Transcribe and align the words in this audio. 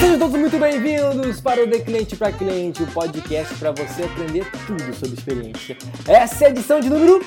Sejam 0.00 0.18
todos 0.18 0.40
muito 0.40 0.58
bem-vindos 0.58 1.40
para 1.40 1.62
o 1.62 1.66
De 1.68 1.78
Cliente 1.80 2.16
para 2.16 2.32
Cliente, 2.32 2.82
o 2.82 2.86
podcast 2.88 3.54
para 3.54 3.70
você 3.70 4.02
aprender 4.02 4.50
tudo 4.66 4.92
sobre 4.94 5.16
experiência. 5.16 5.76
Essa 6.08 6.44
é 6.44 6.48
a 6.48 6.50
edição 6.50 6.80
de 6.80 6.90
número 6.90 7.20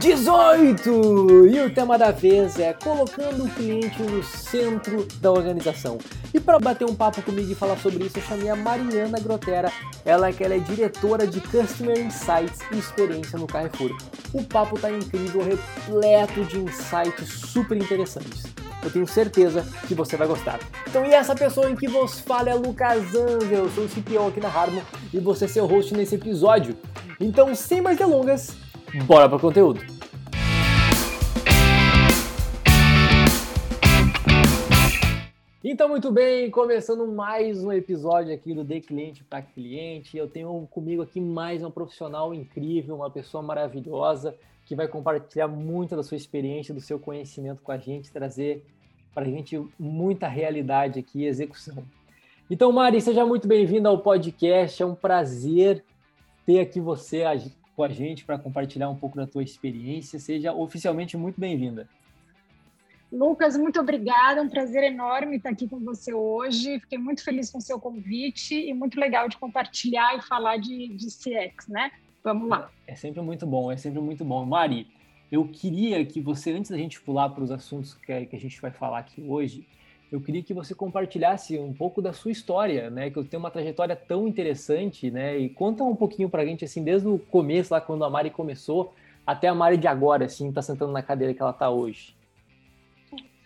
18! 0.00 1.46
E 1.48 1.60
o 1.60 1.74
tema 1.74 1.98
da 1.98 2.10
vez 2.10 2.58
é 2.58 2.72
colocando 2.72 3.44
o 3.44 3.50
cliente 3.50 4.02
no 4.02 4.22
centro 4.22 5.06
da 5.20 5.30
organização. 5.30 5.98
E 6.32 6.40
para 6.40 6.58
bater 6.58 6.86
um 6.86 6.94
papo 6.94 7.20
comigo 7.20 7.52
e 7.52 7.54
falar 7.54 7.76
sobre 7.76 8.06
isso, 8.06 8.18
eu 8.18 8.22
chamei 8.22 8.48
a 8.48 8.56
Mariana 8.56 9.20
Grotera. 9.20 9.70
Ela 10.02 10.32
que 10.32 10.42
ela 10.42 10.54
é 10.54 10.58
diretora 10.58 11.26
de 11.26 11.38
Customer 11.42 11.98
Insights 11.98 12.60
e 12.72 12.78
Experiência 12.78 13.38
no 13.38 13.46
Carrefour. 13.46 13.94
O 14.32 14.42
papo 14.42 14.78
tá 14.78 14.90
incrível, 14.90 15.42
repleto 15.42 16.46
de 16.46 16.60
insights 16.60 17.28
super 17.28 17.76
interessantes. 17.76 18.44
Eu 18.82 18.90
tenho 18.90 19.06
certeza 19.06 19.66
que 19.86 19.94
você 19.94 20.16
vai 20.16 20.26
gostar. 20.26 20.60
Então, 20.88 21.04
e 21.04 21.12
essa 21.12 21.34
pessoa 21.34 21.70
em 21.70 21.76
que 21.76 21.86
vos 21.86 22.20
fala 22.20 22.48
é 22.48 22.54
Lucas 22.54 23.14
Angel, 23.14 23.64
eu 23.64 23.70
sou 23.70 23.84
o 23.84 23.88
CPO 23.88 24.28
aqui 24.28 24.40
na 24.40 24.48
Harmon 24.48 24.80
e 25.12 25.20
você 25.20 25.44
é 25.44 25.48
seu 25.48 25.66
host 25.66 25.92
nesse 25.92 26.14
episódio. 26.14 26.74
Então, 27.20 27.54
sem 27.54 27.82
mais 27.82 27.98
delongas, 27.98 28.56
bora 29.06 29.28
para 29.28 29.36
o 29.36 29.40
conteúdo. 29.40 29.80
Então, 35.62 35.88
muito 35.88 36.10
bem, 36.10 36.50
começando 36.50 37.06
mais 37.06 37.62
um 37.62 37.70
episódio 37.70 38.34
aqui 38.34 38.52
do 38.52 38.64
De 38.64 38.80
Cliente 38.80 39.22
para 39.22 39.40
Cliente. 39.40 40.16
Eu 40.16 40.28
tenho 40.28 40.66
comigo 40.70 41.02
aqui 41.02 41.20
mais 41.20 41.62
uma 41.62 41.70
profissional 41.70 42.34
incrível, 42.34 42.96
uma 42.96 43.10
pessoa 43.10 43.42
maravilhosa 43.42 44.34
que 44.66 44.74
vai 44.74 44.88
compartilhar 44.88 45.48
muito 45.48 45.94
da 45.94 46.02
sua 46.02 46.16
experiência, 46.16 46.74
do 46.74 46.80
seu 46.80 46.98
conhecimento 46.98 47.62
com 47.62 47.72
a 47.72 47.78
gente, 47.78 48.10
trazer 48.10 48.64
para 49.14 49.24
a 49.24 49.28
gente 49.28 49.62
muita 49.78 50.28
realidade 50.28 50.98
aqui 50.98 51.24
execução. 51.24 51.84
Então, 52.50 52.72
Mari, 52.72 53.00
seja 53.00 53.24
muito 53.24 53.46
bem-vinda 53.46 53.88
ao 53.88 53.98
podcast. 53.98 54.82
É 54.82 54.86
um 54.86 54.94
prazer 54.94 55.84
ter 56.44 56.60
aqui 56.60 56.80
você 56.80 57.22
com 57.76 57.82
a 57.82 57.88
gente 57.88 58.24
para 58.24 58.38
compartilhar 58.38 58.88
um 58.88 58.96
pouco 58.96 59.16
da 59.16 59.26
tua 59.26 59.42
experiência. 59.42 60.18
Seja 60.18 60.52
oficialmente 60.52 61.16
muito 61.16 61.40
bem-vinda. 61.40 61.88
Lucas, 63.12 63.56
muito 63.56 63.80
obrigada. 63.80 64.40
É 64.40 64.42
um 64.42 64.48
prazer 64.48 64.84
enorme 64.84 65.36
estar 65.36 65.50
aqui 65.50 65.68
com 65.68 65.80
você 65.80 66.14
hoje. 66.14 66.78
Fiquei 66.80 66.98
muito 66.98 67.24
feliz 67.24 67.50
com 67.50 67.58
o 67.58 67.62
seu 67.62 67.80
convite 67.80 68.54
e 68.54 68.72
muito 68.72 69.00
legal 69.00 69.28
de 69.28 69.36
compartilhar 69.36 70.16
e 70.16 70.22
falar 70.22 70.58
de, 70.58 70.88
de 70.88 71.06
CX, 71.06 71.66
né? 71.68 71.90
Vamos 72.22 72.48
lá. 72.48 72.70
É 72.86 72.94
sempre 72.94 73.20
muito 73.20 73.46
bom, 73.46 73.72
é 73.72 73.76
sempre 73.76 74.00
muito 74.00 74.24
bom. 74.24 74.44
Mari, 74.44 74.86
eu 75.32 75.46
queria 75.48 76.04
que 76.04 76.20
você, 76.20 76.52
antes 76.52 76.70
da 76.70 76.76
gente 76.76 77.00
pular 77.00 77.30
para 77.30 77.42
os 77.42 77.50
assuntos 77.50 77.94
que, 77.94 78.26
que 78.26 78.36
a 78.36 78.40
gente 78.40 78.60
vai 78.60 78.70
falar 78.70 78.98
aqui 79.00 79.22
hoje, 79.22 79.66
eu 80.10 80.20
queria 80.20 80.42
que 80.42 80.52
você 80.52 80.74
compartilhasse 80.74 81.58
um 81.58 81.72
pouco 81.72 82.02
da 82.02 82.12
sua 82.12 82.32
história, 82.32 82.90
né? 82.90 83.10
Que 83.10 83.22
tenho 83.24 83.40
uma 83.40 83.50
trajetória 83.50 83.94
tão 83.94 84.26
interessante, 84.26 85.10
né? 85.10 85.38
E 85.38 85.48
conta 85.48 85.84
um 85.84 85.94
pouquinho 85.94 86.28
para 86.28 86.42
a 86.42 86.46
gente, 86.46 86.64
assim, 86.64 86.82
desde 86.82 87.06
o 87.06 87.18
começo, 87.18 87.72
lá 87.72 87.80
quando 87.80 88.04
a 88.04 88.10
Mari 88.10 88.30
começou, 88.30 88.92
até 89.24 89.46
a 89.46 89.54
Mari 89.54 89.76
de 89.76 89.86
agora, 89.86 90.24
assim, 90.24 90.50
tá 90.50 90.62
sentando 90.62 90.92
na 90.92 91.02
cadeira 91.02 91.32
que 91.32 91.40
ela 91.40 91.52
tá 91.52 91.70
hoje. 91.70 92.16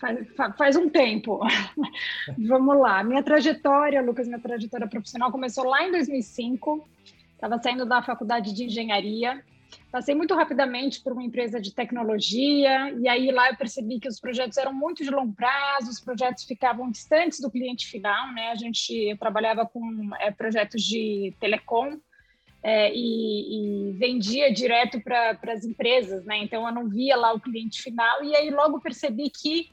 Faz, 0.01 0.57
faz 0.57 0.77
um 0.77 0.89
tempo. 0.89 1.41
Vamos 2.39 2.79
lá. 2.79 3.05
Minha 3.05 3.23
trajetória, 3.23 4.01
Lucas, 4.03 4.27
minha 4.27 4.41
trajetória 4.41 4.89
profissional 4.89 5.31
começou 5.31 5.65
lá 5.65 5.87
em 5.87 5.93
2005. 5.93 6.89
Estava 7.35 7.59
saindo 7.59 7.85
da 7.85 8.03
faculdade 8.03 8.55
de 8.55 8.65
engenharia. 8.65 9.43
Passei 9.91 10.15
muito 10.15 10.35
rapidamente 10.35 11.01
por 11.03 11.13
uma 11.13 11.23
empresa 11.23 11.61
de 11.61 11.73
tecnologia, 11.73 12.91
e 12.99 13.09
aí 13.09 13.31
lá 13.31 13.51
eu 13.51 13.57
percebi 13.57 14.01
que 14.01 14.09
os 14.09 14.21
projetos 14.21 14.57
eram 14.57 14.73
muito 14.73 15.03
de 15.03 15.11
longo 15.11 15.33
prazo, 15.33 15.91
os 15.91 16.01
projetos 16.01 16.45
ficavam 16.45 16.91
distantes 16.91 17.41
do 17.41 17.51
cliente 17.51 17.87
final, 17.87 18.33
né? 18.33 18.51
A 18.51 18.57
gente 18.57 19.17
trabalhava 19.19 19.67
com 19.67 20.11
é, 20.21 20.31
projetos 20.31 20.83
de 20.83 21.35
telecom, 21.41 21.99
é, 22.63 22.91
e, 22.95 23.91
e, 23.91 23.93
vendia 23.93 24.51
direto 24.51 24.99
para 25.03 25.39
as 25.53 25.65
empresas, 25.67 26.25
né? 26.25 26.39
Então 26.39 26.67
eu 26.67 26.73
não 26.73 26.89
via 26.89 27.15
lá 27.15 27.35
o 27.35 27.41
cliente 27.41 27.83
final 27.83 28.25
e 28.25 28.35
aí 28.35 28.49
logo 28.49 28.81
percebi 28.81 29.29
que 29.29 29.69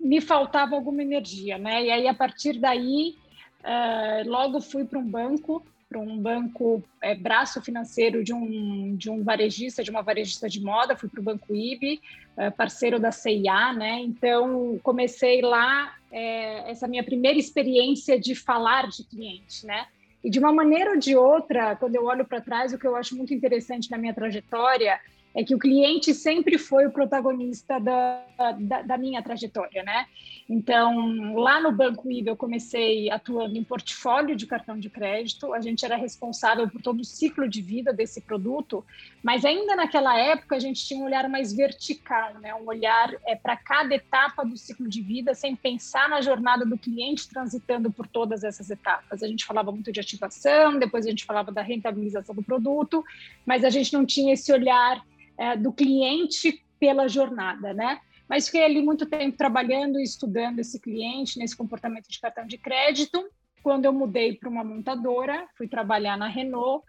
me 0.00 0.20
faltava 0.20 0.74
alguma 0.74 1.02
energia, 1.02 1.58
né? 1.58 1.84
E 1.84 1.90
aí, 1.90 2.06
a 2.06 2.14
partir 2.14 2.58
daí, 2.58 3.16
uh, 3.60 4.28
logo 4.28 4.60
fui 4.60 4.84
para 4.84 4.98
um 4.98 5.08
banco, 5.08 5.64
para 5.88 5.98
um 5.98 6.18
banco 6.18 6.82
é, 7.00 7.14
braço 7.14 7.62
financeiro 7.62 8.22
de 8.22 8.34
um, 8.34 8.94
de 8.94 9.10
um 9.10 9.22
varejista, 9.22 9.82
de 9.82 9.90
uma 9.90 10.02
varejista 10.02 10.48
de 10.48 10.60
moda, 10.60 10.96
fui 10.96 11.08
para 11.08 11.20
o 11.20 11.22
Banco 11.22 11.54
IB, 11.54 12.00
uh, 12.36 12.52
parceiro 12.52 13.00
da 13.00 13.10
CIA, 13.10 13.72
né? 13.72 14.00
Então, 14.00 14.78
comecei 14.82 15.40
lá 15.40 15.94
é, 16.12 16.70
essa 16.70 16.86
minha 16.86 17.02
primeira 17.02 17.38
experiência 17.38 18.20
de 18.20 18.34
falar 18.34 18.88
de 18.88 19.02
cliente, 19.04 19.64
né? 19.64 19.86
E 20.22 20.28
de 20.28 20.38
uma 20.38 20.52
maneira 20.52 20.90
ou 20.90 20.98
de 20.98 21.16
outra, 21.16 21.74
quando 21.76 21.94
eu 21.94 22.04
olho 22.04 22.24
para 22.24 22.40
trás, 22.40 22.72
o 22.72 22.78
que 22.78 22.86
eu 22.86 22.94
acho 22.94 23.16
muito 23.16 23.32
interessante 23.32 23.90
na 23.90 23.96
minha 23.96 24.12
trajetória 24.12 25.00
é 25.34 25.44
que 25.44 25.54
o 25.54 25.58
cliente 25.58 26.14
sempre 26.14 26.58
foi 26.58 26.86
o 26.86 26.90
protagonista 26.90 27.78
da, 27.78 28.22
da, 28.58 28.82
da, 28.82 28.98
minha 28.98 29.22
trajetória, 29.22 29.82
né? 29.82 30.06
Então, 30.48 31.34
lá 31.34 31.60
no 31.60 31.70
Banco 31.70 32.10
IBA, 32.10 32.30
eu 32.30 32.36
comecei 32.36 33.10
atuando 33.10 33.56
em 33.56 33.62
portfólio 33.62 34.34
de 34.34 34.46
cartão 34.46 34.78
de 34.78 34.88
crédito, 34.88 35.52
a 35.52 35.60
gente 35.60 35.84
era 35.84 35.96
responsável 35.96 36.68
por 36.68 36.80
todo 36.80 37.00
o 37.00 37.04
ciclo 37.04 37.46
de 37.46 37.60
vida 37.60 37.92
desse 37.92 38.22
produto, 38.22 38.84
mas 39.22 39.44
ainda 39.44 39.76
naquela 39.76 40.18
época 40.18 40.56
a 40.56 40.58
gente 40.58 40.84
tinha 40.86 41.00
um 41.00 41.04
olhar 41.04 41.28
mais 41.28 41.52
vertical, 41.52 42.34
né? 42.40 42.54
Um 42.54 42.66
olhar 42.66 43.14
é, 43.26 43.36
para 43.36 43.56
cada 43.56 43.94
etapa 43.94 44.44
do 44.44 44.56
ciclo 44.56 44.88
de 44.88 45.02
vida, 45.02 45.34
sem 45.34 45.54
pensar 45.54 46.08
na 46.08 46.22
jornada 46.22 46.64
do 46.64 46.78
cliente 46.78 47.28
transitando 47.28 47.92
por 47.92 48.06
todas 48.06 48.42
essas 48.42 48.70
etapas. 48.70 49.22
A 49.22 49.28
gente 49.28 49.44
falava 49.44 49.70
muito 49.70 49.92
de 49.92 50.00
ativação, 50.00 50.78
depois 50.78 51.06
a 51.06 51.10
gente 51.10 51.26
falava 51.26 51.52
da 51.52 51.60
rentabilização 51.60 52.34
do 52.34 52.42
produto, 52.42 53.04
mas 53.44 53.62
a 53.62 53.70
gente 53.70 53.92
não 53.92 54.06
tinha 54.06 54.32
esse 54.32 54.50
olhar 54.52 55.04
é, 55.38 55.56
do 55.56 55.72
cliente 55.72 56.62
pela 56.78 57.08
jornada, 57.08 57.72
né? 57.72 58.00
Mas 58.28 58.46
fiquei 58.46 58.64
ali 58.64 58.82
muito 58.82 59.06
tempo 59.06 59.36
trabalhando 59.36 59.98
e 59.98 60.02
estudando 60.02 60.58
esse 60.58 60.78
cliente, 60.78 61.38
nesse 61.38 61.56
comportamento 61.56 62.08
de 62.08 62.20
cartão 62.20 62.46
de 62.46 62.58
crédito. 62.58 63.24
Quando 63.62 63.86
eu 63.86 63.92
mudei 63.92 64.34
para 64.34 64.48
uma 64.48 64.62
montadora, 64.62 65.46
fui 65.56 65.66
trabalhar 65.66 66.16
na 66.16 66.28
Renault 66.28 66.84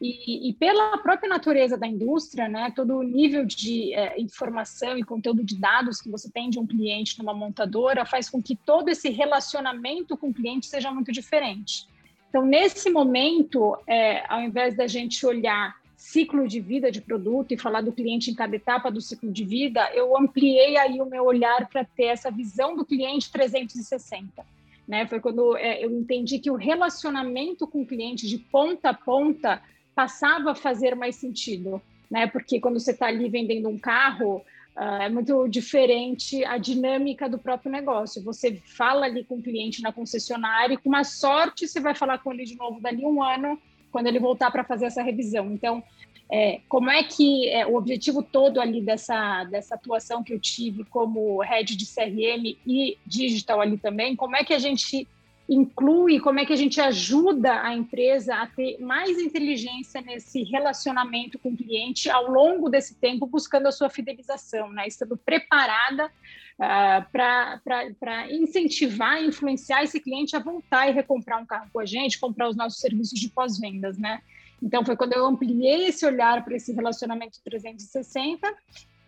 e, 0.00 0.50
e, 0.50 0.52
pela 0.52 0.98
própria 0.98 1.28
natureza 1.28 1.78
da 1.78 1.86
indústria, 1.86 2.48
né, 2.48 2.72
todo 2.74 2.98
o 2.98 3.02
nível 3.02 3.46
de 3.46 3.94
é, 3.94 4.20
informação 4.20 4.98
e 4.98 5.04
conteúdo 5.04 5.42
de 5.42 5.58
dados 5.58 6.00
que 6.00 6.10
você 6.10 6.30
tem 6.30 6.50
de 6.50 6.58
um 6.58 6.66
cliente 6.66 7.18
numa 7.18 7.32
montadora 7.32 8.04
faz 8.04 8.28
com 8.28 8.42
que 8.42 8.56
todo 8.56 8.88
esse 8.88 9.08
relacionamento 9.08 10.16
com 10.16 10.28
o 10.28 10.34
cliente 10.34 10.66
seja 10.66 10.90
muito 10.90 11.10
diferente. 11.10 11.88
Então, 12.28 12.44
nesse 12.44 12.90
momento, 12.90 13.78
é, 13.86 14.24
ao 14.28 14.42
invés 14.42 14.76
da 14.76 14.86
gente 14.86 15.24
olhar 15.24 15.74
ciclo 16.04 16.46
de 16.46 16.60
vida 16.60 16.92
de 16.92 17.00
produto 17.00 17.52
e 17.52 17.56
falar 17.56 17.80
do 17.80 17.90
cliente 17.90 18.30
em 18.30 18.34
cada 18.34 18.54
etapa 18.54 18.90
do 18.90 19.00
ciclo 19.00 19.32
de 19.32 19.42
vida, 19.42 19.90
eu 19.94 20.14
ampliei 20.14 20.76
aí 20.76 21.00
o 21.00 21.06
meu 21.06 21.24
olhar 21.24 21.66
para 21.66 21.82
ter 21.82 22.04
essa 22.04 22.30
visão 22.30 22.76
do 22.76 22.84
cliente 22.84 23.32
360. 23.32 24.44
Né? 24.86 25.06
Foi 25.06 25.18
quando 25.18 25.56
é, 25.56 25.82
eu 25.82 25.90
entendi 25.90 26.38
que 26.38 26.50
o 26.50 26.56
relacionamento 26.56 27.66
com 27.66 27.80
o 27.80 27.86
cliente 27.86 28.28
de 28.28 28.36
ponta 28.36 28.90
a 28.90 28.94
ponta 28.94 29.62
passava 29.94 30.50
a 30.50 30.54
fazer 30.54 30.94
mais 30.94 31.16
sentido, 31.16 31.80
né? 32.10 32.26
Porque 32.26 32.60
quando 32.60 32.78
você 32.78 32.90
está 32.90 33.06
ali 33.06 33.30
vendendo 33.30 33.68
um 33.68 33.78
carro, 33.78 34.44
uh, 34.76 35.02
é 35.02 35.08
muito 35.08 35.48
diferente 35.48 36.44
a 36.44 36.58
dinâmica 36.58 37.28
do 37.28 37.38
próprio 37.38 37.72
negócio. 37.72 38.22
Você 38.24 38.60
fala 38.76 39.06
ali 39.06 39.24
com 39.24 39.36
o 39.36 39.42
cliente 39.42 39.80
na 39.80 39.92
concessionária 39.92 40.74
e 40.74 40.76
com 40.76 40.88
uma 40.90 41.04
sorte 41.04 41.66
você 41.66 41.80
vai 41.80 41.94
falar 41.94 42.18
com 42.18 42.32
ele 42.32 42.44
de 42.44 42.56
novo 42.56 42.80
dali 42.80 43.06
um 43.06 43.22
ano 43.22 43.58
quando 43.94 44.08
ele 44.08 44.18
voltar 44.18 44.50
para 44.50 44.64
fazer 44.64 44.86
essa 44.86 45.04
revisão. 45.04 45.52
Então, 45.52 45.80
é, 46.28 46.60
como 46.68 46.90
é 46.90 47.04
que 47.04 47.48
é, 47.48 47.64
o 47.64 47.76
objetivo 47.76 48.24
todo 48.24 48.60
ali 48.60 48.80
dessa, 48.80 49.44
dessa 49.44 49.76
atuação 49.76 50.20
que 50.20 50.32
eu 50.32 50.40
tive 50.40 50.82
como 50.86 51.40
head 51.40 51.76
de 51.76 51.86
CRM 51.86 52.58
e 52.66 52.98
digital 53.06 53.60
ali 53.60 53.78
também, 53.78 54.16
como 54.16 54.34
é 54.34 54.42
que 54.42 54.52
a 54.52 54.58
gente 54.58 55.06
inclui, 55.48 56.20
como 56.20 56.40
é 56.40 56.46
que 56.46 56.52
a 56.52 56.56
gente 56.56 56.80
ajuda 56.80 57.62
a 57.62 57.74
empresa 57.74 58.34
a 58.34 58.46
ter 58.46 58.78
mais 58.80 59.18
inteligência 59.18 60.00
nesse 60.00 60.42
relacionamento 60.42 61.38
com 61.38 61.50
o 61.50 61.56
cliente 61.56 62.08
ao 62.08 62.30
longo 62.30 62.70
desse 62.70 62.94
tempo, 62.94 63.26
buscando 63.26 63.66
a 63.66 63.72
sua 63.72 63.90
fidelização, 63.90 64.70
né? 64.72 64.86
estando 64.86 65.16
preparada 65.16 66.06
uh, 66.06 67.10
para 67.12 68.32
incentivar 68.32 69.22
influenciar 69.22 69.84
esse 69.84 70.00
cliente 70.00 70.34
a 70.34 70.38
voltar 70.38 70.88
e 70.88 70.92
recomprar 70.92 71.40
um 71.40 71.46
carro 71.46 71.68
com 71.72 71.80
a 71.80 71.86
gente, 71.86 72.18
comprar 72.18 72.48
os 72.48 72.56
nossos 72.56 72.80
serviços 72.80 73.20
de 73.20 73.28
pós-vendas. 73.28 73.98
Né? 73.98 74.22
Então, 74.62 74.84
foi 74.84 74.96
quando 74.96 75.12
eu 75.12 75.26
ampliei 75.26 75.88
esse 75.88 76.06
olhar 76.06 76.42
para 76.42 76.56
esse 76.56 76.72
relacionamento 76.72 77.38
360 77.44 78.50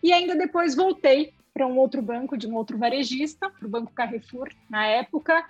e 0.02 0.12
ainda 0.12 0.36
depois 0.36 0.74
voltei 0.74 1.32
para 1.54 1.66
um 1.66 1.78
outro 1.78 2.02
banco, 2.02 2.36
de 2.36 2.46
um 2.46 2.54
outro 2.54 2.76
varejista, 2.76 3.48
para 3.48 3.66
o 3.66 3.70
Banco 3.70 3.90
Carrefour, 3.94 4.50
na 4.68 4.86
época, 4.86 5.42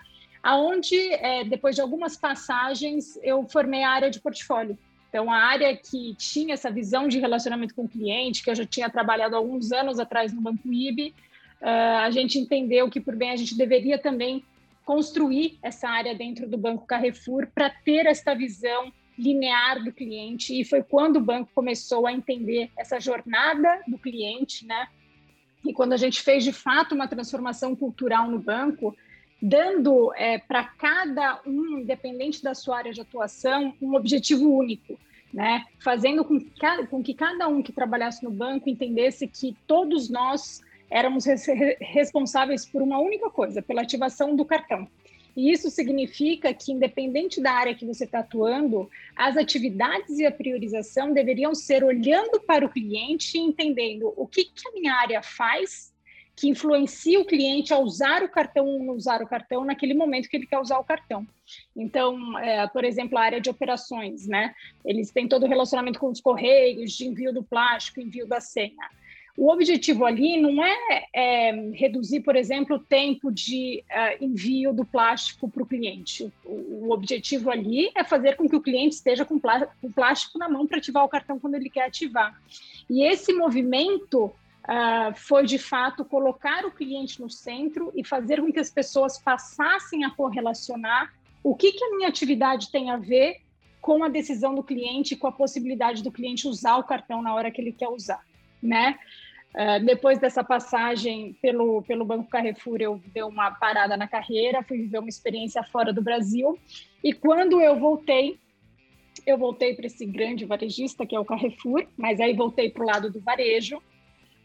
aonde 0.47 0.97
é, 1.15 1.43
depois 1.43 1.75
de 1.75 1.83
algumas 1.83 2.17
passagens 2.17 3.19
eu 3.21 3.45
formei 3.49 3.83
a 3.83 3.91
área 3.91 4.09
de 4.09 4.21
portfólio. 4.21 4.79
Então, 5.09 5.33
a 5.33 5.39
área 5.39 5.77
que 5.77 6.15
tinha 6.15 6.55
essa 6.55 6.71
visão 6.71 7.09
de 7.09 7.19
relacionamento 7.19 7.75
com 7.75 7.83
o 7.83 7.89
cliente, 7.89 8.45
que 8.45 8.51
eu 8.51 8.55
já 8.55 8.65
tinha 8.65 8.89
trabalhado 8.89 9.35
alguns 9.35 9.73
anos 9.73 9.99
atrás 9.99 10.33
no 10.33 10.41
Banco 10.41 10.73
IB, 10.73 11.13
uh, 11.61 11.99
a 12.01 12.11
gente 12.13 12.39
entendeu 12.39 12.89
que, 12.89 13.01
por 13.01 13.17
bem, 13.17 13.31
a 13.31 13.37
gente 13.37 13.57
deveria 13.57 13.99
também 13.99 14.45
construir 14.85 15.59
essa 15.61 15.89
área 15.89 16.15
dentro 16.15 16.49
do 16.49 16.57
Banco 16.57 16.87
Carrefour 16.87 17.49
para 17.53 17.69
ter 17.69 18.07
esta 18.07 18.33
visão 18.33 18.93
linear 19.19 19.83
do 19.83 19.91
cliente. 19.91 20.61
E 20.61 20.65
foi 20.65 20.81
quando 20.81 21.17
o 21.17 21.21
banco 21.21 21.51
começou 21.57 22.07
a 22.07 22.13
entender 22.13 22.71
essa 22.79 23.01
jornada 23.01 23.81
do 23.89 23.99
cliente, 23.99 24.65
né? 24.65 24.87
E 25.65 25.73
quando 25.73 25.93
a 25.93 25.97
gente 25.97 26.23
fez 26.23 26.45
de 26.45 26.53
fato 26.53 26.95
uma 26.95 27.09
transformação 27.09 27.75
cultural 27.75 28.31
no 28.31 28.39
banco, 28.39 28.97
dando 29.41 30.12
é, 30.15 30.38
para 30.38 30.65
cada 30.65 31.41
um, 31.47 31.79
independente 31.79 32.43
da 32.43 32.55
sua 32.55 32.79
área 32.79 32.93
de 32.93 33.00
atuação, 33.00 33.75
um 33.81 33.94
objetivo 33.94 34.50
único, 34.50 34.99
né? 35.33 35.65
Fazendo 35.79 36.25
com 36.25 36.41
que, 36.41 36.87
com 36.88 37.03
que 37.03 37.15
cada 37.15 37.47
um 37.49 37.62
que 37.62 37.73
trabalhasse 37.73 38.25
no 38.25 38.31
banco 38.31 38.69
entendesse 38.69 39.27
que 39.27 39.56
todos 39.67 40.09
nós 40.09 40.62
éramos 40.91 41.25
responsáveis 41.81 42.65
por 42.65 42.81
uma 42.81 42.99
única 42.99 43.29
coisa, 43.29 43.61
pela 43.61 43.83
ativação 43.83 44.37
do 44.37 44.44
cartão. 44.44 44.88
E 45.37 45.53
isso 45.53 45.69
significa 45.69 46.55
que, 46.55 46.73
independente 46.73 47.43
da 47.43 47.53
área 47.53 47.75
que 47.75 47.85
você 47.85 48.05
está 48.05 48.21
atuando, 48.21 48.88
as 49.15 49.37
atividades 49.37 50.19
e 50.19 50.25
a 50.25 50.33
priorização 50.33 51.12
deveriam 51.12 51.55
ser 51.55 51.85
olhando 51.85 52.41
para 52.41 52.65
o 52.65 52.71
cliente 52.71 53.37
e 53.37 53.41
entendendo 53.41 54.15
o 54.17 54.27
que, 54.27 54.44
que 54.44 54.67
a 54.69 54.73
minha 54.73 54.94
área 54.94 55.23
faz 55.23 55.93
que 56.37 56.49
influencia 56.49 57.19
o 57.19 57.25
cliente 57.25 57.73
a 57.73 57.79
usar 57.79 58.23
o 58.23 58.29
cartão 58.29 58.67
ou 58.67 58.79
não 58.79 58.94
usar 58.94 59.23
o 59.23 59.27
cartão 59.27 59.65
naquele 59.65 59.94
momento 59.94 60.29
que 60.29 60.37
ele 60.37 60.47
quer 60.47 60.59
usar 60.59 60.79
o 60.79 60.85
cartão. 60.85 61.27
Então, 61.75 62.38
é, 62.38 62.67
por 62.67 62.85
exemplo, 62.85 63.17
a 63.17 63.23
área 63.23 63.41
de 63.41 63.49
operações, 63.49 64.27
né? 64.27 64.55
Eles 64.85 65.11
têm 65.11 65.27
todo 65.27 65.44
o 65.44 65.49
relacionamento 65.49 65.99
com 65.99 66.11
os 66.11 66.21
correios, 66.21 66.93
de 66.93 67.06
envio 67.06 67.33
do 67.33 67.43
plástico, 67.43 68.00
envio 68.00 68.27
da 68.27 68.38
senha. 68.38 68.91
O 69.37 69.50
objetivo 69.50 70.05
ali 70.05 70.41
não 70.41 70.65
é, 70.65 71.05
é 71.15 71.53
reduzir, 71.73 72.21
por 72.21 72.37
exemplo, 72.37 72.77
o 72.77 72.79
tempo 72.79 73.31
de 73.31 73.85
uh, 73.91 74.25
envio 74.25 74.73
do 74.73 74.85
plástico 74.85 75.49
para 75.49 75.62
o 75.62 75.67
cliente. 75.67 76.33
O, 76.44 76.91
objetivo 76.91 77.50
ali 77.50 77.91
é 77.94 78.03
fazer 78.03 78.37
com 78.37 78.49
que 78.49 78.56
o 78.56 78.62
cliente 78.62 78.94
esteja 78.94 79.25
com, 79.25 79.38
com 79.38 79.93
plástico 79.93 80.38
na 80.38 80.49
mão 80.49 80.67
para 80.67 80.79
ativar 80.79 81.05
o 81.05 81.09
cartão 81.09 81.38
quando 81.38 81.56
ele 81.56 81.69
quer 81.69 81.87
ativar. 81.87 82.35
E 82.88 83.03
esse 83.03 83.33
movimento 83.35 84.33
uh, 84.67 85.15
foi 85.15 85.47
de 85.47 85.59
fato 85.59 86.05
colocar 86.05 86.65
o 86.65 86.71
cliente 86.71 87.21
no 87.21 87.31
centro 87.31 87.93
e 87.95 88.05
fazer 88.05 88.41
com 88.41 88.53
que 88.53 88.61
as 88.61 88.71
pessoas 88.71 89.19
passassem 89.19 90.05
a 90.05 90.11
correlacionar 90.11 91.13
o 91.43 91.55
que, 91.55 91.73
que 91.73 91.85
a 91.85 91.97
minha 91.97 92.09
atividade 92.09 92.71
tem 92.71 92.91
a 92.91 92.97
ver 92.97 93.37
com 93.81 94.03
a 94.03 94.09
decisão 94.09 94.55
do 94.55 94.65
cliente, 94.65 95.15
com 95.15 95.29
a 95.29 95.33
possibilidade 95.33 96.03
do 96.03 96.11
cliente 96.11 96.49
usar 96.49 96.77
o 96.77 96.85
cartão 96.85 97.23
na 97.23 97.33
hora 97.35 97.51
que 97.53 97.61
ele 97.61 97.73
quer 97.73 97.89
usar, 97.89 98.21
né? 98.61 98.99
Uh, 99.55 99.83
depois 99.87 100.19
dessa 100.19 100.45
passagem 100.45 101.35
pelo, 101.41 101.83
pelo 101.83 102.05
Banco 102.05 102.29
Carrefour, 102.29 102.79
eu 102.81 103.01
dei 103.15 103.23
uma 103.23 103.53
parada 103.53 103.97
na 103.97 104.07
carreira, 104.07 104.62
fui 104.62 104.79
viver 104.79 104.99
uma 104.99 105.09
experiência 105.09 105.62
fora 105.62 105.93
do 105.93 106.03
Brasil. 106.03 106.59
E 107.03 107.12
quando 107.12 107.61
eu 107.61 107.79
voltei, 107.79 108.39
eu 109.25 109.39
voltei 109.39 109.75
para 109.75 109.87
esse 109.87 110.05
grande 110.05 110.45
varejista, 110.45 111.07
que 111.07 111.17
é 111.17 111.21
o 111.21 111.25
Carrefour, 111.25 111.87
mas 111.97 112.21
aí 112.21 112.35
voltei 112.35 112.69
para 112.69 112.83
o 112.83 112.87
lado 112.87 113.11
do 113.11 113.21
varejo. 113.21 113.81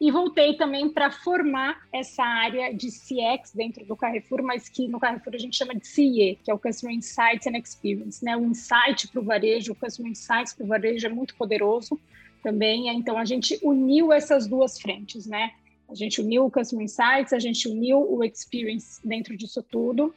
E 0.01 0.09
voltei 0.09 0.55
também 0.55 0.89
para 0.89 1.11
formar 1.11 1.87
essa 1.93 2.23
área 2.23 2.73
de 2.73 2.87
CX 2.87 3.53
dentro 3.53 3.85
do 3.85 3.95
Carrefour, 3.95 4.41
mas 4.41 4.67
que 4.67 4.87
no 4.87 4.99
Carrefour 4.99 5.35
a 5.35 5.37
gente 5.37 5.55
chama 5.55 5.75
de 5.75 5.85
CIE, 5.85 6.39
que 6.43 6.49
é 6.49 6.53
o 6.55 6.57
Customer 6.57 6.95
Insights 6.95 7.45
and 7.45 7.55
Experience, 7.55 8.25
né? 8.25 8.35
O 8.35 8.43
insight 8.43 9.07
para 9.09 9.21
o 9.21 9.23
varejo, 9.23 9.73
o 9.73 9.75
Customer 9.75 10.11
Insights 10.11 10.55
para 10.55 10.65
o 10.65 10.67
varejo 10.67 11.05
é 11.05 11.09
muito 11.09 11.35
poderoso 11.35 12.01
também. 12.41 12.89
Então 12.89 13.15
a 13.15 13.25
gente 13.25 13.59
uniu 13.61 14.11
essas 14.11 14.47
duas 14.47 14.81
frentes, 14.81 15.27
né? 15.27 15.51
A 15.87 15.93
gente 15.93 16.19
uniu 16.19 16.45
o 16.45 16.51
Customer 16.51 16.83
Insights, 16.83 17.31
a 17.31 17.37
gente 17.37 17.69
uniu 17.69 17.99
o 17.99 18.23
Experience 18.23 18.99
dentro 19.07 19.37
disso 19.37 19.61
tudo. 19.61 20.15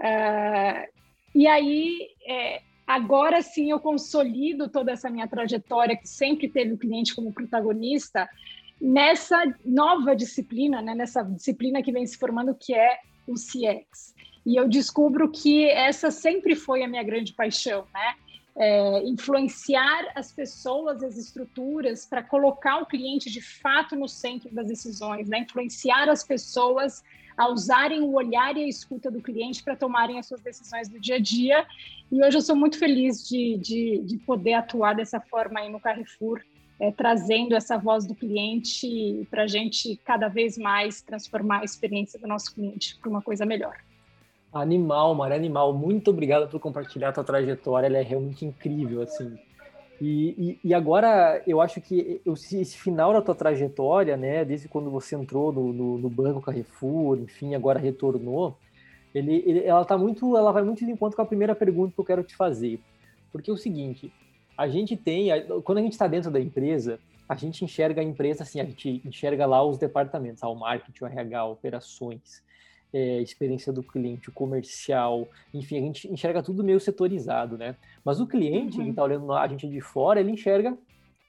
Uh, 0.00 0.88
e 1.32 1.46
aí, 1.46 2.08
é, 2.26 2.60
agora 2.84 3.40
sim, 3.40 3.70
eu 3.70 3.78
consolido 3.78 4.68
toda 4.68 4.90
essa 4.90 5.08
minha 5.08 5.28
trajetória 5.28 5.96
que 5.96 6.08
sempre 6.08 6.48
teve 6.48 6.72
o 6.72 6.78
cliente 6.78 7.14
como 7.14 7.32
protagonista 7.32 8.28
nessa 8.82 9.40
nova 9.64 10.16
disciplina, 10.16 10.82
né, 10.82 10.92
nessa 10.92 11.22
disciplina 11.22 11.80
que 11.80 11.92
vem 11.92 12.04
se 12.04 12.18
formando, 12.18 12.52
que 12.52 12.74
é 12.74 12.98
o 13.28 13.34
CX. 13.34 14.12
E 14.44 14.56
eu 14.56 14.68
descubro 14.68 15.30
que 15.30 15.66
essa 15.66 16.10
sempre 16.10 16.56
foi 16.56 16.82
a 16.82 16.88
minha 16.88 17.04
grande 17.04 17.32
paixão, 17.32 17.86
né? 17.94 18.14
É, 18.54 19.04
influenciar 19.04 20.12
as 20.14 20.32
pessoas, 20.32 21.02
as 21.02 21.16
estruturas, 21.16 22.04
para 22.04 22.22
colocar 22.22 22.82
o 22.82 22.86
cliente 22.86 23.30
de 23.30 23.40
fato 23.40 23.94
no 23.96 24.08
centro 24.08 24.52
das 24.52 24.66
decisões, 24.66 25.26
né? 25.26 25.38
influenciar 25.38 26.06
as 26.10 26.22
pessoas 26.22 27.02
a 27.34 27.48
usarem 27.48 28.02
o 28.02 28.12
olhar 28.12 28.54
e 28.56 28.64
a 28.64 28.68
escuta 28.68 29.10
do 29.10 29.22
cliente 29.22 29.62
para 29.62 29.74
tomarem 29.74 30.18
as 30.18 30.26
suas 30.26 30.42
decisões 30.42 30.86
do 30.86 31.00
dia 31.00 31.16
a 31.16 31.18
dia. 31.18 31.64
E 32.10 32.22
hoje 32.22 32.36
eu 32.36 32.42
sou 32.42 32.54
muito 32.54 32.78
feliz 32.78 33.26
de, 33.26 33.56
de, 33.56 34.02
de 34.04 34.18
poder 34.18 34.52
atuar 34.52 34.94
dessa 34.94 35.18
forma 35.18 35.60
aí 35.60 35.70
no 35.70 35.80
Carrefour, 35.80 36.42
é, 36.82 36.90
trazendo 36.90 37.54
essa 37.54 37.78
voz 37.78 38.04
do 38.04 38.12
cliente 38.12 39.24
para 39.30 39.44
a 39.44 39.46
gente 39.46 39.94
cada 40.04 40.26
vez 40.26 40.58
mais 40.58 41.00
transformar 41.00 41.60
a 41.60 41.64
experiência 41.64 42.18
do 42.18 42.26
nosso 42.26 42.52
cliente 42.52 42.98
para 43.00 43.08
uma 43.08 43.22
coisa 43.22 43.46
melhor. 43.46 43.76
Animal, 44.52 45.14
Maria, 45.14 45.36
animal. 45.36 45.72
Muito 45.72 46.10
obrigado 46.10 46.50
por 46.50 46.58
compartilhar 46.58 47.10
a 47.10 47.12
tua 47.12 47.22
trajetória, 47.22 47.86
ela 47.86 47.98
é 47.98 48.02
realmente 48.02 48.44
incrível, 48.44 49.00
assim. 49.00 49.38
E, 50.00 50.58
e, 50.64 50.68
e 50.70 50.74
agora, 50.74 51.40
eu 51.46 51.60
acho 51.60 51.80
que 51.80 52.20
esse 52.26 52.76
final 52.76 53.12
da 53.12 53.22
tua 53.22 53.36
trajetória, 53.36 54.16
né, 54.16 54.44
desde 54.44 54.66
quando 54.66 54.90
você 54.90 55.14
entrou 55.14 55.52
no, 55.52 55.72
no, 55.72 55.98
no 55.98 56.10
Banco 56.10 56.42
Carrefour, 56.42 57.16
enfim, 57.16 57.54
agora 57.54 57.78
retornou, 57.78 58.58
ele, 59.14 59.44
ele, 59.46 59.64
ela 59.64 59.84
tá 59.84 59.96
muito, 59.96 60.36
ela 60.36 60.50
vai 60.50 60.64
muito 60.64 60.84
de 60.84 60.90
encontro 60.90 61.14
com 61.14 61.22
a 61.22 61.26
primeira 61.26 61.54
pergunta 61.54 61.94
que 61.94 62.00
eu 62.00 62.04
quero 62.04 62.24
te 62.24 62.34
fazer. 62.34 62.80
Porque 63.30 63.52
é 63.52 63.54
o 63.54 63.56
seguinte, 63.56 64.12
a 64.56 64.68
gente 64.68 64.96
tem, 64.96 65.28
quando 65.64 65.78
a 65.78 65.82
gente 65.82 65.92
está 65.92 66.06
dentro 66.06 66.30
da 66.30 66.40
empresa, 66.40 66.98
a 67.28 67.34
gente 67.34 67.64
enxerga 67.64 68.00
a 68.00 68.04
empresa 68.04 68.42
assim, 68.42 68.60
a 68.60 68.64
gente 68.64 69.00
enxerga 69.04 69.46
lá 69.46 69.64
os 69.64 69.78
departamentos, 69.78 70.42
o 70.42 70.54
marketing, 70.54 71.04
o 71.04 71.06
RH, 71.06 71.44
operações, 71.46 72.42
é, 72.92 73.22
experiência 73.22 73.72
do 73.72 73.82
cliente, 73.82 74.28
o 74.28 74.32
comercial, 74.32 75.26
enfim, 75.54 75.78
a 75.78 75.80
gente 75.80 76.12
enxerga 76.12 76.42
tudo 76.42 76.62
meio 76.62 76.78
setorizado, 76.78 77.56
né? 77.56 77.74
Mas 78.04 78.20
o 78.20 78.26
cliente, 78.26 78.78
uhum. 78.78 78.84
que 78.84 78.90
está 78.90 79.02
olhando 79.02 79.32
a 79.32 79.48
gente 79.48 79.66
de 79.66 79.80
fora, 79.80 80.20
ele 80.20 80.30
enxerga 80.30 80.76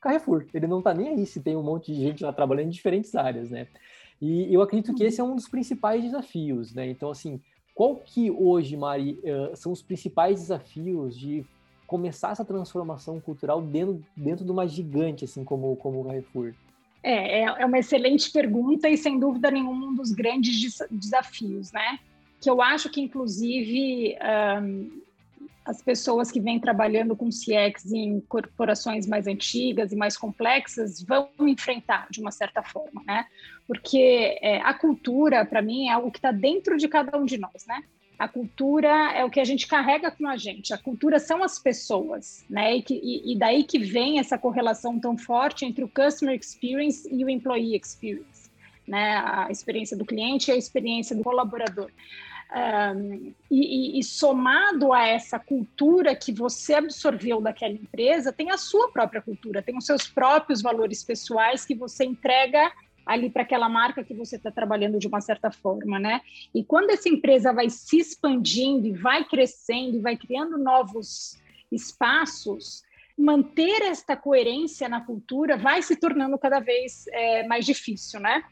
Carrefour, 0.01 0.45
ele 0.53 0.67
não 0.67 0.79
está 0.79 0.93
nem 0.93 1.09
aí 1.09 1.25
se 1.25 1.39
tem 1.39 1.55
um 1.55 1.63
monte 1.63 1.93
de 1.93 2.01
gente 2.01 2.23
lá 2.23 2.33
trabalhando 2.33 2.67
em 2.67 2.71
diferentes 2.71 3.15
áreas, 3.15 3.49
né? 3.49 3.67
E 4.21 4.53
eu 4.53 4.61
acredito 4.61 4.93
que 4.93 5.03
esse 5.03 5.21
é 5.21 5.23
um 5.23 5.35
dos 5.35 5.47
principais 5.47 6.03
desafios, 6.03 6.73
né? 6.73 6.89
Então, 6.89 7.09
assim, 7.09 7.41
qual 7.73 7.95
que 7.95 8.29
hoje, 8.29 8.75
Mari, 8.75 9.19
são 9.55 9.71
os 9.71 9.81
principais 9.81 10.41
desafios 10.41 11.17
de 11.17 11.45
começar 11.87 12.31
essa 12.31 12.45
transformação 12.45 13.19
cultural 13.19 13.61
dentro, 13.61 14.03
dentro 14.15 14.45
de 14.45 14.51
uma 14.51 14.67
gigante, 14.67 15.25
assim 15.25 15.43
como, 15.43 15.75
como 15.75 16.01
o 16.01 16.05
Carrefour? 16.05 16.53
É, 17.03 17.41
é, 17.41 17.43
é 17.43 17.65
uma 17.65 17.79
excelente 17.79 18.31
pergunta 18.31 18.89
e, 18.89 18.97
sem 18.97 19.19
dúvida 19.19 19.51
nenhuma, 19.51 19.87
um 19.87 19.95
dos 19.95 20.11
grandes 20.11 20.77
desafios, 20.89 21.71
né? 21.71 21.99
Que 22.39 22.49
eu 22.49 22.61
acho 22.61 22.89
que, 22.89 23.01
inclusive, 23.01 24.15
um, 24.61 25.01
as 25.65 25.81
pessoas 25.81 26.31
que 26.31 26.39
vêm 26.39 26.59
trabalhando 26.59 27.15
com 27.15 27.29
CX 27.29 27.91
em 27.91 28.21
corporações 28.21 29.05
mais 29.05 29.27
antigas 29.27 29.91
e 29.91 29.95
mais 29.95 30.17
complexas 30.17 31.01
vão 31.01 31.29
enfrentar 31.39 32.07
de 32.09 32.21
uma 32.21 32.31
certa 32.31 32.63
forma, 32.63 33.01
né? 33.05 33.25
Porque 33.67 34.37
é, 34.41 34.61
a 34.61 34.73
cultura, 34.73 35.45
para 35.45 35.61
mim, 35.61 35.87
é 35.87 35.93
algo 35.93 36.11
que 36.11 36.19
está 36.19 36.31
dentro 36.31 36.77
de 36.77 36.87
cada 36.87 37.17
um 37.17 37.25
de 37.25 37.37
nós, 37.37 37.65
né? 37.67 37.83
A 38.23 38.27
cultura 38.29 39.11
é 39.13 39.25
o 39.25 39.29
que 39.29 39.41
a 39.41 39.43
gente 39.43 39.67
carrega 39.67 40.09
com 40.09 40.25
a 40.29 40.37
gente. 40.37 40.73
A 40.73 40.77
cultura 40.77 41.19
são 41.19 41.43
as 41.43 41.59
pessoas, 41.59 42.45
né? 42.49 42.77
E, 42.77 42.81
que, 42.81 42.93
e, 42.93 43.33
e 43.33 43.37
daí 43.37 43.65
que 43.65 43.77
vem 43.77 44.17
essa 44.17 44.37
correlação 44.37 44.97
tão 44.97 45.17
forte 45.17 45.65
entre 45.65 45.83
o 45.83 45.89
customer 45.89 46.33
experience 46.33 47.05
e 47.13 47.25
o 47.25 47.29
employee 47.29 47.75
experience, 47.75 48.49
né? 48.87 49.17
A 49.17 49.49
experiência 49.51 49.97
do 49.97 50.05
cliente 50.05 50.49
e 50.49 50.53
a 50.53 50.55
experiência 50.55 51.13
do 51.13 51.21
colaborador. 51.21 51.91
Um, 52.95 53.33
e, 53.51 53.99
e, 53.99 54.03
somado 54.03 54.93
a 54.93 55.05
essa 55.05 55.37
cultura 55.37 56.15
que 56.15 56.31
você 56.31 56.75
absorveu 56.75 57.41
daquela 57.41 57.73
empresa, 57.73 58.31
tem 58.31 58.51
a 58.51 58.57
sua 58.57 58.89
própria 58.89 59.21
cultura, 59.21 59.61
tem 59.61 59.77
os 59.77 59.85
seus 59.85 60.07
próprios 60.07 60.61
valores 60.61 61.03
pessoais 61.03 61.65
que 61.65 61.75
você 61.75 62.05
entrega 62.05 62.71
ali 63.05 63.29
para 63.29 63.43
aquela 63.43 63.69
marca 63.69 64.03
que 64.03 64.13
você 64.13 64.35
está 64.35 64.51
trabalhando 64.51 64.99
de 64.99 65.07
uma 65.07 65.21
certa 65.21 65.51
forma, 65.51 65.99
né? 65.99 66.21
E 66.53 66.63
quando 66.63 66.91
essa 66.91 67.09
empresa 67.09 67.53
vai 67.53 67.69
se 67.69 67.97
expandindo 67.97 68.87
e 68.87 68.91
vai 68.91 69.23
crescendo 69.25 69.97
e 69.97 70.01
vai 70.01 70.17
criando 70.17 70.57
novos 70.57 71.37
espaços, 71.71 72.83
manter 73.17 73.81
esta 73.83 74.15
coerência 74.15 74.89
na 74.89 75.01
cultura 75.01 75.57
vai 75.57 75.81
se 75.81 75.95
tornando 75.95 76.37
cada 76.37 76.59
vez 76.59 77.05
é, 77.07 77.45
mais 77.47 77.65
difícil, 77.65 78.19
né? 78.19 78.43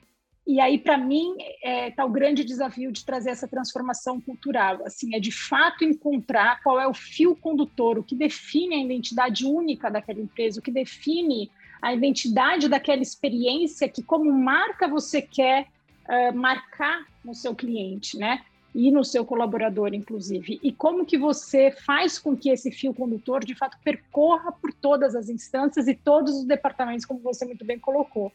E 0.46 0.60
aí, 0.60 0.80
para 0.80 0.98
mim, 0.98 1.36
está 1.38 1.70
é, 1.70 1.92
tá 1.92 2.04
o 2.04 2.10
grande 2.10 2.44
desafio 2.44 2.92
de 2.92 3.06
trazer 3.06 3.30
essa 3.30 3.48
transformação 3.48 4.20
cultural. 4.20 4.84
Assim, 4.86 5.16
é 5.16 5.20
de 5.20 5.32
fato 5.32 5.84
encontrar 5.84 6.62
qual 6.64 6.80
é 6.80 6.88
o 6.88 6.94
fio 6.94 7.36
condutor, 7.36 8.00
o 8.00 8.04
que 8.04 8.16
define 8.16 8.76
a 8.76 8.84
identidade 8.84 9.46
única 9.46 9.90
daquela 9.90 10.20
empresa, 10.20 10.60
o 10.60 10.64
que 10.64 10.72
define 10.72 11.52
a 11.82 11.94
identidade 11.94 12.70
daquela 12.70 13.02
experiência 13.02 13.90
que, 13.90 14.04
como 14.04 14.32
marca, 14.32 14.88
você 14.88 15.22
quer 15.22 15.68
uh, 16.08 16.36
marcar 16.36 17.06
no 17.24 17.34
seu 17.34 17.56
cliente, 17.56 18.18
né? 18.18 18.42
E 18.74 18.90
no 18.92 19.04
seu 19.04 19.26
colaborador, 19.26 19.94
inclusive. 19.94 20.60
E 20.64 20.72
como 20.72 21.06
que 21.06 21.18
você 21.18 21.72
faz 21.72 22.18
com 22.18 22.38
que 22.38 22.50
esse 22.50 22.72
fio 22.72 22.94
condutor, 22.94 23.44
de 23.44 23.56
fato, 23.56 23.78
percorra 23.84 24.52
por 24.52 24.72
todas 24.72 25.16
as 25.16 25.28
instâncias 25.28 25.88
e 25.88 25.96
todos 25.96 26.36
os 26.38 26.46
departamentos, 26.46 27.06
como 27.06 27.20
você 27.20 27.44
muito 27.46 27.66
bem 27.66 27.78
colocou. 27.78 28.32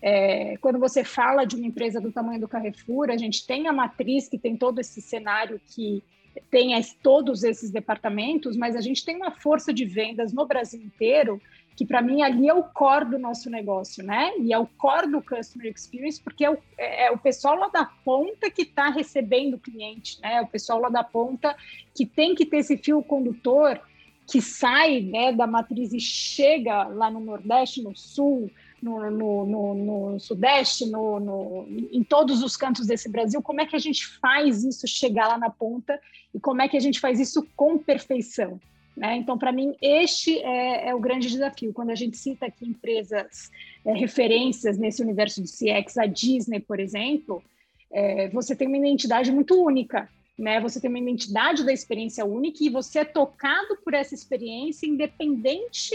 É, 0.00 0.56
quando 0.58 0.78
você 0.78 1.02
fala 1.02 1.44
de 1.44 1.56
uma 1.56 1.66
empresa 1.66 2.00
do 2.00 2.12
tamanho 2.12 2.40
do 2.40 2.48
Carrefour, 2.48 3.10
a 3.10 3.16
gente 3.16 3.46
tem 3.46 3.66
a 3.66 3.72
matriz 3.72 4.28
que 4.28 4.38
tem 4.38 4.56
todo 4.56 4.80
esse 4.80 5.00
cenário 5.00 5.60
que 5.74 6.02
tem 6.50 6.72
todos 7.02 7.42
esses 7.44 7.70
departamentos, 7.70 8.56
mas 8.56 8.74
a 8.74 8.80
gente 8.80 9.04
tem 9.04 9.16
uma 9.16 9.30
força 9.30 9.72
de 9.72 9.84
vendas 9.84 10.32
no 10.32 10.46
Brasil 10.46 10.80
inteiro 10.80 11.40
que 11.76 11.86
para 11.86 12.02
mim 12.02 12.22
ali 12.22 12.48
é 12.48 12.54
o 12.54 12.62
core 12.62 13.10
do 13.10 13.18
nosso 13.18 13.48
negócio, 13.50 14.04
né? 14.04 14.32
E 14.38 14.52
é 14.52 14.58
o 14.58 14.66
core 14.66 15.10
do 15.10 15.22
customer 15.22 15.72
experience, 15.72 16.20
porque 16.20 16.44
é 16.44 16.50
o, 16.50 16.58
é, 16.76 17.06
é 17.06 17.10
o 17.10 17.18
pessoal 17.18 17.56
lá 17.56 17.68
da 17.68 17.84
ponta 17.84 18.50
que 18.50 18.62
está 18.62 18.90
recebendo 18.90 19.54
o 19.54 19.58
cliente, 19.58 20.20
né? 20.20 20.34
É 20.34 20.42
o 20.42 20.46
pessoal 20.46 20.80
lá 20.80 20.88
da 20.88 21.04
ponta 21.04 21.56
que 21.94 22.04
tem 22.04 22.34
que 22.34 22.46
ter 22.46 22.58
esse 22.58 22.76
fio 22.76 23.02
condutor 23.02 23.80
que 24.26 24.40
sai 24.40 25.00
né, 25.00 25.32
da 25.32 25.46
matriz 25.46 25.92
e 25.92 26.00
chega 26.00 26.84
lá 26.84 27.10
no 27.10 27.20
Nordeste, 27.20 27.82
no 27.82 27.94
Sul, 27.96 28.50
no, 28.80 29.10
no, 29.10 29.46
no, 29.46 29.74
no 29.74 30.20
Sudeste, 30.20 30.86
no, 30.86 31.66
em 31.68 32.02
todos 32.02 32.42
os 32.42 32.56
cantos 32.56 32.86
desse 32.86 33.08
Brasil, 33.08 33.42
como 33.42 33.60
é 33.60 33.66
que 33.66 33.76
a 33.76 33.78
gente 33.78 34.06
faz 34.18 34.64
isso 34.64 34.86
chegar 34.86 35.28
lá 35.28 35.38
na 35.38 35.50
ponta 35.50 36.00
e 36.34 36.40
como 36.40 36.62
é 36.62 36.68
que 36.68 36.76
a 36.76 36.80
gente 36.80 36.98
faz 36.98 37.20
isso 37.20 37.46
com 37.54 37.78
perfeição? 37.78 38.60
Né? 38.96 39.16
Então, 39.16 39.38
para 39.38 39.52
mim, 39.52 39.74
este 39.80 40.38
é, 40.38 40.88
é, 40.88 40.94
o 40.94 41.00
grande 41.00 41.28
desafio. 41.28 41.72
Quando 41.72 41.90
a 41.90 41.94
gente 41.94 42.16
cita 42.16 42.46
aqui 42.46 42.66
empresas 42.66 43.50
é, 43.84 43.92
referências 43.92 44.76
nesse 44.78 45.02
universo 45.02 45.42
de 45.42 45.48
CX, 45.48 45.98
a 45.98 46.06
Disney, 46.06 46.60
por 46.60 46.78
exemplo, 46.78 47.42
é, 47.90 48.28
você 48.28 48.54
tem 48.54 48.68
uma 48.68 48.76
identidade 48.76 49.32
muito 49.32 49.54
única. 49.54 50.08
Né? 50.38 50.60
Você 50.60 50.80
tem 50.80 50.90
uma 50.90 50.98
identidade 50.98 51.64
da 51.64 51.72
experiência 51.72 52.24
única 52.24 52.62
e 52.62 52.68
você 52.68 53.00
é 53.00 53.04
tocado 53.04 53.76
por 53.84 53.94
essa 53.94 54.14
experiência 54.14 54.86
independente 54.86 55.94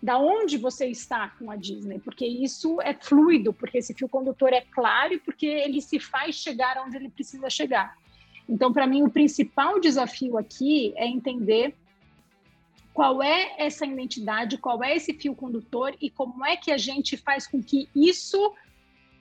da 0.00 0.16
onde 0.16 0.56
você 0.56 0.86
está 0.86 1.28
com 1.30 1.50
a 1.50 1.56
Disney, 1.56 1.98
porque 1.98 2.24
isso 2.24 2.80
é 2.82 2.94
fluido, 2.94 3.52
porque 3.52 3.78
esse 3.78 3.92
fio 3.92 4.08
condutor 4.08 4.52
é 4.52 4.60
claro 4.60 5.14
e 5.14 5.18
porque 5.18 5.46
ele 5.46 5.82
se 5.82 5.98
faz 5.98 6.36
chegar 6.36 6.80
onde 6.86 6.96
ele 6.96 7.08
precisa 7.08 7.50
chegar. 7.50 7.96
Então, 8.48 8.72
para 8.72 8.86
mim, 8.86 9.02
o 9.02 9.10
principal 9.10 9.80
desafio 9.80 10.38
aqui 10.38 10.94
é 10.96 11.06
entender 11.06 11.74
qual 12.98 13.22
é 13.22 13.54
essa 13.58 13.86
identidade, 13.86 14.58
qual 14.58 14.82
é 14.82 14.96
esse 14.96 15.14
fio 15.14 15.32
condutor 15.32 15.94
e 16.00 16.10
como 16.10 16.44
é 16.44 16.56
que 16.56 16.72
a 16.72 16.76
gente 16.76 17.16
faz 17.16 17.46
com 17.46 17.62
que 17.62 17.88
isso 17.94 18.52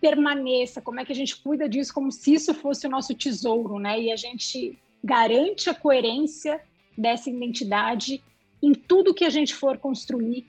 permaneça, 0.01 0.81
como 0.81 0.99
é 0.99 1.05
que 1.05 1.11
a 1.11 1.15
gente 1.15 1.39
cuida 1.39 1.69
disso 1.69 1.93
como 1.93 2.11
se 2.11 2.33
isso 2.33 2.55
fosse 2.55 2.87
o 2.87 2.89
nosso 2.89 3.13
tesouro, 3.13 3.77
né? 3.77 4.01
E 4.01 4.11
a 4.11 4.15
gente 4.15 4.79
garante 5.03 5.69
a 5.69 5.75
coerência 5.75 6.59
dessa 6.97 7.29
identidade 7.29 8.23
em 8.63 8.73
tudo 8.73 9.13
que 9.13 9.23
a 9.23 9.29
gente 9.29 9.53
for 9.53 9.77
construir 9.77 10.43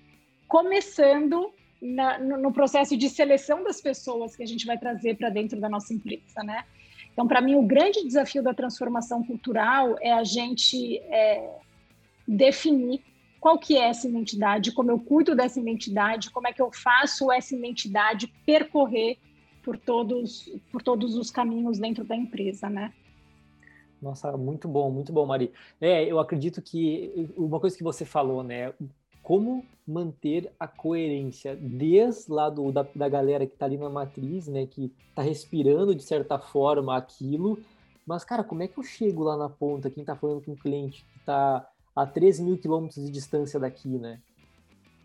começando 0.47 1.53
na, 1.83 2.19
no, 2.19 2.39
no, 2.39 2.51
processo 2.51 2.97
de 2.97 3.11
seleção 3.11 3.63
das 3.63 3.79
pessoas 3.79 4.35
que 4.35 4.43
a 4.43 4.47
gente 4.47 4.65
vai 4.65 4.79
trazer 4.79 5.19
para 5.19 5.29
dentro 5.29 5.61
da 5.61 5.69
nossa 5.69 5.93
empresa, 5.93 6.43
né? 6.43 6.65
Então, 7.13 7.29
para 7.29 7.43
mim, 7.43 7.57
o 7.57 7.63
grande 7.63 8.03
desafio 8.07 8.43
da 8.43 8.55
transformação 8.55 9.23
cultural 9.23 9.99
é 10.01 10.13
a 10.15 10.25
gente 10.25 10.97
é, 11.11 11.59
definir 12.27 13.03
qual 13.41 13.59
que 13.59 13.77
é 13.77 13.89
essa 13.89 14.09
identidade, 14.09 14.73
como 14.73 14.91
eu 14.91 14.99
cuido 14.99 15.35
dessa 15.35 15.61
identidade, 15.61 16.31
como 16.31 16.49
é 16.49 16.53
que 16.53 16.63
eu 16.63 16.71
faço 16.73 17.31
essa 17.31 17.55
identidade 17.55 18.27
percorrer 18.45 19.19
por 19.63 19.77
todos, 19.77 20.51
por 20.73 20.83
todos 20.83 21.15
os 21.15 21.31
caminhos 21.31 21.79
dentro 21.79 22.05
da 22.05 22.17
empresa, 22.17 22.69
né? 22.69 22.93
Nossa, 24.01 24.37
muito 24.37 24.69
bom, 24.69 24.91
muito 24.91 25.13
bom, 25.13 25.27
Mari. 25.27 25.53
É, 25.81 26.05
eu 26.05 26.19
acredito 26.21 26.63
que 26.63 27.31
uma 27.37 27.59
coisa 27.59 27.77
que 27.77 27.83
você 27.83 28.05
falou, 28.05 28.43
né? 28.43 28.73
como 29.29 29.63
manter 29.87 30.51
a 30.59 30.67
coerência 30.67 31.55
desde 31.55 32.33
lá 32.33 32.49
do, 32.49 32.73
da, 32.73 32.87
da 32.95 33.11
galera 33.11 33.47
que 33.47 33.53
está 33.53 33.67
ali 33.67 33.77
na 33.77 33.91
matriz, 33.91 34.49
né, 34.49 34.65
que 34.65 34.91
está 35.11 35.21
respirando 35.21 35.95
de 35.95 36.03
certa 36.03 36.39
forma 36.39 36.97
aquilo, 36.97 37.59
mas, 38.07 38.25
cara, 38.25 38.43
como 38.43 38.63
é 38.63 38.69
que 38.69 38.79
eu 38.79 38.83
chego 38.83 39.23
lá 39.25 39.37
na 39.37 39.51
ponta, 39.51 39.91
quem 39.91 40.01
está 40.01 40.17
falando 40.17 40.43
com 40.43 40.53
o 40.53 40.57
cliente 40.57 41.05
que 41.05 41.19
está 41.19 41.69
a 41.99 42.07
13 42.07 42.45
mil 42.45 42.57
quilômetros 42.57 43.05
de 43.05 43.11
distância 43.11 43.59
daqui, 43.59 43.89
né? 43.89 44.21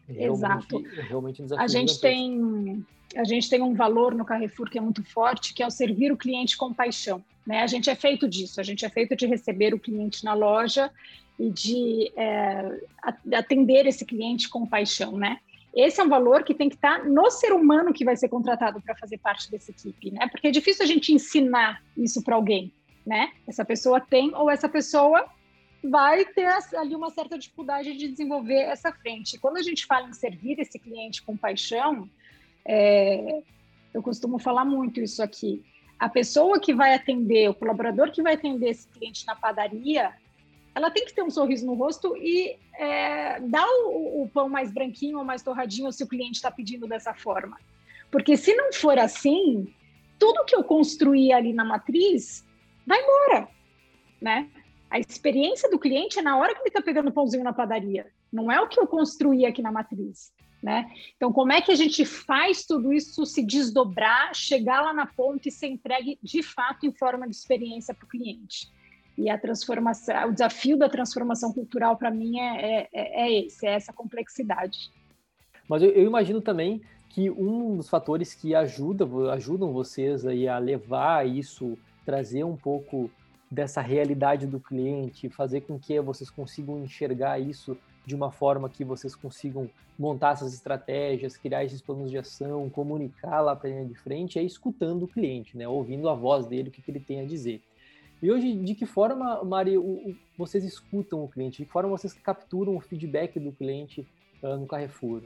É 0.08 0.28
Exato. 0.28 0.84
É 0.98 1.02
realmente 1.02 1.42
um. 1.42 1.48
A 1.58 1.68
gente, 1.68 2.00
tem, 2.00 2.86
a 3.16 3.24
gente 3.24 3.50
tem 3.50 3.62
um 3.62 3.74
valor 3.74 4.14
no 4.14 4.24
Carrefour 4.24 4.70
que 4.70 4.78
é 4.78 4.82
muito 4.82 5.04
forte, 5.04 5.54
que 5.54 5.64
é 5.64 5.68
o 5.68 5.72
servir 5.72 6.12
o 6.12 6.18
cliente 6.18 6.56
com 6.56 6.74
paixão. 6.74 7.24
Né? 7.48 7.62
A 7.62 7.68
gente 7.68 7.90
é 7.90 7.96
feito 7.96 8.28
disso, 8.28 8.62
a 8.62 8.64
gente 8.64 8.86
é 8.86 8.90
feito 8.90 9.16
de 9.16 9.26
receber 9.26 9.74
o 9.74 9.80
cliente 9.80 10.24
na 10.24 10.34
loja 10.34 10.92
e 11.40 11.50
de 11.50 12.12
é, 12.16 12.80
atender 13.34 13.88
esse 13.88 14.06
cliente 14.06 14.48
com 14.48 14.68
paixão, 14.68 15.18
né? 15.18 15.40
Esse 15.76 16.00
é 16.00 16.04
um 16.04 16.10
valor 16.10 16.44
que 16.44 16.54
tem 16.54 16.70
que 16.70 16.76
estar 16.76 17.04
no 17.04 17.32
ser 17.32 17.52
humano 17.52 17.92
que 17.92 18.06
vai 18.06 18.16
ser 18.16 18.30
contratado 18.30 18.80
para 18.80 18.96
fazer 18.96 19.18
parte 19.18 19.50
dessa 19.50 19.72
equipe, 19.72 20.12
né? 20.12 20.28
Porque 20.28 20.48
é 20.48 20.52
difícil 20.52 20.84
a 20.84 20.88
gente 20.88 21.12
ensinar 21.12 21.82
isso 21.98 22.24
para 22.24 22.36
alguém, 22.36 22.72
né? 23.04 23.32
Essa 23.48 23.66
pessoa 23.66 24.00
tem 24.00 24.36
ou 24.36 24.52
essa 24.52 24.70
pessoa 24.70 25.26
vai 25.84 26.26
ter 26.26 26.48
ali 26.78 26.96
uma 26.96 27.10
certa 27.10 27.38
dificuldade 27.38 27.96
de 27.98 28.08
desenvolver 28.08 28.62
essa 28.62 28.92
frente. 28.92 29.40
Quando 29.40 29.58
a 29.58 29.62
gente 29.62 29.86
fala 29.86 30.08
em 30.08 30.14
servir 30.14 30.60
esse 30.60 30.80
cliente 30.80 31.22
com 31.22 31.36
paixão, 31.36 32.10
é, 32.66 33.42
eu 33.94 34.02
costumo 34.02 34.40
falar 34.40 34.66
muito 34.66 35.02
isso 35.02 35.22
aqui. 35.22 35.64
A 36.00 36.10
pessoa 36.10 36.60
que 36.60 36.74
vai 36.74 36.94
atender, 36.94 37.50
o 37.50 37.54
colaborador 37.54 38.12
que 38.12 38.22
vai 38.22 38.34
atender 38.34 38.70
esse 38.70 38.88
cliente 38.88 39.26
na 39.26 39.36
padaria, 39.36 40.14
ela 40.76 40.90
tem 40.90 41.06
que 41.06 41.14
ter 41.14 41.22
um 41.22 41.30
sorriso 41.30 41.66
no 41.66 41.76
rosto 41.76 42.16
e 42.18 42.58
é, 42.78 43.40
dar 43.42 43.68
o, 43.68 44.24
o, 44.24 44.30
pão 44.34 44.50
mais 44.50 44.72
branquinho 44.72 45.20
ou 45.20 45.24
mais 45.24 45.44
torradinho 45.44 45.92
se 45.92 46.04
o 46.04 46.08
cliente 46.08 46.36
está 46.38 46.50
pedindo 46.50 46.88
dessa 46.88 47.14
forma. 47.14 47.58
Porque 48.10 48.36
se 48.36 48.56
não 48.56 48.74
for 48.74 48.98
assim, 48.98 49.74
tudo 50.18 50.46
que 50.46 50.56
eu 50.56 50.64
construí 50.64 51.32
ali 51.32 51.54
na 51.54 51.64
matriz 51.64 52.46
vai 52.86 53.02
embora, 53.02 53.48
né? 54.22 54.50
A 54.94 55.00
experiência 55.00 55.68
do 55.72 55.80
cliente 55.80 56.20
é 56.20 56.22
na 56.22 56.38
hora 56.38 56.54
que 56.54 56.60
ele 56.60 56.68
está 56.68 56.80
pegando 56.80 57.10
o 57.10 57.12
pãozinho 57.12 57.44
na 57.44 57.52
padaria, 57.52 58.06
não 58.32 58.52
é 58.52 58.62
o 58.62 58.68
que 58.68 58.80
eu 58.80 58.86
construí 58.86 59.44
aqui 59.44 59.60
na 59.60 59.72
matriz, 59.72 60.32
né? 60.62 60.88
Então, 61.18 61.34
como 61.34 61.52
é 61.52 61.60
que 61.62 61.72
a 61.72 61.76
gente 61.76 62.06
faz 62.06 62.64
tudo 62.64 62.94
isso 62.94 63.26
se 63.26 63.44
desdobrar, 63.44 64.36
chegar 64.36 64.84
lá 64.84 64.94
na 64.94 65.08
ponta 65.08 65.50
e 65.50 65.52
ser 65.52 65.66
entregue 65.66 66.20
de 66.22 66.44
fato 66.44 66.86
em 66.86 66.92
forma 66.94 67.28
de 67.28 67.36
experiência 67.36 67.92
para 67.92 68.06
o 68.06 68.08
cliente? 68.08 68.72
E 69.18 69.32
a 69.32 69.38
transformação, 69.38 70.30
o 70.30 70.32
desafio 70.32 70.78
da 70.78 70.88
transformação 70.88 71.52
cultural 71.52 71.98
para 71.98 72.12
mim 72.12 72.40
é, 72.40 72.88
é, 72.94 73.24
é, 73.24 73.46
esse, 73.46 73.66
é 73.66 73.74
essa 73.74 73.92
complexidade. 73.92 74.92
Mas 75.68 75.82
eu, 75.82 75.90
eu, 75.90 76.06
imagino 76.06 76.40
também 76.40 76.84
que 77.10 77.32
um 77.32 77.78
dos 77.78 77.90
fatores 77.90 78.36
que 78.36 78.54
ajuda, 78.54 79.08
ajudam 79.32 79.74
vocês 79.74 80.24
aí 80.24 80.48
a 80.48 80.60
levar 80.60 81.28
isso, 81.28 81.80
trazer 82.06 82.44
um 82.44 82.56
pouco 82.56 83.10
dessa 83.54 83.82
realidade 83.82 84.48
do 84.48 84.60
cliente, 84.60 85.30
fazer 85.30 85.62
com 85.62 85.78
que 85.78 86.00
vocês 86.00 86.30
consigam 86.30 86.84
enxergar 86.84 87.40
isso 87.40 87.78
de 88.06 88.16
uma 88.16 88.32
forma 88.32 88.68
que 88.68 88.84
vocês 88.84 89.16
consigam 89.16 89.70
montar 89.98 90.32
essas 90.34 90.54
estratégias, 90.54 91.38
criar 91.38 91.64
esses 91.64 91.82
planos 91.82 92.10
de 92.10 92.18
ação, 92.18 92.68
comunicar 92.70 93.42
lá 93.42 93.56
para 93.56 93.70
ele 93.70 93.90
de 93.90 93.96
frente, 93.96 94.40
é 94.40 94.44
escutando 94.44 95.04
o 95.04 95.08
cliente, 95.08 95.56
né? 95.56 95.68
ouvindo 95.68 96.10
a 96.10 96.16
voz 96.16 96.48
dele, 96.48 96.70
o 96.70 96.72
que, 96.72 96.82
que 96.82 96.90
ele 96.90 97.00
tem 97.00 97.22
a 97.22 97.26
dizer. 97.26 97.62
E 98.22 98.32
hoje, 98.32 98.56
de 98.56 98.74
que 98.74 98.86
forma, 98.86 99.44
Mari, 99.44 99.76
vocês 100.38 100.64
escutam 100.64 101.24
o 101.24 101.28
cliente? 101.28 101.58
De 101.58 101.66
que 101.66 101.72
forma 101.72 101.90
vocês 101.90 102.14
capturam 102.14 102.76
o 102.76 102.80
feedback 102.80 103.40
do 103.40 103.52
cliente 103.52 104.08
uh, 104.42 104.58
no 104.58 104.66
Carrefour? 104.66 105.22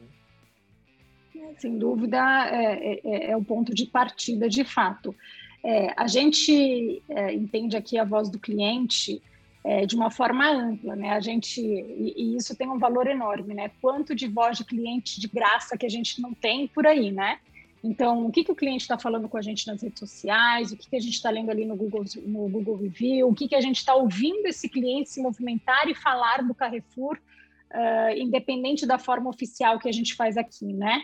Sem 1.59 1.77
dúvida, 1.77 2.17
é, 2.49 2.73
é, 2.73 3.01
é, 3.03 3.31
é, 3.31 3.37
o 3.37 3.43
ponto 3.43 3.73
de 3.73 3.85
partida 3.85 4.49
de 4.49 4.63
fato. 4.63 5.15
É, 5.63 5.93
a 5.97 6.07
gente 6.07 7.01
é, 7.09 7.33
entende 7.33 7.75
aqui 7.75 7.97
a 7.97 8.03
voz 8.03 8.29
do 8.29 8.39
cliente 8.39 9.21
é, 9.63 9.85
de 9.85 9.95
uma 9.95 10.09
forma 10.09 10.49
ampla, 10.49 10.95
né? 10.95 11.09
A 11.11 11.19
gente 11.19 11.61
e, 11.61 12.13
e, 12.15 12.37
isso 12.37 12.55
tem 12.55 12.69
um 12.69 12.79
valor 12.79 13.07
enorme, 13.07 13.53
né? 13.53 13.71
Quanto 13.81 14.15
de 14.15 14.27
voz 14.27 14.57
de 14.57 14.63
cliente 14.63 15.19
de 15.19 15.27
graça 15.27 15.77
que 15.77 15.85
a 15.85 15.89
gente 15.89 16.21
não 16.21 16.33
tem 16.33 16.67
por 16.67 16.87
aí, 16.87 17.11
né? 17.11 17.39
Então, 17.83 18.25
o 18.25 18.31
que, 18.31 18.43
que 18.43 18.51
o 18.51 18.55
cliente 18.55 18.81
está 18.81 18.97
falando 18.97 19.29
com 19.29 19.37
a 19.37 19.41
gente 19.41 19.67
nas 19.67 19.81
redes 19.81 19.99
sociais, 19.99 20.71
o 20.71 20.77
que, 20.77 20.89
que 20.89 20.95
a 20.95 20.99
gente 20.99 21.13
está 21.13 21.29
lendo 21.29 21.51
ali 21.51 21.65
no 21.65 21.75
Google, 21.75 22.03
no 22.25 22.49
Google 22.49 22.77
Review, 22.77 23.29
o 23.29 23.35
que, 23.35 23.47
que 23.47 23.55
a 23.55 23.61
gente 23.61 23.77
está 23.77 23.93
ouvindo 23.93 24.45
esse 24.47 24.67
cliente 24.67 25.09
se 25.09 25.21
movimentar 25.21 25.87
e 25.87 25.93
falar 25.93 26.43
do 26.43 26.55
Carrefour, 26.55 27.17
uh, 27.17 28.17
independente 28.17 28.85
da 28.85 28.97
forma 28.97 29.29
oficial 29.29 29.79
que 29.79 29.87
a 29.87 29.91
gente 29.91 30.15
faz 30.15 30.37
aqui, 30.37 30.73
né? 30.73 31.01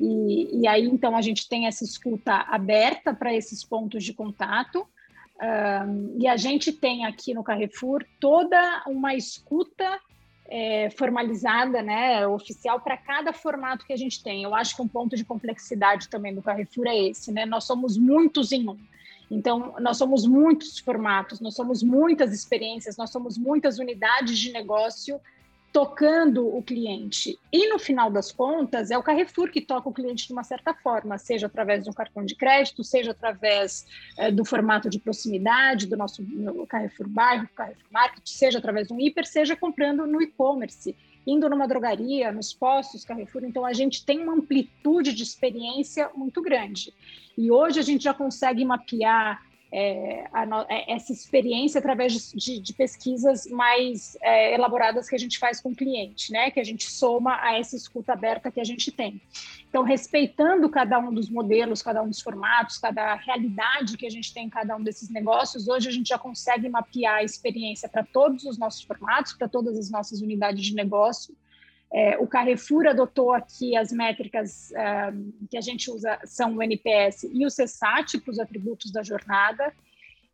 E, 0.00 0.60
e 0.60 0.66
aí, 0.66 0.84
então, 0.86 1.16
a 1.16 1.22
gente 1.22 1.48
tem 1.48 1.66
essa 1.66 1.84
escuta 1.84 2.34
aberta 2.48 3.14
para 3.14 3.34
esses 3.34 3.64
pontos 3.64 4.04
de 4.04 4.12
contato. 4.12 4.86
Um, 5.40 6.16
e 6.18 6.28
a 6.28 6.36
gente 6.36 6.72
tem 6.72 7.04
aqui 7.04 7.34
no 7.34 7.42
Carrefour 7.42 8.04
toda 8.20 8.82
uma 8.86 9.14
escuta 9.14 10.00
é, 10.46 10.90
formalizada, 10.90 11.82
né, 11.82 12.26
oficial 12.26 12.80
para 12.80 12.96
cada 12.96 13.32
formato 13.32 13.86
que 13.86 13.92
a 13.92 13.96
gente 13.96 14.22
tem. 14.22 14.42
Eu 14.42 14.54
acho 14.54 14.76
que 14.76 14.82
um 14.82 14.88
ponto 14.88 15.16
de 15.16 15.24
complexidade 15.24 16.08
também 16.08 16.34
do 16.34 16.42
Carrefour 16.42 16.86
é 16.86 16.96
esse, 16.96 17.32
né? 17.32 17.46
Nós 17.46 17.64
somos 17.64 17.96
muitos 17.96 18.52
em 18.52 18.68
um. 18.68 18.78
Então, 19.30 19.74
nós 19.80 19.96
somos 19.96 20.26
muitos 20.26 20.78
formatos, 20.78 21.40
nós 21.40 21.54
somos 21.54 21.82
muitas 21.82 22.32
experiências, 22.32 22.96
nós 22.96 23.10
somos 23.10 23.38
muitas 23.38 23.78
unidades 23.78 24.38
de 24.38 24.52
negócio 24.52 25.20
tocando 25.74 26.56
o 26.56 26.62
cliente. 26.62 27.36
E 27.52 27.68
no 27.68 27.80
final 27.80 28.08
das 28.08 28.30
contas, 28.30 28.92
é 28.92 28.96
o 28.96 29.02
Carrefour 29.02 29.50
que 29.50 29.60
toca 29.60 29.88
o 29.88 29.92
cliente 29.92 30.28
de 30.28 30.32
uma 30.32 30.44
certa 30.44 30.72
forma, 30.72 31.18
seja 31.18 31.48
através 31.48 31.82
de 31.82 31.90
um 31.90 31.92
cartão 31.92 32.24
de 32.24 32.36
crédito, 32.36 32.84
seja 32.84 33.10
através 33.10 33.84
é, 34.16 34.30
do 34.30 34.44
formato 34.44 34.88
de 34.88 35.00
proximidade 35.00 35.88
do 35.88 35.96
nosso 35.96 36.24
Carrefour 36.68 37.08
Bairro, 37.08 37.48
Carrefour 37.56 37.90
Market, 37.90 38.22
seja 38.24 38.58
através 38.58 38.86
de 38.86 38.94
um 38.94 39.00
hiper, 39.00 39.26
seja 39.26 39.56
comprando 39.56 40.06
no 40.06 40.22
e-commerce, 40.22 40.94
indo 41.26 41.50
numa 41.50 41.66
drogaria, 41.66 42.30
nos 42.30 42.54
postos 42.54 43.04
Carrefour. 43.04 43.42
Então, 43.44 43.66
a 43.66 43.72
gente 43.72 44.06
tem 44.06 44.20
uma 44.20 44.34
amplitude 44.34 45.12
de 45.12 45.24
experiência 45.24 46.08
muito 46.14 46.40
grande. 46.40 46.94
E 47.36 47.50
hoje 47.50 47.80
a 47.80 47.82
gente 47.82 48.04
já 48.04 48.14
consegue 48.14 48.64
mapear 48.64 49.42
é, 49.76 50.28
a, 50.32 50.66
é, 50.68 50.92
essa 50.92 51.12
experiência 51.12 51.80
através 51.80 52.32
de, 52.32 52.60
de 52.60 52.72
pesquisas 52.72 53.44
mais 53.46 54.16
é, 54.22 54.54
elaboradas 54.54 55.08
que 55.08 55.16
a 55.16 55.18
gente 55.18 55.36
faz 55.36 55.60
com 55.60 55.70
o 55.70 55.74
cliente, 55.74 56.30
né? 56.30 56.48
Que 56.52 56.60
a 56.60 56.64
gente 56.64 56.88
soma 56.88 57.36
a 57.42 57.58
essa 57.58 57.74
escuta 57.74 58.12
aberta 58.12 58.52
que 58.52 58.60
a 58.60 58.64
gente 58.64 58.92
tem. 58.92 59.20
Então, 59.68 59.82
respeitando 59.82 60.68
cada 60.68 60.96
um 61.00 61.12
dos 61.12 61.28
modelos, 61.28 61.82
cada 61.82 62.00
um 62.00 62.08
dos 62.08 62.20
formatos, 62.20 62.78
cada 62.78 63.16
realidade 63.16 63.96
que 63.96 64.06
a 64.06 64.10
gente 64.10 64.32
tem 64.32 64.46
em 64.46 64.50
cada 64.50 64.76
um 64.76 64.82
desses 64.82 65.10
negócios, 65.10 65.66
hoje 65.66 65.88
a 65.88 65.92
gente 65.92 66.08
já 66.08 66.18
consegue 66.18 66.68
mapear 66.68 67.16
a 67.16 67.24
experiência 67.24 67.88
para 67.88 68.04
todos 68.04 68.44
os 68.44 68.56
nossos 68.56 68.82
formatos, 68.82 69.32
para 69.32 69.48
todas 69.48 69.76
as 69.76 69.90
nossas 69.90 70.20
unidades 70.20 70.64
de 70.64 70.74
negócio 70.74 71.34
é, 71.94 72.18
o 72.18 72.26
Carrefour 72.26 72.88
adotou 72.88 73.32
aqui 73.32 73.76
as 73.76 73.92
métricas 73.92 74.72
é, 74.72 75.12
que 75.48 75.56
a 75.56 75.60
gente 75.60 75.88
usa, 75.88 76.18
são 76.24 76.56
o 76.56 76.60
NPS 76.60 77.22
e 77.32 77.46
o 77.46 77.48
CSAT 77.48 78.18
para 78.18 78.32
os 78.32 78.40
atributos 78.40 78.90
da 78.90 79.00
jornada. 79.04 79.72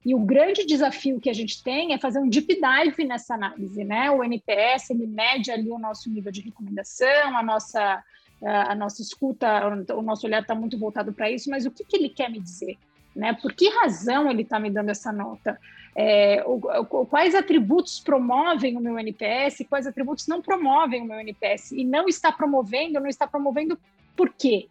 E 0.03 0.15
o 0.15 0.21
grande 0.21 0.65
desafio 0.65 1.21
que 1.21 1.29
a 1.29 1.35
gente 1.35 1.63
tem 1.63 1.93
é 1.93 1.99
fazer 1.99 2.19
um 2.19 2.31
deep 2.31 2.59
dive 2.59 3.05
nessa 3.05 3.35
análise, 3.35 3.85
né? 3.85 4.11
O 4.11 4.25
NPS, 4.25 4.89
ele 4.89 5.07
mede 5.07 5.51
ali 5.51 5.71
o 5.71 5.79
nosso 5.79 6.09
nível 6.09 6.33
de 6.33 6.41
recomendação, 6.41 7.37
a 7.37 7.43
nossa, 7.43 8.03
a 8.43 8.75
nossa 8.75 9.03
escuta, 9.03 9.67
o 9.95 10.01
nosso 10.01 10.27
olhar 10.27 10.41
está 10.41 10.55
muito 10.55 10.79
voltado 10.79 11.13
para 11.13 11.31
isso, 11.31 11.51
mas 11.51 11.67
o 11.67 11.71
que, 11.71 11.85
que 11.85 11.99
ele 11.99 12.09
quer 12.09 12.31
me 12.31 12.41
dizer? 12.41 12.79
Né? 13.15 13.35
Por 13.35 13.53
que 13.53 13.69
razão 13.69 14.31
ele 14.31 14.41
está 14.41 14.59
me 14.59 14.71
dando 14.71 14.89
essa 14.89 15.13
nota? 15.13 15.61
É, 16.03 16.43
o, 16.47 17.05
quais 17.05 17.35
atributos 17.35 18.01
promovem 18.01 18.75
o 18.75 18.81
meu 18.81 18.99
NPS, 18.99 19.67
quais 19.69 19.87
atributos 19.87 20.27
não 20.27 20.41
promovem 20.41 21.03
o 21.03 21.05
meu 21.05 21.21
NPS, 21.21 21.73
e 21.73 21.85
não 21.85 22.09
está 22.09 22.33
promovendo, 22.33 22.99
não 22.99 23.07
está 23.07 23.27
promovendo 23.27 23.79
por 24.17 24.33
quê, 24.33 24.67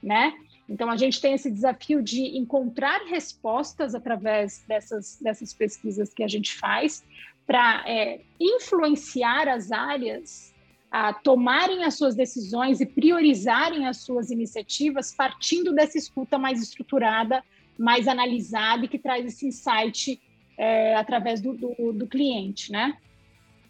né? 0.00 0.34
Então, 0.68 0.88
a 0.88 0.96
gente 0.96 1.20
tem 1.20 1.34
esse 1.34 1.50
desafio 1.50 2.00
de 2.00 2.38
encontrar 2.38 3.00
respostas 3.06 3.92
através 3.92 4.64
dessas, 4.68 5.18
dessas 5.20 5.52
pesquisas 5.52 6.14
que 6.14 6.22
a 6.22 6.28
gente 6.28 6.56
faz 6.56 7.04
para 7.44 7.82
é, 7.84 8.20
influenciar 8.38 9.48
as 9.48 9.72
áreas 9.72 10.54
a 10.92 11.12
tomarem 11.12 11.82
as 11.82 11.94
suas 11.94 12.14
decisões 12.14 12.80
e 12.80 12.86
priorizarem 12.86 13.88
as 13.88 13.96
suas 13.96 14.30
iniciativas 14.30 15.12
partindo 15.12 15.74
dessa 15.74 15.98
escuta 15.98 16.38
mais 16.38 16.62
estruturada, 16.62 17.42
mais 17.76 18.06
analisada 18.06 18.84
e 18.84 18.88
que 18.88 18.98
traz 18.98 19.26
esse 19.26 19.48
insight 19.48 20.20
é, 20.58 20.96
através 20.96 21.40
do, 21.40 21.54
do, 21.54 21.92
do 21.92 22.06
cliente, 22.06 22.72
né? 22.72 22.98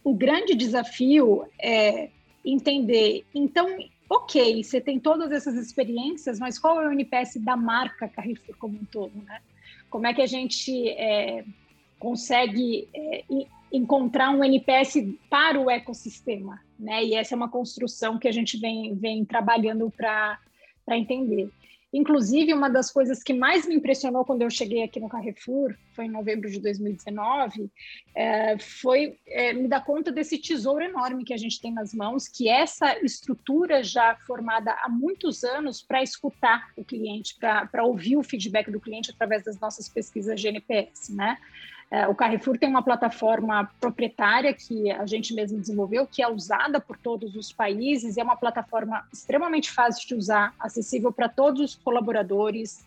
O 0.02 0.14
grande 0.14 0.54
desafio 0.54 1.44
é 1.60 2.08
entender, 2.42 3.26
então, 3.34 3.76
ok, 4.08 4.64
você 4.64 4.80
tem 4.80 4.98
todas 4.98 5.30
essas 5.30 5.54
experiências, 5.54 6.38
mas 6.38 6.58
qual 6.58 6.80
é 6.80 6.88
o 6.88 6.92
NPS 6.92 7.36
da 7.36 7.56
marca 7.56 8.08
Carrefour 8.08 8.56
como 8.56 8.78
um 8.78 8.84
todo, 8.86 9.12
né? 9.26 9.40
Como 9.90 10.06
é 10.06 10.14
que 10.14 10.22
a 10.22 10.26
gente 10.26 10.88
é, 10.88 11.44
consegue 11.98 12.88
é, 12.94 13.24
encontrar 13.70 14.30
um 14.30 14.42
NPS 14.42 14.94
para 15.28 15.60
o 15.60 15.70
ecossistema, 15.70 16.58
né? 16.78 17.04
E 17.04 17.14
essa 17.14 17.34
é 17.34 17.36
uma 17.36 17.50
construção 17.50 18.18
que 18.18 18.28
a 18.28 18.32
gente 18.32 18.56
vem, 18.56 18.94
vem 18.94 19.26
trabalhando 19.26 19.90
para 19.90 20.38
entender. 20.90 21.50
Inclusive, 21.92 22.52
uma 22.52 22.68
das 22.68 22.90
coisas 22.90 23.22
que 23.22 23.32
mais 23.32 23.66
me 23.66 23.74
impressionou 23.74 24.22
quando 24.22 24.42
eu 24.42 24.50
cheguei 24.50 24.82
aqui 24.82 25.00
no 25.00 25.08
Carrefour, 25.08 25.74
foi 25.94 26.04
em 26.04 26.10
novembro 26.10 26.50
de 26.50 26.60
2019, 26.60 27.70
é, 28.14 28.58
foi 28.58 29.18
é, 29.26 29.54
me 29.54 29.66
dar 29.66 29.82
conta 29.82 30.12
desse 30.12 30.36
tesouro 30.36 30.84
enorme 30.84 31.24
que 31.24 31.32
a 31.32 31.38
gente 31.38 31.60
tem 31.60 31.72
nas 31.72 31.94
mãos, 31.94 32.28
que 32.28 32.46
essa 32.46 32.98
estrutura 32.98 33.82
já 33.82 34.16
formada 34.26 34.72
há 34.82 34.88
muitos 34.88 35.44
anos 35.44 35.80
para 35.80 36.02
escutar 36.02 36.70
o 36.76 36.84
cliente, 36.84 37.34
para 37.38 37.84
ouvir 37.84 38.18
o 38.18 38.22
feedback 38.22 38.70
do 38.70 38.80
cliente 38.80 39.10
através 39.10 39.42
das 39.44 39.58
nossas 39.58 39.88
pesquisas 39.88 40.38
GNPS, 40.38 41.14
né? 41.14 41.38
É, 41.90 42.06
o 42.06 42.14
Carrefour 42.14 42.58
tem 42.58 42.68
uma 42.68 42.82
plataforma 42.82 43.70
proprietária 43.80 44.52
que 44.52 44.90
a 44.90 45.06
gente 45.06 45.32
mesmo 45.32 45.58
desenvolveu, 45.58 46.06
que 46.06 46.22
é 46.22 46.28
usada 46.28 46.78
por 46.78 46.98
todos 46.98 47.34
os 47.34 47.50
países, 47.50 48.18
é 48.18 48.22
uma 48.22 48.36
plataforma 48.36 49.06
extremamente 49.12 49.70
fácil 49.70 50.06
de 50.06 50.14
usar, 50.14 50.54
acessível 50.60 51.10
para 51.10 51.30
todos 51.30 51.60
os 51.60 51.74
colaboradores, 51.74 52.84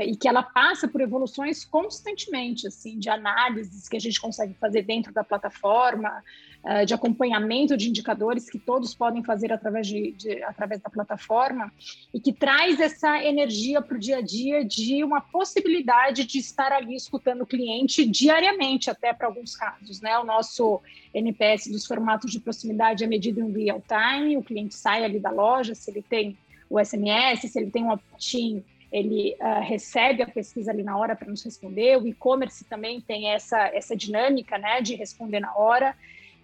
e 0.00 0.16
que 0.16 0.26
ela 0.26 0.42
passa 0.42 0.88
por 0.88 1.00
evoluções 1.00 1.64
constantemente, 1.64 2.66
assim, 2.66 2.98
de 2.98 3.10
análises 3.10 3.88
que 3.88 3.96
a 3.96 4.00
gente 4.00 4.20
consegue 4.20 4.54
fazer 4.54 4.82
dentro 4.82 5.12
da 5.12 5.22
plataforma, 5.22 6.22
é, 6.64 6.84
de 6.84 6.94
acompanhamento 6.94 7.76
de 7.76 7.88
indicadores 7.88 8.48
que 8.48 8.58
todos 8.58 8.94
podem 8.94 9.22
fazer 9.22 9.52
através, 9.52 9.86
de, 9.86 10.12
de 10.12 10.42
através 10.44 10.80
da 10.80 10.88
plataforma, 10.88 11.72
e 12.14 12.20
que 12.20 12.32
traz 12.32 12.80
essa 12.80 13.22
energia 13.22 13.82
para 13.82 13.96
o 13.96 14.00
dia 14.00 14.18
a 14.18 14.22
dia 14.22 14.64
de 14.64 15.02
uma 15.02 15.20
possibilidade 15.20 16.24
de 16.24 16.38
estar 16.38 16.72
ali 16.72 16.94
escutando 16.94 17.42
o 17.42 17.46
cliente 17.46 18.06
diariamente, 18.06 18.88
até 18.88 19.12
para 19.12 19.26
alguns 19.26 19.56
casos, 19.56 20.00
né? 20.00 20.16
O 20.18 20.24
nosso 20.24 20.80
NPS 21.12 21.66
dos 21.66 21.84
formatos 21.84 22.30
de 22.30 22.40
proximidade 22.40 23.04
é 23.04 23.06
medido 23.06 23.40
em 23.40 23.52
real 23.52 23.82
time, 23.86 24.36
o 24.36 24.42
cliente 24.42 24.74
sai 24.74 25.04
ali 25.04 25.18
da 25.18 25.30
loja, 25.30 25.74
se 25.74 25.90
ele 25.90 26.02
tem 26.02 26.38
o 26.70 26.82
SMS, 26.82 27.50
se 27.50 27.58
ele 27.58 27.70
tem 27.70 27.84
um 27.84 27.90
opt-in 27.90 28.64
ele 28.92 29.34
uh, 29.40 29.62
recebe 29.62 30.22
a 30.22 30.26
pesquisa 30.28 30.70
ali 30.70 30.82
na 30.82 30.96
hora 30.98 31.16
para 31.16 31.28
nos 31.28 31.42
responder. 31.42 31.96
O 31.96 32.06
e-commerce 32.06 32.62
também 32.64 33.00
tem 33.00 33.30
essa, 33.30 33.58
essa 33.68 33.96
dinâmica 33.96 34.58
né, 34.58 34.82
de 34.82 34.94
responder 34.94 35.40
na 35.40 35.56
hora. 35.56 35.96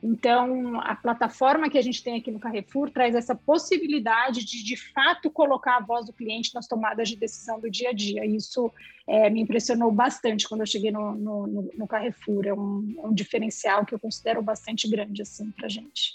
Então, 0.02 0.80
a 0.80 0.94
plataforma 0.94 1.68
que 1.68 1.76
a 1.76 1.82
gente 1.82 2.02
tem 2.02 2.16
aqui 2.16 2.30
no 2.30 2.38
Carrefour 2.38 2.90
traz 2.90 3.14
essa 3.14 3.34
possibilidade 3.34 4.44
de, 4.44 4.64
de 4.64 4.76
fato, 4.76 5.28
colocar 5.30 5.76
a 5.76 5.80
voz 5.80 6.06
do 6.06 6.12
cliente 6.12 6.54
nas 6.54 6.68
tomadas 6.68 7.08
de 7.08 7.16
decisão 7.16 7.60
do 7.60 7.68
dia 7.68 7.90
a 7.90 7.92
dia. 7.92 8.24
Isso 8.24 8.72
é, 9.06 9.28
me 9.28 9.40
impressionou 9.40 9.90
bastante 9.90 10.48
quando 10.48 10.60
eu 10.60 10.66
cheguei 10.66 10.92
no, 10.92 11.14
no, 11.14 11.70
no 11.76 11.86
Carrefour. 11.86 12.46
É 12.46 12.54
um, 12.54 12.94
é 13.02 13.06
um, 13.08 13.12
diferencial 13.12 13.84
que 13.84 13.94
eu 13.94 13.98
considero 13.98 14.40
bastante 14.40 14.88
grande 14.88 15.20
assim, 15.20 15.50
para 15.50 15.66
a 15.66 15.70
gente. 15.70 16.14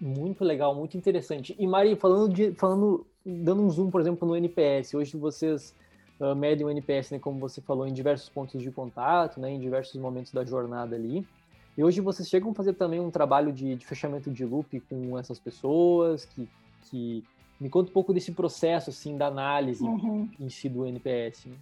Muito 0.00 0.44
legal, 0.44 0.74
muito 0.74 0.96
interessante. 0.96 1.54
E 1.58 1.66
Mari, 1.66 1.94
falando 1.94 2.34
de, 2.34 2.52
falando 2.54 3.06
dando 3.24 3.62
um 3.62 3.70
zoom, 3.70 3.90
por 3.90 4.00
exemplo, 4.00 4.26
no 4.26 4.36
NPS, 4.36 4.94
hoje 4.94 5.16
vocês 5.16 5.74
uh, 6.18 6.34
medem 6.34 6.66
o 6.66 6.70
NPS, 6.70 7.12
né, 7.12 7.18
como 7.18 7.38
você 7.38 7.60
falou, 7.60 7.86
em 7.86 7.92
diversos 7.92 8.28
pontos 8.28 8.62
de 8.62 8.70
contato, 8.70 9.40
né, 9.40 9.50
em 9.50 9.60
diversos 9.60 10.00
momentos 10.00 10.32
da 10.32 10.44
jornada 10.44 10.96
ali. 10.96 11.26
E 11.76 11.84
hoje 11.84 12.00
vocês 12.00 12.28
chegam 12.28 12.50
a 12.50 12.54
fazer 12.54 12.74
também 12.74 13.00
um 13.00 13.10
trabalho 13.10 13.52
de, 13.52 13.76
de 13.76 13.86
fechamento 13.86 14.30
de 14.30 14.44
loop 14.44 14.80
com 14.80 15.18
essas 15.18 15.38
pessoas, 15.38 16.24
que, 16.24 16.48
que 16.90 17.24
me 17.60 17.68
conta 17.68 17.90
um 17.90 17.92
pouco 17.92 18.12
desse 18.12 18.32
processo, 18.32 18.90
assim, 18.90 19.16
da 19.16 19.26
análise 19.26 19.84
uhum. 19.84 20.28
em 20.38 20.48
si 20.48 20.68
do 20.68 20.86
NPS. 20.86 21.46
Né? 21.46 21.56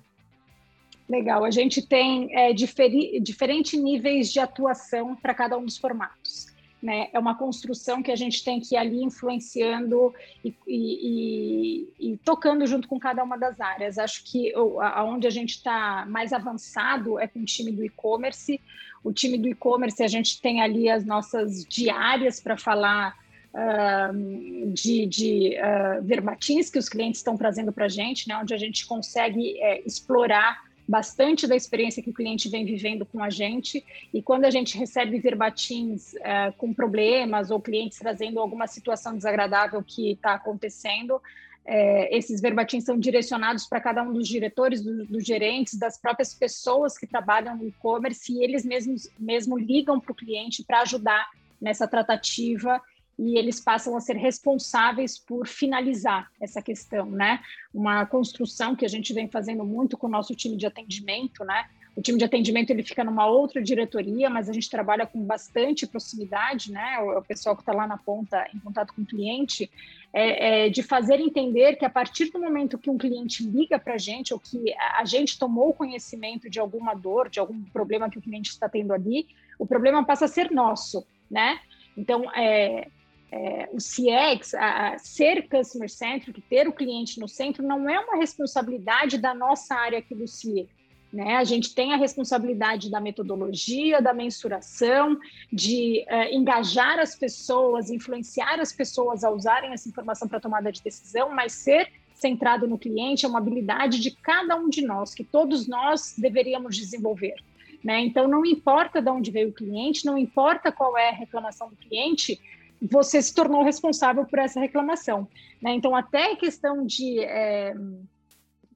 Legal, 1.09 1.45
a 1.45 1.51
gente 1.51 1.87
tem 1.87 2.35
é, 2.37 2.53
diferi, 2.53 3.21
diferentes 3.21 3.81
níveis 3.81 4.31
de 4.31 4.41
atuação 4.41 5.17
para 5.17 5.35
cada 5.35 5.57
um 5.57 5.65
dos 5.65 5.79
formatos 5.79 6.58
né? 6.83 7.09
É 7.13 7.19
uma 7.19 7.35
construção 7.35 8.03
que 8.03 8.11
a 8.11 8.17
gente 8.17 8.45
tem 8.45 8.61
que 8.61 8.75
ir 8.75 8.79
ali 8.79 9.03
influenciando 9.03 10.15
e, 10.45 10.55
e, 10.67 11.89
e, 11.99 12.13
e 12.13 12.17
tocando 12.19 12.67
junto 12.67 12.87
com 12.87 12.99
cada 12.99 13.23
uma 13.23 13.37
das 13.37 13.61
áreas. 13.61 13.99
Acho 13.99 14.23
que 14.25 14.53
aonde 14.95 15.27
a 15.27 15.31
gente 15.31 15.51
está 15.51 16.07
mais 16.09 16.33
avançado 16.33 17.19
é 17.19 17.27
com 17.27 17.41
o 17.41 17.45
time 17.45 17.73
do 17.73 17.85
e-commerce. 17.85 18.61
O 19.03 19.13
time 19.13 19.39
do 19.39 19.49
e-commerce, 19.49 20.03
a 20.03 20.09
gente 20.09 20.41
tem 20.41 20.61
ali 20.61 20.89
as 20.89 21.05
nossas 21.05 21.65
diárias 21.65 22.41
para 22.41 22.57
falar 22.57 23.17
Uh, 23.49 24.71
de, 24.73 25.07
de 25.07 25.57
uh, 25.57 26.03
verbatins 26.05 26.69
que 26.69 26.79
os 26.79 26.87
clientes 26.87 27.21
estão 27.21 27.35
trazendo 27.35 27.73
para 27.73 27.87
a 27.87 27.89
gente, 27.89 28.29
né, 28.29 28.37
onde 28.37 28.53
a 28.53 28.59
gente 28.59 28.87
consegue 28.87 29.59
é, 29.59 29.81
explorar 29.87 30.68
bastante 30.89 31.47
da 31.47 31.55
experiência 31.55 32.03
que 32.03 32.09
o 32.09 32.15
cliente 32.15 32.49
vem 32.49 32.65
vivendo 32.65 33.05
com 33.05 33.23
a 33.23 33.29
gente. 33.29 33.85
E 34.13 34.23
quando 34.23 34.47
a 34.47 34.51
gente 34.51 34.79
recebe 34.79 35.19
verbatins 35.19 36.15
é, 36.17 36.51
com 36.53 36.73
problemas 36.73 37.51
ou 37.51 37.61
clientes 37.61 37.99
trazendo 37.99 38.41
alguma 38.41 38.67
situação 38.67 39.15
desagradável 39.15 39.83
que 39.87 40.13
está 40.13 40.35
acontecendo, 40.35 41.21
é, 41.67 42.17
esses 42.17 42.41
verbatins 42.41 42.85
são 42.85 42.99
direcionados 42.99 43.67
para 43.67 43.83
cada 43.83 44.03
um 44.03 44.15
dos 44.15 44.27
diretores, 44.27 44.83
do, 44.83 45.05
dos 45.05 45.23
gerentes, 45.27 45.79
das 45.79 45.99
próprias 45.99 46.33
pessoas 46.33 46.97
que 46.97 47.07
trabalham 47.07 47.55
no 47.55 47.69
e-commerce 47.69 48.33
e 48.33 48.43
eles 48.43 48.65
mesmos 48.65 49.11
mesmo 49.19 49.59
ligam 49.59 50.01
para 50.01 50.13
o 50.13 50.15
cliente 50.15 50.65
para 50.65 50.81
ajudar 50.81 51.29
nessa 51.61 51.87
tratativa 51.87 52.81
e 53.19 53.37
eles 53.37 53.61
passam 53.61 53.97
a 53.97 54.01
ser 54.01 54.17
responsáveis 54.17 55.19
por 55.19 55.47
finalizar 55.47 56.31
essa 56.41 56.63
questão, 56.63 57.11
né? 57.11 57.41
Uma 57.75 58.07
construção 58.07 58.77
que 58.77 58.85
a 58.85 58.89
gente 58.89 59.13
vem 59.13 59.29
fazendo 59.29 59.65
muito 59.65 59.97
com 59.97 60.07
o 60.07 60.11
nosso 60.11 60.35
time 60.35 60.57
de 60.57 60.67
atendimento, 60.67 61.45
né? 61.45 61.69
O 61.97 62.01
time 62.01 62.17
de 62.17 62.25
atendimento 62.25 62.71
ele 62.71 62.85
fica 62.85 63.03
numa 63.03 63.27
outra 63.27 63.61
diretoria, 63.61 64.31
mas 64.31 64.49
a 64.49 64.53
gente 64.53 64.71
trabalha 64.71 65.05
com 65.05 65.21
bastante 65.21 65.85
proximidade, 65.85 66.71
né? 66.71 67.01
O, 67.01 67.21
pessoal 67.23 67.57
que 67.57 67.63
está 67.63 67.73
lá 67.73 67.89
na 67.89 67.99
ponta, 67.99 68.49
em 68.55 68.61
contato 68.61 68.95
com 68.95 69.03
o 69.03 69.07
cliente, 69.07 69.69
é, 70.13 70.67
é, 70.67 70.69
de 70.69 70.81
fazer 70.81 71.19
entender 71.19 71.75
que 71.75 71.85
a 71.85 71.91
partir 71.91 72.31
do 72.31 72.39
momento 72.39 72.79
que 72.79 72.89
um 72.89 72.97
cliente 72.97 73.43
liga 73.43 73.81
para 73.81 73.95
a 73.95 73.99
gente 73.99 74.33
ou 74.33 74.39
que 74.39 74.73
a 74.97 75.05
gente 75.05 75.37
tomou 75.41 75.75
conhecimento 75.75 76.49
de 76.49 76.61
alguma 76.61 76.95
dor, 76.95 77.29
de 77.29 77.41
algum 77.41 77.65
problema 77.65 78.09
que 78.09 78.19
o 78.19 78.23
cliente 78.23 78.51
está 78.51 78.69
tendo 78.69 78.93
ali, 78.93 79.27
o 79.59 79.67
problema 79.67 80.05
passa 80.05 80.27
a 80.27 80.29
ser 80.29 80.53
nosso, 80.53 81.05
né? 81.29 81.59
Então, 81.97 82.31
é, 82.33 82.87
é, 83.31 83.69
o 83.73 83.77
CX, 83.77 84.55
a, 84.55 84.95
a 84.95 84.99
ser 84.99 85.49
customer 85.49 85.91
centric, 85.91 86.41
ter 86.43 86.67
o 86.67 86.73
cliente 86.73 87.21
no 87.21 87.29
centro, 87.29 87.63
não 87.63 87.89
é 87.89 87.99
uma 88.01 88.17
responsabilidade 88.17 89.19
da 89.19 89.35
nossa 89.35 89.75
área 89.75 89.99
aqui 89.99 90.15
do 90.15 90.27
CIE. 90.27 90.69
Né? 91.13 91.37
A 91.37 91.45
gente 91.45 91.75
tem 91.75 91.93
a 91.93 91.97
responsabilidade 91.97 92.91
da 92.91 93.01
metodologia, 93.01 94.01
da 94.01 94.13
mensuração, 94.13 95.19
de 95.53 96.05
uh, 96.09 96.35
engajar 96.35 96.99
as 96.99 97.15
pessoas, 97.15 97.91
influenciar 97.91 98.61
as 98.61 98.73
pessoas 98.73 99.25
a 99.25 99.31
usarem 99.31 99.73
essa 99.73 99.89
informação 99.89 100.29
para 100.29 100.41
tomada 100.41 100.71
de 100.71 100.83
decisão, 100.83 101.31
mas 101.35 101.53
ser 101.53 101.91
centrado 102.15 102.67
no 102.67 102.77
cliente 102.77 103.25
é 103.25 103.29
uma 103.29 103.39
habilidade 103.39 104.01
de 104.01 104.11
cada 104.11 104.57
um 104.57 104.69
de 104.69 104.83
nós, 104.83 105.15
que 105.15 105.25
todos 105.25 105.67
nós 105.67 106.15
deveríamos 106.19 106.77
desenvolver. 106.77 107.37
Né? 107.83 108.01
Então, 108.01 108.27
não 108.27 108.45
importa 108.45 109.01
de 109.01 109.09
onde 109.09 109.31
veio 109.31 109.51
o 109.51 109.53
cliente, 109.53 110.05
não 110.05 110.19
importa 110.19 110.73
qual 110.73 110.99
é 110.99 111.11
a 111.11 111.15
reclamação 111.15 111.71
do 111.71 111.77
cliente, 111.77 112.39
você 112.81 113.21
se 113.21 113.35
tornou 113.35 113.63
responsável 113.63 114.25
por 114.25 114.39
essa 114.39 114.61
reclamação. 114.61 115.29
Né? 115.61 115.73
Então, 115.73 115.95
até 115.95 116.33
a 116.33 116.37
questão 116.37 116.85
de. 116.87 117.21
É, 117.21 117.75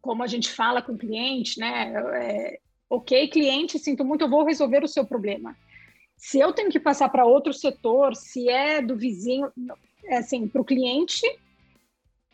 como 0.01 0.23
a 0.23 0.27
gente 0.27 0.51
fala 0.51 0.83
com 0.83 0.93
o 0.93 0.99
cliente, 0.99 1.61
né? 1.61 1.93
É, 2.15 2.61
ok, 2.91 3.29
cliente, 3.29 3.79
sinto 3.79 4.05
muito, 4.05 4.23
eu 4.23 4.31
vou 4.31 4.45
resolver 4.45 4.83
o 4.83 4.88
seu 4.88 5.07
problema. 5.07 5.57
Se 6.17 6.38
eu 6.38 6.53
tenho 6.53 6.71
que 6.71 6.81
passar 6.81 7.09
para 7.09 7.25
outro 7.25 7.53
setor, 7.53 8.15
se 8.15 8.49
é 8.49 8.83
do 8.83 8.97
vizinho, 8.97 9.51
é 10.05 10.19
assim, 10.19 10.47
para 10.49 10.61
o 10.61 10.65
cliente, 10.65 11.23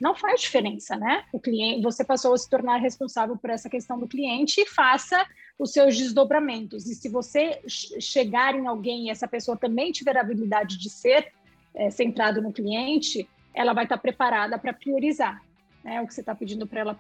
não 0.00 0.14
faz 0.14 0.40
diferença, 0.40 0.96
né? 0.96 1.24
O 1.33 1.40
cliente, 1.40 1.83
você 1.83 2.04
passou 2.04 2.33
a 2.33 2.38
se 2.38 2.48
tornar 2.48 2.78
responsável 2.78 3.37
por 3.37 3.50
essa 3.50 3.68
questão 3.68 3.98
do 3.98 4.09
cliente 4.09 4.61
e 4.61 4.66
faça 4.66 5.26
os 5.59 5.72
seus 5.72 5.96
desdobramentos. 5.96 6.87
E 6.87 6.94
se 6.94 7.09
você 7.09 7.61
chegar 7.66 8.54
em 8.54 8.66
alguém 8.66 9.07
e 9.07 9.11
essa 9.11 9.26
pessoa 9.26 9.57
também 9.57 9.90
tiver 9.90 10.16
a 10.16 10.20
habilidade 10.20 10.78
de 10.78 10.88
ser 10.88 11.33
é, 11.78 11.90
centrado 11.90 12.42
no 12.42 12.52
cliente, 12.52 13.26
ela 13.54 13.72
vai 13.72 13.84
estar 13.84 13.96
preparada 13.96 14.58
para 14.58 14.72
priorizar 14.72 15.42
né, 15.82 16.00
o 16.02 16.06
que 16.06 16.12
você 16.12 16.20
está 16.20 16.34
pedindo 16.34 16.66
para 16.66 16.80
ela, 16.80 16.98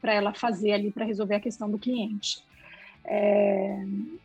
para 0.00 0.14
ela 0.14 0.32
fazer 0.32 0.72
ali 0.72 0.90
para 0.90 1.04
resolver 1.04 1.34
a 1.34 1.40
questão 1.40 1.70
do 1.70 1.78
cliente. 1.78 2.42
É, 3.04 3.82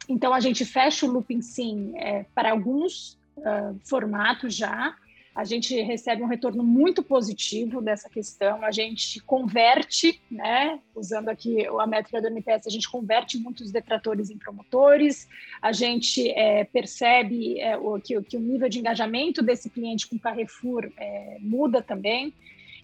então, 0.07 0.33
a 0.33 0.39
gente 0.39 0.63
fecha 0.63 1.05
o 1.05 1.11
looping 1.11 1.41
sim 1.41 1.93
é, 1.95 2.25
para 2.35 2.51
alguns 2.51 3.17
uh, 3.37 3.77
formatos 3.83 4.55
já. 4.55 4.95
A 5.35 5.43
gente 5.43 5.79
recebe 5.81 6.23
um 6.23 6.27
retorno 6.27 6.63
muito 6.63 7.03
positivo 7.03 7.81
dessa 7.81 8.09
questão. 8.09 8.63
A 8.63 8.71
gente 8.71 9.19
converte, 9.19 10.21
né, 10.31 10.79
usando 10.95 11.27
aqui 11.27 11.67
a 11.67 11.85
métrica 11.85 12.21
do 12.21 12.27
NPS, 12.27 12.67
a 12.67 12.69
gente 12.69 12.89
converte 12.89 13.37
muitos 13.37 13.69
detratores 13.69 14.29
em 14.29 14.37
promotores. 14.37 15.27
A 15.61 15.73
gente 15.73 16.31
é, 16.31 16.63
percebe 16.63 17.59
é, 17.59 17.75
o, 17.75 17.99
que, 17.99 18.21
que, 18.21 18.37
o 18.37 18.39
nível 18.39 18.69
de 18.69 18.79
engajamento 18.79 19.43
desse 19.43 19.69
cliente 19.69 20.07
com 20.07 20.17
Carrefour 20.17 20.89
é, 20.97 21.37
muda 21.41 21.81
também. 21.81 22.33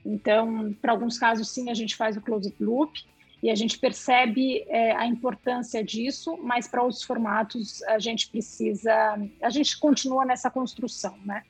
Então, 0.05 0.75
para 0.81 0.91
alguns 0.91 1.17
casos, 1.17 1.49
sim, 1.49 1.69
a 1.69 1.73
gente 1.73 1.95
faz 1.95 2.17
o 2.17 2.21
closed 2.21 2.53
loop 2.59 2.99
e 3.41 3.49
a 3.49 3.55
gente 3.55 3.79
percebe 3.79 4.65
é, 4.67 4.91
a 4.91 5.07
importância 5.07 5.81
disso, 5.81 6.37
mas 6.43 6.67
para 6.67 6.83
outros 6.83 7.01
formatos 7.01 7.81
a 7.83 7.97
gente 7.97 8.27
precisa, 8.27 9.17
a 9.41 9.49
gente 9.49 9.79
continua 9.79 10.25
nessa 10.25 10.51
construção, 10.51 11.17
né? 11.23 11.43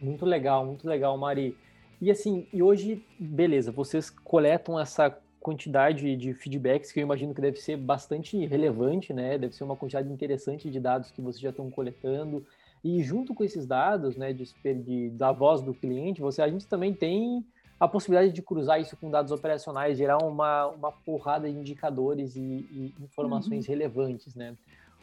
Muito 0.00 0.24
legal, 0.24 0.64
muito 0.64 0.88
legal, 0.88 1.16
Mari. 1.16 1.56
E 2.00 2.10
assim, 2.10 2.46
e 2.52 2.62
hoje, 2.62 3.04
beleza, 3.18 3.70
vocês 3.70 4.08
coletam 4.08 4.80
essa 4.80 5.14
quantidade 5.40 6.16
de 6.16 6.34
feedbacks 6.34 6.92
que 6.92 7.00
eu 7.00 7.02
imagino 7.02 7.34
que 7.34 7.40
deve 7.40 7.58
ser 7.58 7.76
bastante 7.76 8.44
relevante, 8.46 9.12
né? 9.12 9.38
Deve 9.38 9.54
ser 9.54 9.64
uma 9.64 9.76
quantidade 9.76 10.10
interessante 10.10 10.70
de 10.70 10.80
dados 10.80 11.10
que 11.10 11.20
vocês 11.20 11.40
já 11.40 11.50
estão 11.50 11.70
coletando. 11.70 12.44
E 12.82 13.02
junto 13.02 13.34
com 13.34 13.44
esses 13.44 13.66
dados, 13.66 14.16
né, 14.16 14.32
de, 14.32 14.44
de, 14.64 15.10
da 15.10 15.32
voz 15.32 15.60
do 15.60 15.74
cliente, 15.74 16.20
você, 16.20 16.40
a 16.40 16.48
gente 16.48 16.66
também 16.66 16.94
tem 16.94 17.44
a 17.78 17.88
possibilidade 17.88 18.32
de 18.32 18.42
cruzar 18.42 18.80
isso 18.80 18.96
com 18.96 19.10
dados 19.10 19.32
operacionais, 19.32 19.96
gerar 19.96 20.18
uma, 20.18 20.66
uma 20.68 20.92
porrada 20.92 21.50
de 21.50 21.56
indicadores 21.56 22.36
e, 22.36 22.40
e 22.40 22.94
informações 23.00 23.66
uhum. 23.66 23.70
relevantes, 23.74 24.34
né? 24.34 24.54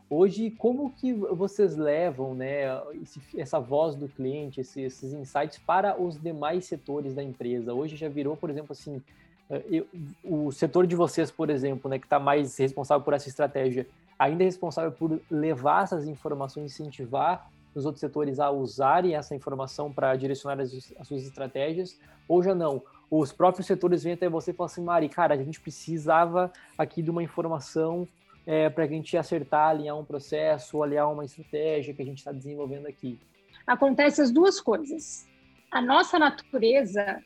Hoje, 0.09 0.51
como 0.51 0.89
que 0.91 1.13
vocês 1.13 1.75
levam 1.75 2.33
né, 2.33 2.81
esse, 3.01 3.19
essa 3.37 3.59
voz 3.59 3.93
do 3.93 4.07
cliente, 4.07 4.61
esse, 4.61 4.81
esses 4.81 5.13
insights 5.13 5.59
para 5.59 6.01
os 6.01 6.19
demais 6.21 6.65
setores 6.65 7.13
da 7.13 7.21
empresa? 7.21 7.73
Hoje 7.73 7.97
já 7.97 8.07
virou, 8.07 8.37
por 8.37 8.49
exemplo, 8.49 8.71
assim, 8.71 9.01
eh, 9.49 9.63
eu, 9.69 9.87
o 10.23 10.49
setor 10.51 10.87
de 10.87 10.95
vocês, 10.95 11.29
por 11.29 11.49
exemplo, 11.49 11.89
né, 11.89 11.99
que 11.99 12.05
está 12.05 12.19
mais 12.19 12.55
responsável 12.57 13.03
por 13.03 13.13
essa 13.13 13.27
estratégia, 13.27 13.85
ainda 14.17 14.43
é 14.43 14.45
responsável 14.45 14.93
por 14.93 15.19
levar 15.29 15.83
essas 15.83 16.07
informações, 16.07 16.71
incentivar 16.71 17.49
os 17.75 17.85
outros 17.85 17.99
setores 17.99 18.39
a 18.39 18.49
usarem 18.49 19.15
essa 19.15 19.35
informação 19.35 19.91
para 19.91 20.15
direcionar 20.15 20.59
as, 20.61 20.73
as, 20.97 21.07
suas 21.07 21.23
estratégias, 21.23 21.99
ou 22.29 22.41
já 22.41 22.55
não. 22.55 22.81
Os 23.11 23.33
próprios 23.33 23.67
setores 23.67 24.03
vêm 24.03 24.13
até 24.13 24.29
você 24.29 24.51
e 24.51 24.53
falam 24.53 24.71
assim, 24.71 24.81
Mari, 24.81 25.09
cara, 25.09 25.33
a 25.33 25.37
gente 25.37 25.59
precisava 25.59 26.51
aqui 26.77 27.01
de 27.01 27.11
uma 27.11 27.21
informação 27.21 28.07
é, 28.47 28.69
para 28.69 28.85
a 28.85 28.87
gente 28.87 29.17
acertar, 29.17 29.71
alinhar 29.71 29.99
um 29.99 30.05
processo, 30.05 30.81
alinhar 30.81 31.11
uma 31.11 31.25
estratégia 31.25 31.93
que 31.93 32.01
a 32.01 32.05
gente 32.05 32.19
está 32.19 32.31
desenvolvendo 32.31 32.87
aqui. 32.87 33.19
Acontece 33.67 34.21
as 34.21 34.31
duas 34.31 34.61
coisas. 34.61 35.27
A 35.69 35.81
nossa 35.81 36.17
natureza 36.17 37.21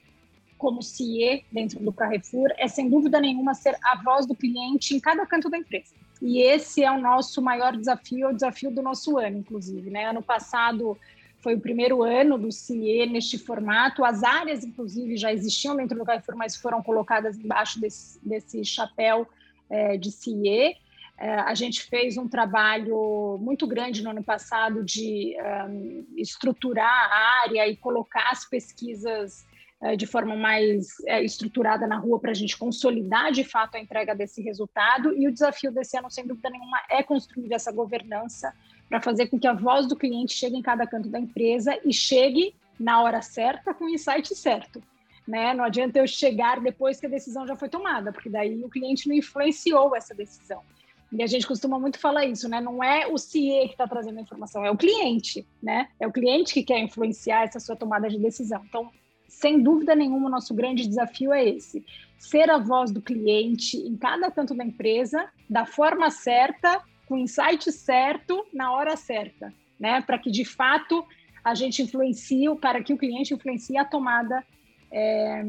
como 0.58 0.82
CIE 0.82 1.46
dentro 1.52 1.80
do 1.80 1.94
Carrefour 1.94 2.52
é 2.58 2.68
sem 2.68 2.90
dúvida 2.90 3.22
nenhuma 3.22 3.54
ser 3.54 3.78
a 3.84 4.02
voz 4.04 4.26
do 4.26 4.36
cliente 4.36 4.96
em 4.96 5.00
cada 5.00 5.24
canto 5.28 5.48
da 5.48 5.60
empresa. 5.60 5.94
E 6.20 6.42
esse 6.42 6.84
é 6.84 6.92
o 6.92 7.00
nosso 7.00 7.40
maior 7.42 7.78
desafio, 7.78 8.28
é 8.28 8.30
o 8.30 8.34
desafio 8.34 8.72
do 8.72 8.82
nosso 8.82 9.18
ano, 9.18 9.38
inclusive. 9.38 9.92
Né? 9.92 10.06
Ano 10.06 10.24
passado 10.24 10.98
foi 11.40 11.56
o 11.56 11.60
primeiro 11.60 12.04
ano 12.04 12.38
do 12.38 12.52
CIE 12.52 13.06
neste 13.08 13.38
formato. 13.38 14.04
As 14.04 14.24
áreas, 14.24 14.64
inclusive, 14.64 15.18
já 15.18 15.32
existiam 15.32 15.76
dentro 15.76 15.98
do 15.98 16.06
Carrefour, 16.06 16.36
mas 16.36 16.56
foram 16.56 16.82
colocadas 16.82 17.38
embaixo 17.38 17.80
desse, 17.80 18.20
desse 18.24 18.64
chapéu 18.64 19.28
é, 19.70 19.98
de 19.98 20.12
CIE. 20.12 20.76
É, 21.22 21.36
a 21.36 21.54
gente 21.54 21.84
fez 21.84 22.18
um 22.18 22.28
trabalho 22.28 23.38
muito 23.40 23.68
grande 23.68 24.02
no 24.02 24.10
ano 24.10 24.24
passado 24.24 24.84
de 24.84 25.38
um, 25.70 26.04
estruturar 26.18 26.90
a 26.90 27.44
área 27.44 27.68
e 27.68 27.78
colocar 27.78 28.32
as 28.32 28.44
pesquisas 28.50 29.46
é, 29.80 29.96
de 29.96 30.08
forma 30.08 30.36
mais 30.36 30.88
é, 31.06 31.24
estruturada 31.24 31.86
na 31.86 31.96
rua 31.96 32.20
para 32.20 32.32
a 32.32 32.34
gente 32.34 32.58
consolidar 32.58 33.32
de 33.32 33.44
fato 33.44 33.76
a 33.76 33.80
entrega 33.80 34.16
desse 34.16 34.42
resultado. 34.42 35.16
E 35.16 35.28
o 35.28 35.32
desafio 35.32 35.72
desse 35.72 35.96
ano, 35.96 36.10
sem 36.10 36.26
dúvida 36.26 36.50
nenhuma, 36.50 36.80
é 36.90 37.04
construir 37.04 37.54
essa 37.54 37.72
governança 37.72 38.52
para 38.90 39.00
fazer 39.00 39.28
com 39.28 39.40
que 39.40 39.46
a 39.46 39.54
voz 39.54 39.88
do 39.88 39.96
cliente 39.96 40.34
chegue 40.34 40.58
em 40.58 40.62
cada 40.64 40.88
canto 40.88 41.08
da 41.08 41.20
empresa 41.20 41.80
e 41.86 41.94
chegue 41.94 42.56
na 42.80 43.00
hora 43.04 43.22
certa 43.22 43.76
com 43.76 43.86
o 43.86 43.90
insight 43.90 44.34
certo. 44.34 44.82
Né? 45.28 45.54
Não 45.54 45.66
adianta 45.66 46.00
eu 46.00 46.08
chegar 46.08 46.60
depois 46.60 47.00
que 47.00 47.06
a 47.06 47.10
decisão 47.10 47.46
já 47.46 47.56
foi 47.56 47.70
tomada, 47.70 48.12
porque 48.12 48.28
daí 48.28 48.60
o 48.64 48.70
cliente 48.70 49.08
não 49.08 49.14
influenciou 49.16 49.96
essa 49.96 50.16
decisão. 50.16 50.64
E 51.12 51.22
a 51.22 51.28
gente 51.28 51.46
costuma 51.46 51.78
muito 51.78 52.00
falar 52.00 52.26
isso, 52.26 52.48
né? 52.48 52.62
Não 52.62 52.84
é 52.84 53.06
o 53.08 53.18
CIE 53.18 53.68
que 53.68 53.74
está 53.74 53.88
trazendo 53.88 54.20
a 54.20 54.22
informação, 54.22 54.66
é 54.66 54.72
o 54.72 54.78
cliente, 54.78 55.46
né? 55.62 55.90
É 56.00 56.08
o 56.08 56.12
cliente 56.12 56.54
que 56.54 56.64
quer 56.64 56.80
influenciar 56.80 57.44
essa 57.44 57.60
sua 57.60 57.76
tomada 57.76 58.10
de 58.10 58.18
decisão. 58.18 58.64
Então, 58.66 58.90
sem 59.28 59.62
dúvida 59.62 59.94
nenhuma, 59.94 60.28
o 60.28 60.32
nosso 60.32 60.54
grande 60.54 60.88
desafio 60.88 61.34
é 61.34 61.44
esse: 61.44 61.86
ser 62.18 62.50
a 62.50 62.58
voz 62.58 62.92
do 62.92 63.02
cliente 63.02 63.78
em 63.78 63.98
cada 63.98 64.32
canto 64.32 64.54
da 64.54 64.64
empresa, 64.64 65.30
da 65.50 65.66
forma 65.66 66.10
certa, 66.10 66.82
com 67.08 67.16
o 67.16 67.20
insight 67.20 67.72
certo, 67.72 68.46
na 68.54 68.72
hora 68.72 68.96
certa, 68.96 69.54
né? 69.80 70.02
Para 70.02 70.18
que 70.18 70.32
de 70.32 70.46
fato 70.46 71.06
a 71.44 71.54
gente 71.56 71.82
influencie, 71.82 72.56
para 72.56 72.82
que 72.82 72.94
o 72.94 72.98
cliente 72.98 73.34
influencie 73.34 73.78
a 73.78 73.84
tomada 73.84 74.46
é, 74.92 75.42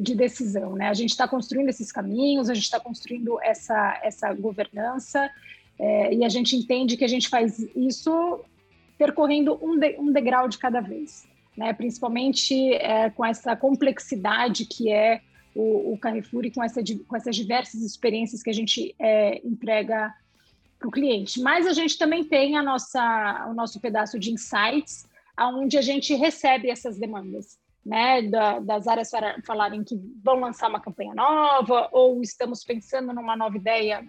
de 0.00 0.14
decisão, 0.14 0.74
né? 0.74 0.88
A 0.88 0.94
gente 0.94 1.10
está 1.10 1.28
construindo 1.28 1.68
esses 1.68 1.92
caminhos, 1.92 2.50
a 2.50 2.54
gente 2.54 2.64
está 2.64 2.80
construindo 2.80 3.40
essa, 3.42 4.00
essa 4.02 4.32
governança 4.34 5.30
é, 5.78 6.14
e 6.14 6.24
a 6.24 6.28
gente 6.28 6.56
entende 6.56 6.96
que 6.96 7.04
a 7.04 7.08
gente 7.08 7.28
faz 7.28 7.58
isso 7.76 8.40
percorrendo 8.98 9.56
um, 9.62 9.78
de, 9.78 9.96
um 9.98 10.10
degrau 10.10 10.48
de 10.48 10.58
cada 10.58 10.80
vez. 10.80 11.26
né? 11.56 11.72
principalmente 11.72 12.74
é, 12.74 13.10
com 13.10 13.24
essa 13.24 13.54
complexidade 13.54 14.64
que 14.66 14.90
é 14.90 15.20
o, 15.54 15.92
o, 15.92 15.98
Carrefour 15.98 16.44
e 16.44 16.50
com, 16.50 16.62
essa, 16.62 16.80
com 17.06 17.16
essas 17.16 17.34
diversas 17.34 17.82
experiências 17.82 18.42
que 18.42 18.50
a 18.50 18.52
gente 18.52 18.94
é, 18.98 19.40
entrega 19.46 20.12
para 20.78 20.88
o 20.88 20.90
cliente. 20.90 21.40
Mas 21.40 21.66
a 21.66 21.72
gente 21.72 21.98
também 21.98 22.24
tem 22.24 22.56
a 22.56 22.62
nossa, 22.62 23.46
o 23.48 23.54
nosso 23.54 23.80
pedaço 23.80 24.18
de 24.18 24.32
insights, 24.32 25.06
onde 25.38 25.76
a 25.76 25.82
gente 25.82 26.14
recebe 26.14 26.70
essas 26.70 26.98
demandas. 26.98 27.58
Né, 27.88 28.20
da, 28.28 28.58
das 28.58 28.86
áreas 28.86 29.10
falarem 29.46 29.82
que 29.82 29.98
vão 30.22 30.40
lançar 30.40 30.68
uma 30.68 30.78
campanha 30.78 31.14
nova, 31.14 31.88
ou 31.90 32.20
estamos 32.20 32.62
pensando 32.62 33.14
numa 33.14 33.34
nova 33.34 33.56
ideia 33.56 34.06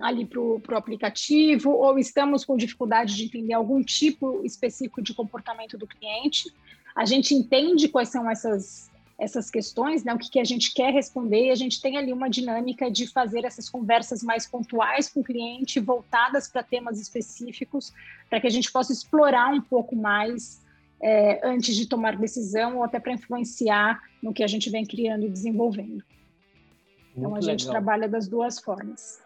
ali 0.00 0.26
para 0.26 0.40
o 0.40 0.76
aplicativo, 0.76 1.70
ou 1.70 1.98
estamos 1.98 2.44
com 2.44 2.54
dificuldade 2.54 3.16
de 3.16 3.24
entender 3.24 3.54
algum 3.54 3.82
tipo 3.82 4.44
específico 4.44 5.02
de 5.02 5.14
comportamento 5.14 5.78
do 5.78 5.86
cliente. 5.86 6.52
A 6.94 7.04
gente 7.04 7.34
entende 7.34 7.88
quais 7.88 8.10
são 8.10 8.30
essas, 8.30 8.90
essas 9.18 9.50
questões, 9.50 10.04
né? 10.04 10.14
o 10.14 10.18
que, 10.18 10.30
que 10.30 10.38
a 10.38 10.44
gente 10.44 10.72
quer 10.72 10.92
responder, 10.92 11.46
e 11.46 11.50
a 11.50 11.56
gente 11.56 11.80
tem 11.80 11.96
ali 11.96 12.12
uma 12.12 12.30
dinâmica 12.30 12.90
de 12.90 13.06
fazer 13.08 13.44
essas 13.44 13.68
conversas 13.68 14.22
mais 14.22 14.46
pontuais 14.46 15.08
com 15.08 15.20
o 15.20 15.24
cliente, 15.24 15.80
voltadas 15.80 16.46
para 16.48 16.62
temas 16.62 17.00
específicos, 17.00 17.92
para 18.30 18.40
que 18.40 18.46
a 18.46 18.50
gente 18.50 18.70
possa 18.70 18.92
explorar 18.92 19.52
um 19.52 19.60
pouco 19.60 19.96
mais 19.96 20.60
é, 21.00 21.46
antes 21.46 21.76
de 21.76 21.86
tomar 21.86 22.16
decisão, 22.16 22.78
ou 22.78 22.84
até 22.84 22.98
para 22.98 23.12
influenciar 23.12 24.00
no 24.22 24.32
que 24.32 24.42
a 24.42 24.46
gente 24.46 24.70
vem 24.70 24.84
criando 24.84 25.24
e 25.24 25.30
desenvolvendo. 25.30 26.02
Então, 27.16 27.34
a 27.34 27.40
gente 27.40 27.66
trabalha 27.66 28.08
das 28.08 28.28
duas 28.28 28.60
formas. 28.60 29.20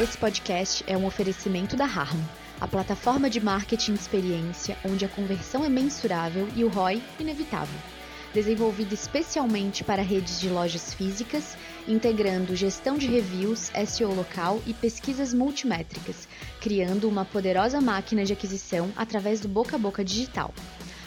Esse 0.00 0.16
podcast 0.16 0.82
é 0.86 0.96
um 0.96 1.04
oferecimento 1.04 1.76
da 1.76 1.84
Harmo, 1.84 2.26
a 2.58 2.66
plataforma 2.66 3.28
de 3.28 3.38
marketing 3.38 3.92
experiência 3.92 4.78
onde 4.82 5.04
a 5.04 5.08
conversão 5.08 5.62
é 5.62 5.68
mensurável 5.68 6.48
e 6.56 6.64
o 6.64 6.68
ROI 6.68 7.02
inevitável. 7.18 7.99
Desenvolvida 8.32 8.94
especialmente 8.94 9.82
para 9.82 10.02
redes 10.02 10.40
de 10.40 10.48
lojas 10.48 10.94
físicas, 10.94 11.56
integrando 11.88 12.54
gestão 12.54 12.96
de 12.96 13.08
reviews, 13.08 13.72
SEO 13.86 14.14
local 14.14 14.60
e 14.64 14.72
pesquisas 14.72 15.34
multimétricas, 15.34 16.28
criando 16.60 17.08
uma 17.08 17.24
poderosa 17.24 17.80
máquina 17.80 18.24
de 18.24 18.32
aquisição 18.32 18.88
através 18.94 19.40
do 19.40 19.48
boca 19.48 19.74
a 19.74 19.78
boca 19.78 20.04
digital. 20.04 20.54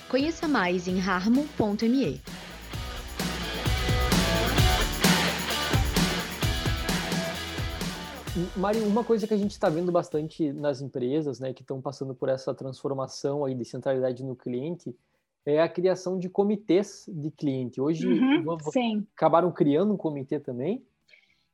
Conheça 0.10 0.50
mais 0.50 0.86
em 0.86 1.00
harmo.me. 1.00 2.22
Mari, 8.58 8.80
uma 8.80 9.04
coisa 9.04 9.26
que 9.26 9.34
a 9.34 9.38
gente 9.38 9.52
está 9.52 9.70
vendo 9.70 9.92
bastante 9.92 10.52
nas 10.52 10.82
empresas, 10.82 11.40
né, 11.40 11.54
que 11.54 11.62
estão 11.62 11.80
passando 11.80 12.14
por 12.14 12.28
essa 12.28 12.54
transformação 12.54 13.46
aí 13.46 13.56
de 13.56 13.64
centralidade 13.64 14.24
no 14.24 14.36
cliente, 14.36 14.94
é 15.46 15.62
a 15.62 15.70
criação 15.70 16.18
de 16.18 16.30
comitês 16.30 17.06
de 17.08 17.32
cliente. 17.32 17.82
Hoje, 17.82 18.08
uhum, 18.08 18.58
acabaram 19.16 19.52
criando 19.52 19.94
um 19.94 19.98
comitê 19.98 20.40
também? 20.40 20.86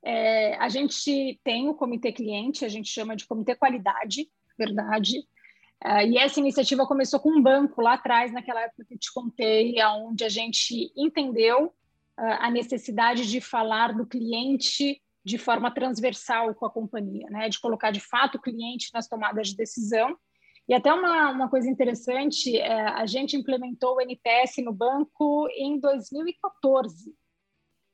É, 0.03 0.55
a 0.55 0.69
gente 0.69 1.39
tem 1.43 1.67
o 1.67 1.73
comitê 1.73 2.11
cliente, 2.11 2.63
a 2.63 2.69
gente 2.69 2.89
chama 2.89 3.15
de 3.15 3.25
comitê 3.25 3.55
qualidade, 3.55 4.29
verdade. 4.57 5.19
Uh, 5.83 6.05
e 6.07 6.17
essa 6.17 6.39
iniciativa 6.39 6.85
começou 6.85 7.19
com 7.19 7.31
um 7.31 7.41
banco 7.41 7.81
lá 7.81 7.93
atrás, 7.93 8.31
naquela 8.31 8.61
época 8.61 8.85
que 8.85 8.97
te 8.97 9.13
contei, 9.13 9.75
onde 9.83 10.23
a 10.23 10.29
gente 10.29 10.91
entendeu 10.95 11.67
uh, 11.67 11.71
a 12.17 12.51
necessidade 12.51 13.29
de 13.29 13.39
falar 13.39 13.93
do 13.93 14.05
cliente 14.05 15.01
de 15.23 15.37
forma 15.37 15.71
transversal 15.71 16.53
com 16.53 16.65
a 16.65 16.69
companhia, 16.69 17.27
né? 17.29 17.49
de 17.49 17.59
colocar 17.59 17.91
de 17.91 17.99
fato 17.99 18.35
o 18.35 18.41
cliente 18.41 18.89
nas 18.93 19.07
tomadas 19.07 19.49
de 19.49 19.55
decisão. 19.55 20.17
E 20.69 20.73
até 20.75 20.93
uma, 20.93 21.31
uma 21.31 21.49
coisa 21.49 21.67
interessante, 21.67 22.55
é, 22.55 22.89
a 22.89 23.07
gente 23.07 23.35
implementou 23.35 23.95
o 23.95 24.01
NPS 24.01 24.57
no 24.63 24.71
banco 24.71 25.47
em 25.57 25.79
2014. 25.79 27.11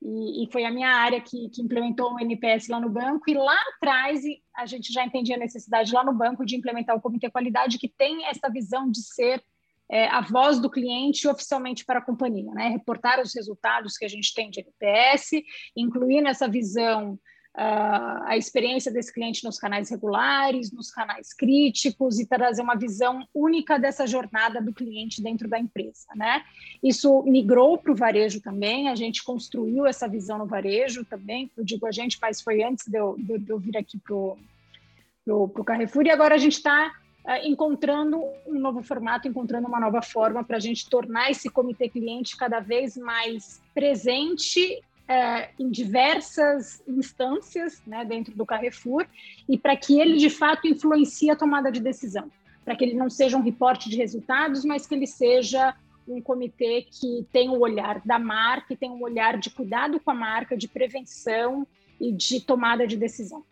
E, 0.02 0.44
e, 0.44 0.52
foi 0.52 0.66
a 0.66 0.72
minha 0.72 0.90
área 0.90 1.22
que, 1.22 1.50
que 1.50 1.62
implementou 1.62 2.14
o 2.14 2.20
NPS 2.20 2.68
lá 2.68 2.78
no 2.78 2.90
banco. 2.90 3.30
E 3.30 3.34
lá 3.34 3.58
atrás 3.76 4.22
a 4.54 4.66
gente 4.66 4.92
já 4.92 5.06
entendia 5.06 5.38
a 5.38 5.40
necessidade 5.40 5.94
lá 5.94 6.04
no 6.04 6.14
banco 6.14 6.46
de 6.46 6.58
implementar 6.58 6.98
o 6.98 7.02
Comitê 7.02 7.32
Qualidade, 7.32 7.80
que 7.80 7.88
tem 7.88 8.26
essa 8.26 8.50
visão 8.50 8.92
de 8.92 9.02
ser 9.02 9.42
é, 9.90 10.08
a 10.10 10.20
voz 10.20 10.60
do 10.60 10.70
cliente 10.70 11.30
oficialmente 11.30 11.86
para 11.86 12.00
a 12.00 12.06
companhia, 12.06 12.52
né? 12.54 12.68
reportar 12.68 13.22
os 13.22 13.34
resultados 13.34 13.98
que 13.98 14.04
a 14.04 14.10
gente 14.10 14.34
tem 14.34 14.50
de 14.50 14.60
NPS, 14.60 15.42
incluir 15.78 16.22
nessa 16.22 16.48
visão 16.48 17.18
uh, 17.56 18.24
a 18.26 18.38
experiência 18.38 18.92
desse 18.92 19.14
cliente 19.14 19.44
nos 19.44 19.58
canais 19.58 19.90
regulares, 19.90 20.72
nos 20.72 20.92
canais 20.92 21.34
críticos 21.34 22.20
e 22.20 22.26
trazer 22.26 22.62
uma 22.62 22.76
visão 22.76 23.28
única 23.34 23.80
dessa 23.80 24.06
jornada 24.06 24.62
do 24.62 24.74
cliente 24.74 25.22
dentro 25.22 25.48
da 25.48 25.58
empresa. 25.58 26.08
Né? 26.16 26.44
Isso 26.84 27.24
migrou 27.24 27.78
para 27.78 27.92
o 27.92 27.96
varejo 27.96 28.42
também, 28.42 28.90
a 28.90 28.96
gente 28.96 29.24
construiu 29.24 29.86
essa 29.86 30.08
visão 30.08 30.38
no 30.38 30.46
varejo 30.46 31.06
também, 31.06 31.50
eu 31.58 31.64
digo 31.64 31.86
a 31.88 31.92
gente, 31.92 32.18
mas 32.22 32.42
foi 32.42 32.62
antes 32.62 32.88
de 32.88 32.98
eu, 32.98 33.16
de 33.18 33.50
eu 33.50 33.58
vir 33.58 33.78
aqui 33.78 33.98
para 33.98 34.16
o 34.16 35.64
Carrefour, 35.66 36.06
e 36.06 36.12
agora 36.12 36.36
a 36.36 36.40
gente 36.40 36.54
está 36.54 36.92
uh, 37.24 37.48
encontrando 37.48 38.22
um 38.46 38.60
novo 38.60 38.84
formato, 38.84 39.28
encontrando 39.28 39.68
uma 39.68 39.80
nova 39.80 40.02
forma 40.02 40.44
para 40.44 40.58
a 40.58 40.60
gente 40.60 40.90
tornar 40.90 41.32
esse 41.32 41.50
comitê 41.50 41.88
cliente 41.88 42.36
cada 42.36 42.60
vez 42.60 42.98
mais 42.98 43.62
presente 43.74 44.82
uh, 45.10 45.48
em 45.60 45.70
diversas 45.70 46.84
instâncias 46.88 47.82
né, 47.86 48.04
dentro 48.06 48.36
do 48.36 48.46
Carrefour 48.46 49.06
e 49.48 49.58
para 49.58 49.76
que 49.76 50.00
ele 50.00 50.18
de 50.18 50.30
fato 50.30 50.68
influencie 50.68 51.30
a 51.30 51.36
tomada 51.36 51.72
de 51.72 51.80
decisão, 51.80 52.32
para 52.64 52.76
que 52.76 52.84
ele 52.84 52.96
não 52.96 53.10
seja 53.10 53.38
um 53.38 53.42
reporte 53.42 53.90
de 53.90 53.98
resultados, 53.98 54.66
mas 54.66 54.86
que 54.86 54.96
ele 54.96 55.08
seja 55.08 55.76
um 56.08 56.22
comitê 56.22 56.84
que 56.84 57.26
tem 57.32 57.50
o 57.50 57.60
olhar 57.60 58.02
da 58.06 58.20
marca, 58.20 58.68
que 58.70 58.76
tem 58.76 58.92
um 58.92 59.02
olhar 59.02 59.38
de 59.38 59.50
cuidado 59.50 60.00
com 60.00 60.12
a 60.12 60.14
marca, 60.14 60.56
de 60.56 60.68
prevenção 60.68 61.66
e 62.00 62.12
de 62.12 62.40
tomada 62.42 62.86
de 62.86 62.96
decisão. 62.96 63.44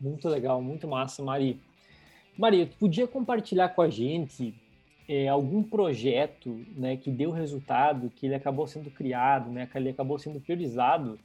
Muito 0.00 0.28
legal, 0.28 0.60
muito 0.62 0.88
massa, 0.88 1.22
Mari. 1.22 1.60
Maria, 2.36 2.66
tu 2.66 2.76
podia 2.76 3.06
compartilhar 3.06 3.68
com 3.70 3.82
a 3.82 3.90
gente 3.90 4.54
é, 5.08 5.26
algum 5.26 5.62
projeto 5.62 6.62
né, 6.76 6.96
que 6.96 7.10
deu 7.10 7.30
resultado, 7.30 8.12
que 8.14 8.26
ele 8.26 8.34
acabou 8.34 8.66
sendo 8.66 8.90
criado, 8.90 9.50
né, 9.50 9.66
que 9.66 9.78
ele 9.78 9.88
acabou 9.88 10.18
sendo 10.18 10.38
priorizado, 10.38 11.18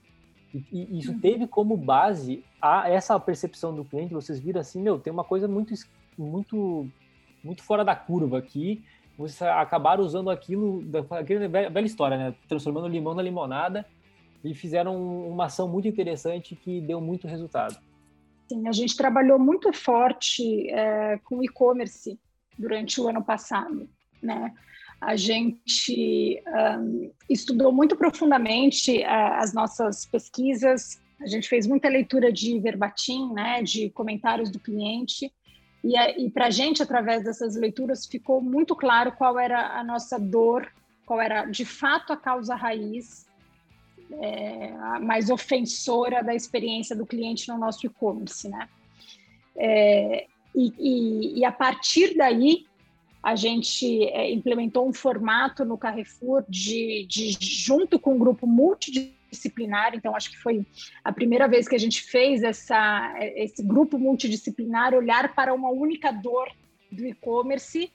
e, 0.53 0.63
e 0.71 0.99
isso 0.99 1.11
uhum. 1.11 1.19
teve 1.19 1.45
como 1.45 1.75
base 1.75 2.43
a 2.61 2.89
essa 2.89 3.19
percepção 3.19 3.75
do 3.75 3.83
cliente, 3.83 4.13
vocês 4.13 4.39
viram 4.39 4.61
assim, 4.61 4.81
meu, 4.81 4.97
tem 4.97 5.11
uma 5.11 5.23
coisa 5.23 5.47
muito, 5.47 5.73
muito, 6.17 6.87
muito 7.43 7.61
fora 7.61 7.83
da 7.83 7.95
curva 7.95 8.37
aqui, 8.37 8.81
vocês 9.17 9.41
acabaram 9.41 10.03
usando 10.03 10.29
aquilo, 10.29 10.81
aquela 11.11 11.47
velha 11.47 11.85
história, 11.85 12.17
né, 12.17 12.33
transformando 12.47 12.87
limão 12.87 13.13
na 13.13 13.21
limonada, 13.21 13.85
e 14.43 14.53
fizeram 14.53 14.95
uma 15.29 15.45
ação 15.45 15.67
muito 15.67 15.87
interessante 15.87 16.55
que 16.55 16.79
deu 16.81 16.99
muito 17.01 17.27
resultado. 17.27 17.77
Sim, 18.49 18.67
a 18.67 18.71
gente 18.71 18.95
trabalhou 18.95 19.39
muito 19.39 19.71
forte 19.71 20.69
é, 20.69 21.17
com 21.23 21.41
e-commerce 21.43 22.19
durante 22.57 22.99
o 22.99 23.07
ano 23.07 23.23
passado, 23.23 23.89
né? 24.21 24.53
A 25.01 25.15
gente 25.15 26.41
um, 26.79 27.11
estudou 27.29 27.71
muito 27.71 27.95
profundamente 27.95 28.99
uh, 28.99 29.33
as 29.39 29.53
nossas 29.53 30.05
pesquisas, 30.05 31.01
a 31.19 31.27
gente 31.27 31.49
fez 31.49 31.67
muita 31.67 31.89
leitura 31.89 32.31
de 32.31 32.57
verbatim, 32.59 33.33
né, 33.33 33.61
de 33.61 33.89
comentários 33.89 34.49
do 34.49 34.59
cliente, 34.59 35.31
e, 35.83 35.97
e 35.97 36.29
para 36.29 36.47
a 36.47 36.49
gente, 36.49 36.81
através 36.81 37.23
dessas 37.23 37.55
leituras, 37.55 38.05
ficou 38.05 38.41
muito 38.41 38.75
claro 38.75 39.11
qual 39.11 39.37
era 39.37 39.77
a 39.77 39.83
nossa 39.83 40.17
dor, 40.17 40.71
qual 41.05 41.19
era 41.19 41.45
de 41.45 41.65
fato 41.65 42.13
a 42.13 42.17
causa 42.17 42.55
raiz 42.55 43.25
é, 44.21 44.71
mais 44.99 45.29
ofensora 45.29 46.23
da 46.23 46.33
experiência 46.33 46.95
do 46.95 47.05
cliente 47.05 47.49
no 47.49 47.57
nosso 47.57 47.85
e-commerce, 47.85 48.47
né? 48.47 48.69
É, 49.55 50.27
e, 50.55 50.73
e, 50.77 51.39
e, 51.39 51.45
a 51.45 51.51
partir 51.51 52.15
daí 52.15 52.65
a 53.21 53.35
gente 53.35 54.03
é, 54.05 54.31
implementou 54.31 54.87
um 54.87 54.93
formato 54.93 55.63
no 55.63 55.77
Carrefour 55.77 56.43
de, 56.47 57.05
de 57.07 57.37
junto 57.39 57.97
com 57.97 58.15
um 58.15 58.19
grupo 58.19 58.45
multidisciplinar. 58.45 59.95
Então 59.95 60.15
acho 60.15 60.29
que 60.29 60.37
foi 60.37 60.65
a 61.03 61.11
primeira 61.11 61.47
vez 61.47 61.67
que 61.67 61.75
a 61.75 61.79
gente 61.79 62.01
fez 62.01 62.43
essa, 62.43 63.13
esse 63.35 63.63
grupo 63.63 63.97
multidisciplinar 63.97 64.93
olhar 64.93 65.33
para 65.33 65.53
uma 65.53 65.69
única 65.69 66.11
dor 66.11 66.51
do 66.91 67.05
e-commerce 67.05 67.91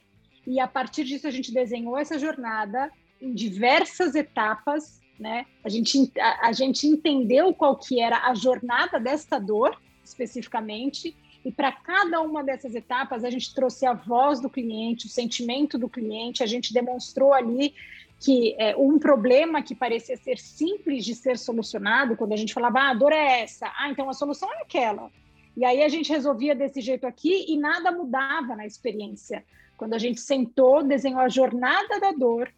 e 0.47 0.59
a 0.59 0.66
partir 0.66 1.05
disso 1.05 1.27
a 1.27 1.31
gente 1.31 1.53
desenhou 1.53 1.97
essa 1.97 2.18
jornada 2.18 2.90
em 3.21 3.35
diversas 3.35 4.14
etapas 4.14 4.99
né? 5.18 5.47
A 5.64 5.68
gente, 5.68 6.12
a, 6.18 6.49
a 6.49 6.53
gente 6.53 6.87
entendeu 6.87 7.53
qual 7.53 7.77
que 7.77 8.01
era 8.01 8.29
a 8.29 8.35
jornada 8.35 9.01
dessa 9.01 9.38
dor, 9.38 9.77
especificamente, 10.05 11.16
e 11.49 11.51
para 11.51 11.73
cada 11.73 12.21
uma 12.21 12.45
dessas 12.45 12.75
etapas 12.75 13.25
a 13.25 13.31
gente 13.31 13.55
trouxe 13.55 13.87
a 13.87 13.95
voz 13.95 14.39
do 14.39 14.51
cliente, 14.51 15.07
o 15.07 15.09
sentimento 15.09 15.79
do 15.79 15.89
cliente, 15.89 16.43
a 16.43 16.47
gente 16.47 16.75
demonstrou 16.75 17.33
ali 17.33 17.75
que 18.21 18.55
é, 18.59 18.77
um 18.77 18.99
problema 18.99 19.63
que 19.63 19.75
parecia 19.75 20.15
ser 20.19 20.37
simples 20.37 21.07
de 21.07 21.15
ser 21.15 21.39
solucionado, 21.39 22.19
quando 22.19 22.35
a 22.35 22.37
gente 22.37 22.53
falava, 22.53 22.81
ah, 22.81 22.91
a 22.91 22.95
dor 22.95 23.13
é 23.13 23.41
essa, 23.41 23.73
ah, 23.79 23.89
então 23.89 24.11
a 24.11 24.13
solução 24.13 24.53
é 24.53 24.61
aquela. 24.61 25.11
E 25.57 25.65
aí 25.65 25.83
a 25.83 25.89
gente 25.89 26.13
resolvia 26.13 26.55
desse 26.55 26.83
jeito 26.83 27.07
aqui 27.07 27.47
e 27.49 27.57
nada 27.57 27.91
mudava 27.91 28.55
na 28.55 28.67
experiência. 28.67 29.43
Quando 29.79 29.95
a 29.95 29.99
gente 29.99 30.21
sentou, 30.21 30.83
desenhou 30.83 31.21
a 31.21 31.31
jornada 31.31 31.99
da 31.99 32.13
dor, 32.13 32.53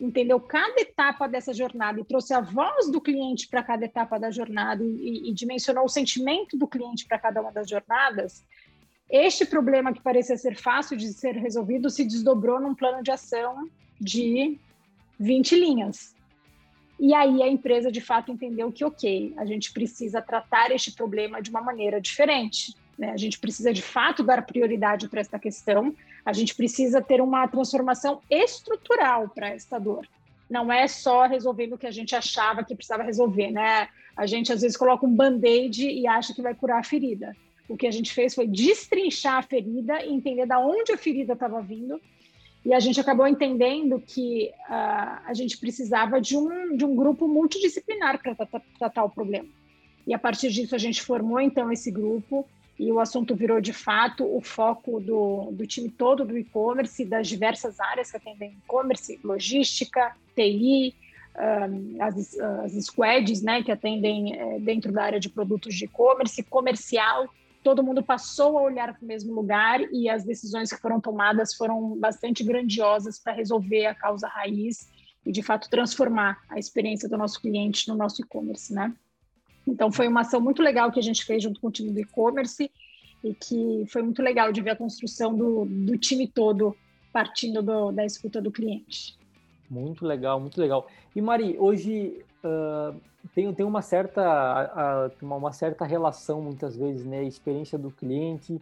entendeu 0.00 0.40
cada 0.40 0.80
etapa 0.80 1.28
dessa 1.28 1.54
jornada 1.54 2.00
e 2.00 2.04
trouxe 2.04 2.34
a 2.34 2.40
voz 2.40 2.90
do 2.90 3.00
cliente 3.00 3.48
para 3.48 3.62
cada 3.62 3.84
etapa 3.84 4.18
da 4.18 4.30
jornada 4.30 4.82
e, 4.82 5.30
e, 5.30 5.32
dimensionou 5.32 5.84
o 5.84 5.88
sentimento 5.88 6.56
do 6.56 6.66
cliente 6.66 7.06
para 7.06 7.18
cada 7.18 7.40
uma 7.40 7.52
das 7.52 7.68
jornadas, 7.68 8.44
este 9.08 9.44
problema 9.44 9.92
que 9.92 10.02
parecia 10.02 10.36
ser 10.36 10.56
fácil 10.56 10.96
de 10.96 11.12
ser 11.12 11.36
resolvido 11.36 11.90
se 11.90 12.04
desdobrou 12.04 12.60
num 12.60 12.74
plano 12.74 13.02
de 13.02 13.10
ação 13.10 13.68
de 14.00 14.58
20 15.18 15.54
linhas. 15.54 16.14
E 16.98 17.12
aí 17.12 17.42
a 17.42 17.48
empresa 17.48 17.90
de 17.90 18.00
fato 18.00 18.32
entendeu 18.32 18.72
que, 18.72 18.84
ok, 18.84 19.34
a 19.36 19.44
gente 19.44 19.72
precisa 19.72 20.22
tratar 20.22 20.70
este 20.70 20.92
problema 20.92 21.42
de 21.42 21.50
uma 21.50 21.60
maneira 21.60 22.00
diferente. 22.00 22.74
Né? 22.98 23.10
A 23.10 23.16
gente 23.16 23.38
precisa 23.38 23.72
de 23.72 23.82
fato 23.82 24.22
dar 24.22 24.46
prioridade 24.46 25.08
para 25.08 25.20
esta 25.20 25.38
questão, 25.38 25.94
a 26.24 26.32
gente 26.32 26.54
precisa 26.54 27.02
ter 27.02 27.20
uma 27.20 27.46
transformação 27.46 28.20
estrutural 28.30 29.28
para 29.28 29.48
esta 29.48 29.78
dor. 29.78 30.06
Não 30.48 30.72
é 30.72 30.86
só 30.88 31.26
resolvendo 31.26 31.74
o 31.74 31.78
que 31.78 31.86
a 31.86 31.90
gente 31.90 32.14
achava 32.14 32.64
que 32.64 32.74
precisava 32.74 33.02
resolver, 33.02 33.50
né? 33.50 33.88
A 34.16 34.26
gente 34.26 34.52
às 34.52 34.62
vezes 34.62 34.76
coloca 34.76 35.06
um 35.06 35.14
band-aid 35.14 35.88
e 35.88 36.06
acha 36.06 36.34
que 36.34 36.42
vai 36.42 36.54
curar 36.54 36.80
a 36.80 36.84
ferida. 36.84 37.36
O 37.68 37.76
que 37.76 37.86
a 37.86 37.90
gente 37.90 38.12
fez 38.12 38.34
foi 38.34 38.46
destrinchar 38.46 39.38
a 39.38 39.42
ferida 39.42 40.04
e 40.04 40.12
entender 40.12 40.46
da 40.46 40.58
onde 40.58 40.92
a 40.92 40.98
ferida 40.98 41.32
estava 41.32 41.60
vindo 41.60 42.00
e 42.64 42.72
a 42.72 42.80
gente 42.80 42.98
acabou 42.98 43.26
entendendo 43.26 44.00
que 44.00 44.50
uh, 44.68 45.20
a 45.26 45.32
gente 45.34 45.58
precisava 45.58 46.20
de 46.20 46.36
um, 46.36 46.76
de 46.76 46.84
um 46.84 46.96
grupo 46.96 47.28
multidisciplinar 47.28 48.22
para 48.22 48.34
tratar, 48.34 48.62
tratar 48.78 49.04
o 49.04 49.10
problema. 49.10 49.48
E 50.06 50.14
a 50.14 50.18
partir 50.18 50.50
disso 50.50 50.74
a 50.74 50.78
gente 50.78 51.02
formou 51.02 51.40
então 51.40 51.70
esse 51.70 51.90
grupo 51.90 52.46
e 52.78 52.90
o 52.90 52.98
assunto 52.98 53.34
virou 53.34 53.60
de 53.60 53.72
fato 53.72 54.24
o 54.24 54.40
foco 54.40 55.00
do, 55.00 55.50
do 55.52 55.66
time 55.66 55.88
todo 55.88 56.24
do 56.24 56.36
e-commerce, 56.36 57.04
das 57.04 57.28
diversas 57.28 57.78
áreas 57.78 58.10
que 58.10 58.16
atendem 58.16 58.56
e-commerce, 58.64 59.20
logística, 59.22 60.14
TI, 60.34 60.94
as, 62.00 62.38
as 62.38 62.72
squads 62.84 63.42
né, 63.42 63.62
que 63.62 63.72
atendem 63.72 64.38
é, 64.38 64.60
dentro 64.60 64.92
da 64.92 65.02
área 65.04 65.20
de 65.20 65.28
produtos 65.28 65.74
de 65.74 65.84
e-commerce, 65.84 66.42
comercial 66.44 67.28
todo 67.64 67.82
mundo 67.82 68.02
passou 68.02 68.58
a 68.58 68.62
olhar 68.62 68.92
para 68.94 69.02
o 69.02 69.08
mesmo 69.08 69.32
lugar 69.32 69.80
e 69.90 70.08
as 70.08 70.22
decisões 70.22 70.70
que 70.70 70.80
foram 70.80 71.00
tomadas 71.00 71.54
foram 71.54 71.98
bastante 71.98 72.44
grandiosas 72.44 73.18
para 73.18 73.32
resolver 73.32 73.86
a 73.86 73.94
causa 73.94 74.28
raiz 74.28 74.86
e, 75.24 75.32
de 75.32 75.42
fato, 75.42 75.70
transformar 75.70 76.38
a 76.50 76.58
experiência 76.58 77.08
do 77.08 77.16
nosso 77.16 77.40
cliente 77.40 77.88
no 77.88 77.96
nosso 77.96 78.20
e-commerce, 78.20 78.72
né? 78.72 78.94
Então, 79.66 79.90
foi 79.90 80.08
uma 80.08 80.20
ação 80.20 80.40
muito 80.40 80.62
legal 80.62 80.90
que 80.92 81.00
a 81.00 81.02
gente 81.02 81.24
fez 81.24 81.42
junto 81.42 81.60
com 81.60 81.68
o 81.68 81.72
time 81.72 81.90
do 81.90 82.00
e-commerce 82.00 82.70
e 83.22 83.34
que 83.34 83.84
foi 83.88 84.02
muito 84.02 84.22
legal 84.22 84.52
de 84.52 84.60
ver 84.60 84.70
a 84.70 84.76
construção 84.76 85.34
do, 85.34 85.64
do 85.64 85.96
time 85.96 86.26
todo 86.28 86.76
partindo 87.12 87.62
do, 87.62 87.92
da 87.92 88.04
escuta 88.04 88.42
do 88.42 88.50
cliente. 88.50 89.16
Muito 89.70 90.04
legal, 90.04 90.38
muito 90.38 90.60
legal. 90.60 90.86
E 91.16 91.22
Mari, 91.22 91.56
hoje 91.58 92.22
uh, 92.44 92.94
tem, 93.34 93.52
tem 93.54 93.64
uma 93.64 93.80
certa 93.80 95.10
uma 95.22 95.52
certa 95.52 95.84
relação 95.84 96.42
muitas 96.42 96.76
vezes, 96.76 97.06
né? 97.06 97.20
A 97.20 97.24
experiência 97.24 97.78
do 97.78 97.90
cliente, 97.90 98.60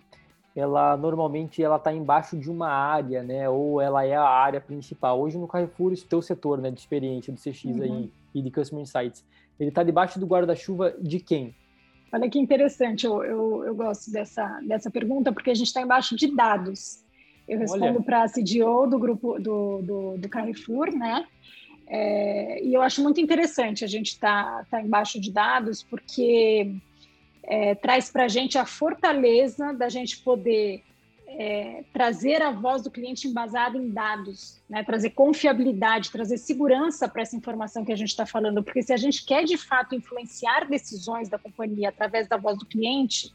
ela 0.55 0.97
normalmente 0.97 1.63
ela 1.63 1.77
está 1.77 1.93
embaixo 1.93 2.37
de 2.37 2.51
uma 2.51 2.69
área, 2.69 3.23
né? 3.23 3.49
Ou 3.49 3.81
ela 3.81 4.05
é 4.05 4.15
a 4.15 4.29
área 4.29 4.61
principal. 4.61 5.21
Hoje 5.21 5.39
no 5.39 5.49
Carrefour, 5.49 5.93
o 5.93 5.97
teu 5.97 6.23
setor, 6.23 6.59
né, 6.59 6.71
de 6.71 6.79
experiência 6.79 7.33
do 7.33 7.41
CX 7.41 7.65
uhum. 7.65 7.83
aí 7.83 8.11
e 8.35 8.41
de 8.41 8.51
Customer 8.51 8.83
Insights, 8.83 9.25
ele 9.59 9.69
está 9.69 9.83
debaixo 9.83 10.19
do 10.19 10.27
guarda-chuva 10.27 10.95
de 10.99 11.21
quem? 11.21 11.55
Olha 12.13 12.29
que 12.29 12.39
interessante, 12.39 13.07
eu, 13.07 13.25
eu, 13.25 13.65
eu, 13.65 13.75
gosto 13.75 14.11
dessa, 14.11 14.61
dessa 14.63 14.91
pergunta, 14.91 15.33
porque 15.33 15.51
a 15.51 15.55
gente 15.55 15.69
está 15.69 15.81
embaixo 15.81 16.15
de 16.15 16.35
dados. 16.35 17.03
Eu 17.49 17.59
respondo 17.59 18.03
para 18.03 18.25
a 18.25 18.29
CDO 18.29 18.87
do 18.87 18.99
grupo 18.99 19.39
do, 19.41 19.83
do, 19.83 20.19
do 20.19 20.29
Carrefour, 20.29 20.95
né? 20.95 21.27
É, 21.87 22.63
e 22.63 22.73
eu 22.75 22.83
acho 22.83 23.03
muito 23.03 23.21
interessante 23.21 23.85
a 23.85 23.89
gente 23.89 24.09
estar 24.09 24.45
tá, 24.45 24.67
tá 24.71 24.83
embaixo 24.83 25.21
de 25.21 25.31
dados, 25.31 25.83
porque 25.83 26.75
é, 27.43 27.75
traz 27.75 28.11
para 28.11 28.25
a 28.25 28.29
gente 28.29 28.57
a 28.59 28.65
fortaleza 28.65 29.73
da 29.73 29.89
gente 29.89 30.19
poder 30.19 30.83
é, 31.39 31.85
trazer 31.93 32.43
a 32.43 32.51
voz 32.51 32.83
do 32.83 32.91
cliente 32.91 33.29
embasada 33.29 33.77
em 33.77 33.91
dados, 33.91 34.63
né? 34.69 34.83
trazer 34.83 35.11
confiabilidade, 35.11 36.11
trazer 36.11 36.39
segurança 36.39 37.09
para 37.09 37.23
essa 37.23 37.37
informação 37.37 37.85
que 37.85 37.93
a 37.93 37.97
gente 37.97 38.09
está 38.09 38.27
falando, 38.27 38.63
porque 38.63 38.83
se 38.83 38.93
a 38.93 38.97
gente 38.97 39.25
quer 39.25 39.45
de 39.45 39.57
fato 39.57 39.95
influenciar 39.95 40.69
decisões 40.69 41.29
da 41.29 41.39
companhia 41.39 41.89
através 41.89 42.29
da 42.29 42.37
voz 42.37 42.59
do 42.59 42.67
cliente, 42.67 43.33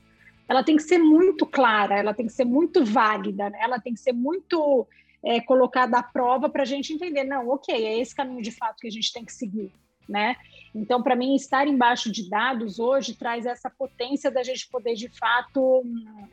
ela 0.47 0.63
tem 0.63 0.75
que 0.75 0.83
ser 0.83 0.97
muito 0.97 1.45
clara, 1.45 1.97
ela 1.97 2.13
tem 2.13 2.25
que 2.25 2.33
ser 2.33 2.45
muito 2.45 2.83
válida, 2.85 3.49
né? 3.49 3.59
ela 3.61 3.79
tem 3.79 3.93
que 3.93 3.99
ser 3.99 4.13
muito 4.13 4.87
é, 5.23 5.41
colocada 5.41 5.97
à 5.97 6.03
prova 6.03 6.49
para 6.49 6.63
a 6.63 6.65
gente 6.65 6.93
entender, 6.93 7.23
não, 7.23 7.49
ok, 7.49 7.73
é 7.73 7.99
esse 7.99 8.15
caminho 8.15 8.41
de 8.41 8.51
fato 8.51 8.79
que 8.79 8.87
a 8.87 8.91
gente 8.91 9.11
tem 9.11 9.25
que 9.25 9.33
seguir, 9.33 9.71
né? 10.07 10.35
Então, 10.73 11.01
para 11.01 11.15
mim, 11.15 11.35
estar 11.35 11.67
embaixo 11.67 12.11
de 12.11 12.29
dados 12.29 12.79
hoje 12.79 13.15
traz 13.15 13.45
essa 13.45 13.69
potência 13.69 14.29
da 14.29 14.43
gente 14.43 14.67
poder, 14.69 14.93
de 14.93 15.09
fato, 15.09 15.83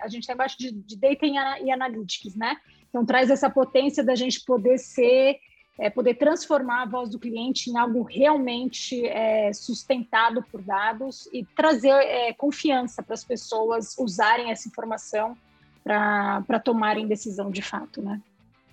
a 0.00 0.08
gente 0.08 0.22
está 0.22 0.34
embaixo 0.34 0.58
de, 0.58 0.70
de 0.70 0.96
data 0.96 1.26
e 1.26 1.70
analytics, 1.70 2.34
né? 2.34 2.56
Então, 2.88 3.04
traz 3.04 3.30
essa 3.30 3.48
potência 3.48 4.04
da 4.04 4.14
gente 4.14 4.44
poder 4.44 4.78
ser, 4.78 5.38
é, 5.78 5.90
poder 5.90 6.14
transformar 6.14 6.82
a 6.82 6.86
voz 6.86 7.10
do 7.10 7.18
cliente 7.18 7.70
em 7.70 7.78
algo 7.78 8.02
realmente 8.02 9.04
é, 9.06 9.52
sustentado 9.52 10.44
por 10.50 10.62
dados 10.62 11.28
e 11.32 11.44
trazer 11.44 11.90
é, 11.90 12.32
confiança 12.32 13.02
para 13.02 13.14
as 13.14 13.24
pessoas 13.24 13.96
usarem 13.98 14.50
essa 14.50 14.68
informação 14.68 15.36
para 15.82 16.60
tomarem 16.64 17.06
decisão 17.06 17.50
de 17.50 17.60
fato, 17.60 18.00
né? 18.00 18.20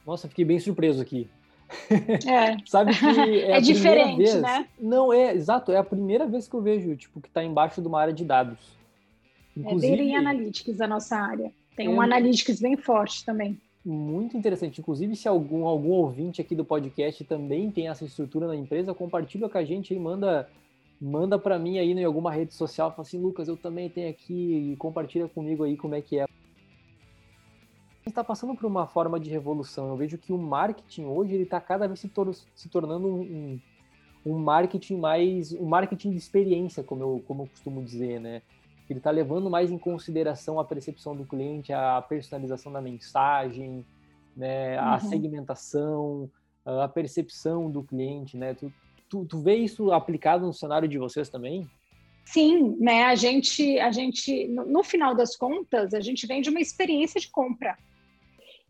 Nossa, 0.05 0.27
fiquei 0.27 0.45
bem 0.45 0.59
surpreso 0.59 1.01
aqui. 1.01 1.29
É. 2.27 2.57
Sabe 2.65 2.93
que 2.97 3.05
é, 3.41 3.51
é 3.51 3.61
diferente, 3.61 4.17
vez... 4.17 4.41
né? 4.41 4.67
Não, 4.79 5.11
é, 5.11 5.33
exato, 5.33 5.71
é 5.71 5.77
a 5.77 5.83
primeira 5.83 6.25
vez 6.25 6.47
que 6.47 6.53
eu 6.53 6.61
vejo, 6.61 6.95
tipo, 6.95 7.21
que 7.21 7.27
está 7.27 7.43
embaixo 7.43 7.81
de 7.81 7.87
uma 7.87 7.99
área 7.99 8.13
de 8.13 8.23
dados. 8.25 8.59
Inclusive, 9.55 9.93
é 9.93 9.97
bem 9.97 10.15
analytics 10.15 10.81
a 10.81 10.87
nossa 10.87 11.17
área. 11.17 11.51
Tem 11.75 11.87
é 11.87 11.89
um 11.89 12.01
analytics 12.01 12.59
bem 12.61 12.77
forte 12.77 13.25
também. 13.25 13.59
Muito 13.83 14.37
interessante. 14.37 14.79
Inclusive, 14.79 15.15
se 15.15 15.27
algum, 15.27 15.65
algum 15.65 15.91
ouvinte 15.91 16.39
aqui 16.39 16.55
do 16.55 16.63
podcast 16.63 17.23
também 17.23 17.71
tem 17.71 17.87
essa 17.87 18.05
estrutura 18.05 18.47
na 18.47 18.55
empresa, 18.55 18.93
compartilha 18.93 19.49
com 19.49 19.57
a 19.57 19.63
gente 19.63 19.93
aí, 19.93 19.99
manda 19.99 20.47
manda 21.01 21.39
para 21.39 21.57
mim 21.57 21.79
aí 21.79 21.91
em 21.91 22.03
alguma 22.03 22.31
rede 22.31 22.53
social, 22.53 22.91
fala 22.91 23.01
assim, 23.01 23.19
Lucas, 23.19 23.47
eu 23.47 23.57
também 23.57 23.89
tenho 23.89 24.07
aqui, 24.07 24.71
e 24.71 24.75
compartilha 24.75 25.27
comigo 25.27 25.63
aí 25.63 25.75
como 25.75 25.95
é 25.95 26.01
que 26.01 26.19
é 26.19 26.27
está 28.09 28.23
passando 28.23 28.55
por 28.55 28.65
uma 28.65 28.87
forma 28.87 29.19
de 29.19 29.29
revolução. 29.29 29.89
Eu 29.89 29.95
vejo 29.95 30.17
que 30.17 30.33
o 30.33 30.37
marketing 30.37 31.05
hoje 31.05 31.33
ele 31.33 31.43
está 31.43 31.61
cada 31.61 31.87
vez 31.87 31.99
se, 31.99 32.09
tor 32.09 32.33
se 32.33 32.69
tornando 32.69 33.07
um, 33.07 33.59
um, 34.25 34.37
marketing 34.37 34.97
mais 34.97 35.53
um 35.53 35.65
marketing 35.65 36.11
de 36.11 36.17
experiência, 36.17 36.83
como 36.83 37.03
eu, 37.03 37.23
como 37.27 37.43
eu 37.43 37.47
costumo 37.47 37.83
dizer, 37.83 38.19
né? 38.19 38.41
Ele 38.89 38.99
está 38.99 39.11
levando 39.11 39.49
mais 39.49 39.71
em 39.71 39.77
consideração 39.77 40.59
a 40.59 40.65
percepção 40.65 41.15
do 41.15 41.25
cliente, 41.25 41.71
a 41.71 42.01
personalização 42.01 42.71
da 42.71 42.81
mensagem, 42.81 43.85
né? 44.35 44.77
A 44.77 44.93
uhum. 44.95 44.99
segmentação, 45.09 46.29
a 46.65 46.87
percepção 46.87 47.69
do 47.71 47.83
cliente, 47.83 48.35
né? 48.35 48.53
Tu, 48.53 48.73
tu, 49.07 49.25
tu 49.25 49.39
vê 49.39 49.55
isso 49.55 49.91
aplicado 49.91 50.45
no 50.45 50.53
cenário 50.53 50.87
de 50.87 50.97
vocês 50.97 51.29
também? 51.29 51.69
Sim, 52.25 52.77
né? 52.79 53.03
A 53.05 53.15
gente, 53.15 53.79
a 53.79 53.91
gente, 53.91 54.47
no, 54.47 54.65
no, 54.65 54.83
final 54.83 55.15
das 55.15 55.35
contas, 55.35 55.93
a 55.93 55.99
gente 55.99 56.27
vem 56.27 56.41
de 56.41 56.49
uma 56.49 56.59
experiência 56.59 57.19
de 57.19 57.29
compra. 57.29 57.77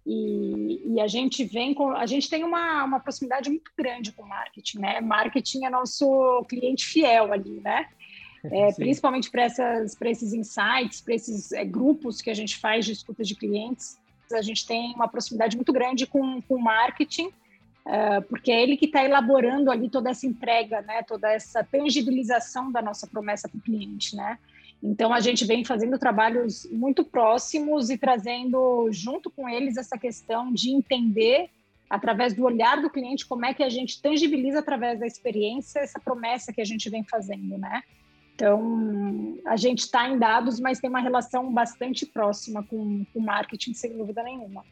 E, 0.05 0.95
e, 0.95 0.99
a 0.99 1.07
gente 1.07 1.43
vem 1.43 1.73
com, 1.73 1.91
a 1.91 2.05
gente 2.05 2.29
tem 2.29 2.43
uma, 2.43 2.83
uma 2.83 2.99
proximidade 2.99 3.49
muito 3.49 3.71
grande 3.77 4.11
com 4.11 4.23
marketing, 4.23 4.79
né? 4.79 4.99
Marketing 4.99 5.65
é 5.65 5.69
nosso 5.69 6.43
cliente 6.49 6.85
fiel 6.85 7.31
ali, 7.31 7.61
né? 7.61 7.87
É, 8.43 8.73
principalmente 8.73 9.29
para 9.29 9.45
esses 9.45 10.33
insights, 10.33 10.99
para 10.99 11.13
esses 11.13 11.51
é, 11.51 11.63
grupos 11.63 12.23
que 12.23 12.29
a 12.31 12.33
gente 12.33 12.57
faz 12.57 12.87
de 12.87 12.91
escuta 12.91 13.23
de 13.23 13.35
clientes, 13.35 13.99
a 14.33 14.41
gente 14.41 14.65
tem 14.65 14.95
uma 14.95 15.07
proximidade 15.07 15.55
muito 15.55 15.71
grande 15.71 16.07
com 16.07 16.41
o 16.49 16.59
marketing, 16.59 17.27
uh, 17.27 18.21
porque 18.27 18.51
é 18.51 18.63
ele 18.63 18.77
que 18.77 18.85
está 18.85 19.03
elaborando 19.03 19.69
ali 19.69 19.89
toda 19.89 20.09
essa 20.09 20.25
entrega, 20.25 20.81
né? 20.81 21.03
Toda 21.03 21.31
essa 21.31 21.63
tangibilização 21.63 22.71
da 22.71 22.81
nossa 22.81 23.05
promessa 23.05 23.47
para 23.47 23.57
o 23.57 23.61
cliente, 23.61 24.15
né? 24.15 24.39
Então, 24.83 25.13
a 25.13 25.19
gente 25.19 25.45
vem 25.45 25.63
fazendo 25.63 25.99
trabalhos 25.99 26.67
muito 26.71 27.03
próximos 27.03 27.89
e 27.89 27.97
trazendo 27.97 28.87
junto 28.91 29.29
com 29.29 29.47
eles 29.47 29.77
essa 29.77 29.97
questão 29.97 30.51
de 30.51 30.71
entender, 30.71 31.49
através 31.89 32.33
do 32.33 32.43
olhar 32.43 32.81
do 32.81 32.89
cliente, 32.89 33.27
como 33.27 33.45
é 33.45 33.53
que 33.53 33.63
a 33.63 33.69
gente 33.69 34.01
tangibiliza 34.01 34.59
através 34.59 34.99
da 34.99 35.05
experiência 35.05 35.79
essa 35.79 35.99
promessa 35.99 36.51
que 36.51 36.61
a 36.61 36.65
gente 36.65 36.89
vem 36.89 37.03
fazendo, 37.03 37.57
né? 37.57 37.83
Então, 38.33 39.37
a 39.45 39.55
gente 39.55 39.79
está 39.79 40.09
em 40.09 40.17
dados, 40.17 40.59
mas 40.59 40.79
tem 40.79 40.89
uma 40.89 40.99
relação 40.99 41.53
bastante 41.53 42.05
próxima 42.07 42.63
com 42.63 43.05
o 43.13 43.21
marketing, 43.21 43.73
sem 43.75 43.95
dúvida 43.95 44.23
nenhuma. 44.23 44.63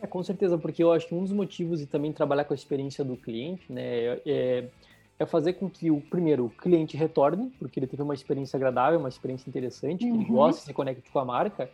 É, 0.00 0.06
com 0.06 0.22
certeza, 0.22 0.56
porque 0.56 0.82
eu 0.82 0.90
acho 0.90 1.08
que 1.08 1.14
um 1.14 1.22
dos 1.22 1.32
motivos 1.32 1.82
e 1.82 1.86
também 1.86 2.12
trabalhar 2.12 2.44
com 2.44 2.54
a 2.54 2.56
experiência 2.56 3.04
do 3.04 3.16
cliente, 3.16 3.70
né, 3.70 4.20
é, 4.24 4.68
é 5.18 5.24
fazer 5.26 5.54
com 5.54 5.68
que 5.70 5.90
o 5.90 6.00
primeiro 6.00 6.46
o 6.46 6.50
cliente 6.50 6.96
retorne, 6.96 7.52
porque 7.58 7.78
ele 7.78 7.86
teve 7.86 8.02
uma 8.02 8.14
experiência 8.14 8.56
agradável, 8.56 8.98
uma 8.98 9.08
experiência 9.08 9.48
interessante, 9.48 10.04
uhum. 10.04 10.12
que 10.12 10.16
ele 10.18 10.30
uhum. 10.30 10.36
gosta, 10.36 10.64
se 10.64 10.72
conecte 10.72 11.10
com 11.10 11.18
a 11.18 11.24
marca, 11.24 11.70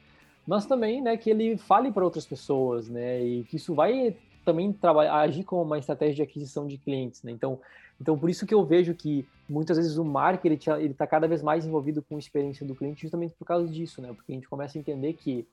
mas 0.46 0.66
também, 0.66 1.00
né, 1.00 1.16
que 1.16 1.30
ele 1.30 1.56
fale 1.56 1.90
para 1.92 2.04
outras 2.04 2.26
pessoas, 2.26 2.88
né, 2.88 3.22
e 3.22 3.44
que 3.44 3.56
isso 3.56 3.74
vai 3.74 4.16
também 4.44 4.72
trabalhar, 4.72 5.16
agir 5.16 5.44
como 5.44 5.62
uma 5.62 5.78
estratégia 5.78 6.16
de 6.16 6.22
aquisição 6.22 6.66
de 6.66 6.78
clientes, 6.78 7.22
né? 7.22 7.30
Então, 7.30 7.60
então 8.00 8.18
por 8.18 8.30
isso 8.30 8.46
que 8.46 8.54
eu 8.54 8.64
vejo 8.64 8.94
que 8.94 9.26
muitas 9.48 9.76
vezes 9.76 9.98
o 9.98 10.04
marketing 10.04 10.70
ele 10.70 10.92
está 10.92 11.06
cada 11.06 11.28
vez 11.28 11.42
mais 11.42 11.66
envolvido 11.66 12.02
com 12.02 12.16
a 12.16 12.18
experiência 12.18 12.66
do 12.66 12.74
cliente, 12.74 13.02
justamente 13.02 13.34
por 13.34 13.44
causa 13.44 13.68
disso, 13.68 14.00
né? 14.00 14.12
Porque 14.14 14.32
a 14.32 14.34
gente 14.34 14.48
começa 14.48 14.78
a 14.78 14.80
entender 14.80 15.12
que 15.12 15.46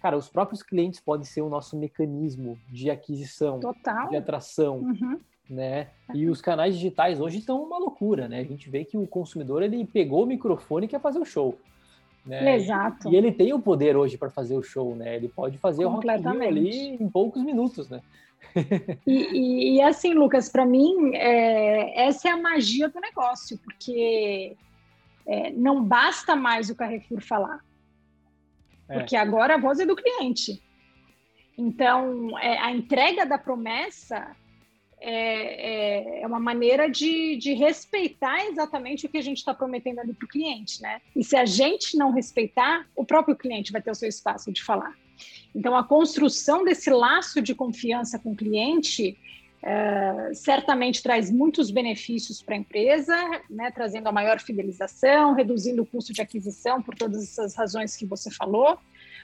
cara, 0.00 0.16
os 0.16 0.28
próprios 0.28 0.62
clientes 0.62 1.00
podem 1.00 1.24
ser 1.24 1.40
o 1.40 1.48
nosso 1.48 1.76
mecanismo 1.76 2.58
de 2.68 2.90
aquisição, 2.90 3.58
Total. 3.58 4.08
de 4.08 4.16
atração, 4.16 4.78
uhum. 4.78 5.18
Né? 5.48 5.88
E 6.14 6.28
os 6.28 6.40
canais 6.40 6.74
digitais 6.74 7.20
hoje 7.20 7.38
estão 7.38 7.62
uma 7.62 7.78
loucura, 7.78 8.28
né? 8.28 8.40
A 8.40 8.44
gente 8.44 8.68
vê 8.68 8.84
que 8.84 8.96
o 8.96 9.06
consumidor 9.06 9.62
ele 9.62 9.84
pegou 9.84 10.24
o 10.24 10.26
microfone 10.26 10.86
e 10.86 10.88
quer 10.88 11.00
fazer 11.00 11.18
o 11.18 11.24
show. 11.24 11.58
Né? 12.24 12.56
Exato. 12.56 13.08
E 13.08 13.14
ele 13.14 13.30
tem 13.30 13.52
o 13.52 13.60
poder 13.60 13.96
hoje 13.96 14.18
para 14.18 14.28
fazer 14.28 14.56
o 14.56 14.62
show, 14.62 14.96
né? 14.96 15.14
Ele 15.14 15.28
pode 15.28 15.58
fazer 15.58 15.84
o 15.84 15.88
Rock 15.88 16.08
ali 16.10 16.96
em 17.00 17.08
poucos 17.08 17.42
minutos, 17.42 17.88
né? 17.88 18.02
e, 19.06 19.12
e, 19.12 19.76
e, 19.76 19.80
assim, 19.80 20.12
Lucas, 20.12 20.48
para 20.48 20.66
mim, 20.66 21.14
é, 21.14 22.06
essa 22.06 22.28
é 22.28 22.32
a 22.32 22.36
magia 22.36 22.88
do 22.88 23.00
negócio, 23.00 23.58
porque 23.58 24.56
é, 25.26 25.50
não 25.52 25.84
basta 25.84 26.34
mais 26.34 26.68
o 26.68 26.74
Carrefour 26.74 27.20
falar. 27.20 27.60
É. 28.88 28.98
Porque 28.98 29.16
agora 29.16 29.54
a 29.54 29.58
voz 29.58 29.78
é 29.78 29.86
do 29.86 29.96
cliente. 29.96 30.62
Então, 31.56 32.38
é, 32.38 32.58
a 32.58 32.72
entrega 32.72 33.24
da 33.24 33.38
promessa 33.38 34.34
é, 35.08 36.18
é, 36.18 36.22
é 36.22 36.26
uma 36.26 36.40
maneira 36.40 36.90
de, 36.90 37.36
de, 37.36 37.54
respeitar 37.54 38.44
exatamente 38.46 39.06
o 39.06 39.08
que 39.08 39.16
a 39.16 39.22
gente 39.22 39.38
está 39.38 39.54
prometendo 39.54 40.00
ali 40.00 40.12
para 40.12 40.24
o 40.24 40.28
cliente, 40.28 40.82
né? 40.82 41.00
E 41.14 41.22
se 41.22 41.36
a 41.36 41.44
gente 41.46 41.96
não 41.96 42.10
respeitar, 42.10 42.84
o 42.96 43.04
próprio 43.04 43.36
cliente 43.36 43.70
vai 43.70 43.80
ter 43.80 43.92
o 43.92 43.94
seu 43.94 44.08
espaço 44.08 44.50
de 44.50 44.64
falar. 44.64 44.92
Então, 45.54 45.76
a 45.76 45.84
construção 45.84 46.64
desse 46.64 46.90
laço 46.90 47.40
de 47.40 47.54
confiança 47.54 48.18
com 48.18 48.32
o 48.32 48.36
cliente 48.36 49.16
é, 49.62 50.34
certamente 50.34 51.00
traz 51.00 51.30
muitos 51.30 51.70
benefícios 51.70 52.42
para 52.42 52.56
a 52.56 52.58
empresa, 52.58 53.16
né, 53.48 53.70
trazendo 53.70 54.08
a 54.08 54.12
maior 54.12 54.40
fidelização, 54.40 55.34
reduzindo 55.34 55.82
o 55.82 55.86
custo 55.86 56.12
de 56.12 56.20
aquisição 56.20 56.82
por 56.82 56.96
todas 56.96 57.22
essas 57.22 57.54
razões 57.54 57.96
que 57.96 58.04
você 58.04 58.28
falou, 58.28 58.76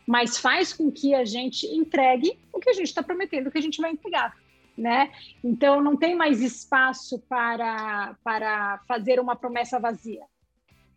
mas 0.07 0.39
faz 0.39 0.73
com 0.73 0.93
que 0.93 1.13
a 1.13 1.25
gente 1.25 1.67
entregue 1.67 2.39
o 2.53 2.61
que 2.61 2.71
a 2.71 2.73
gente 2.73 2.87
está 2.87 3.03
prometendo 3.03 3.51
que 3.51 3.59
a 3.59 3.63
gente 3.63 3.81
vai 3.81 3.91
entregar. 3.91 4.33
Né? 4.77 5.13
Então 5.45 5.83
não 5.83 5.97
tem 5.97 6.15
mais 6.15 6.41
espaço 6.41 7.19
para, 7.29 8.17
para 8.25 8.81
fazer 8.89 9.21
uma 9.21 9.37
promessa 9.37 9.79
vazia. 9.79 10.25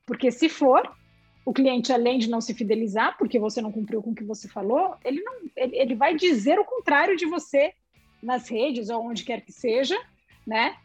Porque 0.06 0.32
se 0.32 0.48
for, 0.48 0.90
o 1.46 1.54
cliente, 1.54 1.94
além 1.94 2.18
de 2.18 2.30
não 2.30 2.42
se 2.42 2.54
fidelizar, 2.54 3.18
porque 3.18 3.38
você 3.38 3.62
não 3.62 3.72
cumpriu 3.72 4.02
com 4.02 4.12
o 4.12 4.16
que 4.16 4.24
você 4.24 4.48
falou, 4.48 4.96
ele, 5.06 5.22
não, 5.22 5.34
ele, 5.56 5.78
ele 5.78 5.96
vai 5.96 6.16
dizer 6.16 6.58
o 6.60 6.66
contrário 6.66 7.16
de 7.16 7.26
você 7.28 7.74
nas 8.22 8.50
redes 8.50 8.90
ou 8.90 9.06
onde 9.06 9.24
quer 9.24 9.42
que 9.42 9.52
seja, 9.52 9.96
né? 10.46 10.76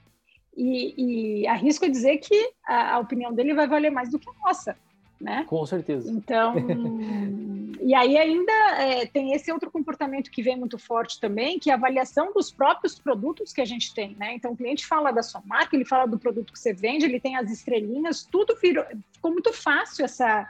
E, 0.55 1.43
e 1.43 1.47
arrisco 1.47 1.87
a 1.87 1.89
dizer 1.89 2.19
que 2.19 2.53
a, 2.67 2.97
a, 2.97 2.99
opinião 2.99 3.33
dele 3.33 3.55
vai 3.55 3.67
valer 3.67 3.91
mais 3.91 4.11
do 4.11 4.19
que 4.19 4.29
a 4.29 4.33
nossa, 4.45 4.77
né? 5.21 5.45
Com 5.47 5.65
certeza. 5.67 6.11
Então, 6.11 6.55
e 7.81 7.95
aí 7.95 8.17
ainda 8.17 8.53
é, 8.79 9.07
tem 9.07 9.35
esse 9.35 9.53
outro 9.53 9.71
comportamento 9.71 10.31
que 10.31 10.43
vem 10.43 10.57
muito 10.57 10.79
forte 10.79 11.21
também, 11.21 11.59
que 11.59 11.69
é 11.69 11.75
a 11.75 11.77
avaliação 11.77 12.33
dos 12.33 12.51
próprios 12.51 12.99
produtos 12.99 13.53
que 13.53 13.61
a 13.61 13.65
gente 13.65 13.93
tem, 13.93 14.17
né? 14.17 14.35
Então, 14.35 14.53
o 14.53 14.57
cliente 14.57 14.87
fala 14.87 15.11
da 15.11 15.23
sua 15.23 15.43
marca, 15.45 15.77
ele 15.77 15.85
fala 15.85 16.07
do 16.07 16.19
produto 16.19 16.53
que 16.53 16.59
você 16.59 16.73
vende, 16.73 17.05
ele 17.05 17.21
tem 17.21 17.37
as 17.37 17.51
estrelinhas, 17.51 18.25
tudo 18.25 18.57
virou, 18.57 18.85
ficou 19.13 19.31
muito 19.31 19.53
fácil 19.53 20.05
essa, 20.05 20.49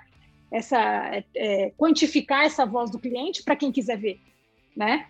essa 0.52 1.24
é, 1.34 1.72
quantificar 1.76 2.44
essa 2.44 2.64
voz 2.64 2.90
do 2.90 2.98
cliente 2.98 3.42
para 3.42 3.56
quem 3.56 3.72
quiser 3.72 3.98
ver, 3.98 4.20
né? 4.76 5.08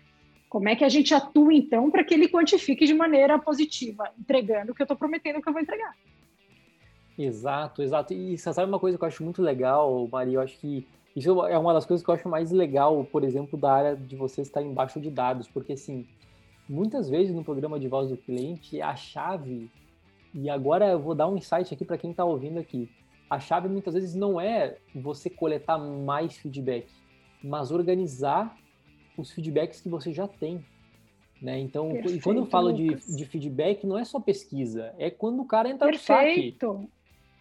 Como 0.49 0.67
é 0.67 0.75
que 0.75 0.83
a 0.83 0.89
gente 0.89 1.13
atua, 1.13 1.53
então, 1.53 1.89
para 1.89 2.03
que 2.03 2.13
ele 2.13 2.27
quantifique 2.27 2.85
de 2.85 2.93
maneira 2.93 3.39
positiva, 3.39 4.11
entregando 4.19 4.71
o 4.71 4.75
que 4.75 4.81
eu 4.81 4.85
estou 4.85 4.97
prometendo 4.97 5.41
que 5.41 5.47
eu 5.47 5.53
vou 5.53 5.61
entregar? 5.61 5.95
Exato, 7.17 7.81
exato. 7.81 8.13
E 8.13 8.37
você 8.37 8.53
sabe 8.53 8.69
uma 8.69 8.79
coisa 8.79 8.97
que 8.97 9.03
eu 9.03 9.07
acho 9.07 9.23
muito 9.23 9.41
legal, 9.41 10.07
Maria? 10.11 10.35
Eu 10.35 10.41
acho 10.41 10.57
que 10.57 10.87
isso 11.15 11.45
é 11.45 11.57
uma 11.57 11.73
das 11.73 11.85
coisas 11.85 12.03
que 12.03 12.09
eu 12.09 12.15
acho 12.15 12.29
mais 12.29 12.51
legal, 12.51 13.03
por 13.03 13.23
exemplo, 13.23 13.59
da 13.59 13.71
área 13.71 13.95
de 13.95 14.15
você 14.15 14.41
estar 14.41 14.61
embaixo 14.61 14.99
de 14.99 15.09
dados, 15.09 15.47
porque 15.47 15.73
assim, 15.73 16.07
muitas 16.69 17.09
vezes 17.09 17.35
no 17.35 17.43
programa 17.43 17.79
de 17.79 17.87
voz 17.87 18.09
do 18.09 18.17
cliente, 18.17 18.81
a 18.81 18.95
chave, 18.95 19.69
e 20.33 20.49
agora 20.49 20.87
eu 20.87 20.99
vou 20.99 21.13
dar 21.13 21.27
um 21.27 21.35
insight 21.35 21.73
aqui 21.73 21.83
para 21.83 21.97
quem 21.97 22.11
está 22.11 22.23
ouvindo 22.23 22.59
aqui, 22.59 22.89
a 23.29 23.39
chave 23.39 23.67
muitas 23.67 23.93
vezes 23.93 24.15
não 24.15 24.39
é 24.39 24.77
você 24.95 25.29
coletar 25.29 25.77
mais 25.77 26.37
feedback, 26.37 26.87
mas 27.43 27.71
organizar 27.71 28.57
os 29.17 29.31
feedbacks 29.31 29.81
que 29.81 29.89
você 29.89 30.13
já 30.13 30.27
tem. 30.27 30.63
Né? 31.41 31.59
Então, 31.59 31.91
Perfeito, 31.91 32.23
quando 32.23 32.37
eu 32.37 32.45
falo 32.45 32.71
de, 32.71 32.95
de, 32.95 33.25
feedback, 33.25 33.85
não 33.85 33.97
é 33.97 34.05
só 34.05 34.19
pesquisa, 34.19 34.93
é 34.97 35.09
quando 35.09 35.41
o 35.41 35.45
cara 35.45 35.69
entra 35.69 35.87
Perfeito. 35.87 36.67
no 36.67 36.73
saque. 36.73 36.89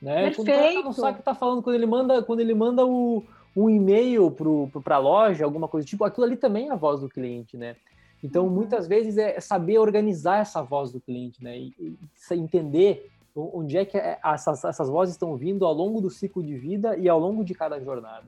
Né? 0.01 0.31
Perfeito. 0.31 0.37
Quando 0.83 0.99
o 0.99 1.03
cara 1.03 1.13
tá 1.13 1.19
no 1.19 1.23
tá 1.23 1.35
falando, 1.35 1.63
quando 1.63 1.77
ele 1.77 1.87
manda, 1.87 2.23
quando 2.23 2.41
ele 2.41 2.55
manda 2.55 2.87
o, 2.87 3.23
um 3.57 3.69
e-mail 3.69 4.35
para 4.83 4.97
a 4.97 4.99
loja, 4.99 5.45
alguma 5.45 5.69
coisa 5.69 5.87
tipo, 5.87 6.05
aquilo 6.05 6.27
ali 6.27 6.37
também 6.37 6.69
é 6.69 6.73
a 6.73 6.77
voz 6.77 7.01
do 7.01 7.09
cliente, 7.09 7.57
né? 7.57 7.77
Então, 8.23 8.45
uhum. 8.45 8.51
muitas 8.51 8.87
vezes 8.87 9.17
é 9.17 9.41
saber 9.41 9.79
organizar 9.79 10.39
essa 10.39 10.63
voz 10.63 10.93
do 10.93 11.01
cliente, 11.01 11.43
né? 11.43 11.59
E, 11.59 11.75
e 11.79 12.35
entender 12.35 13.11
onde 13.35 13.79
é 13.79 13.85
que 13.85 13.97
é, 13.97 14.19
essas, 14.25 14.65
essas 14.65 14.89
vozes 14.89 15.15
estão 15.15 15.37
vindo 15.37 15.65
ao 15.65 15.73
longo 15.73 16.01
do 16.01 16.11
ciclo 16.11 16.43
de 16.43 16.55
vida 16.57 16.97
e 16.97 17.09
ao 17.09 17.19
longo 17.19 17.45
de 17.45 17.55
cada 17.55 17.81
jornada. 17.81 18.25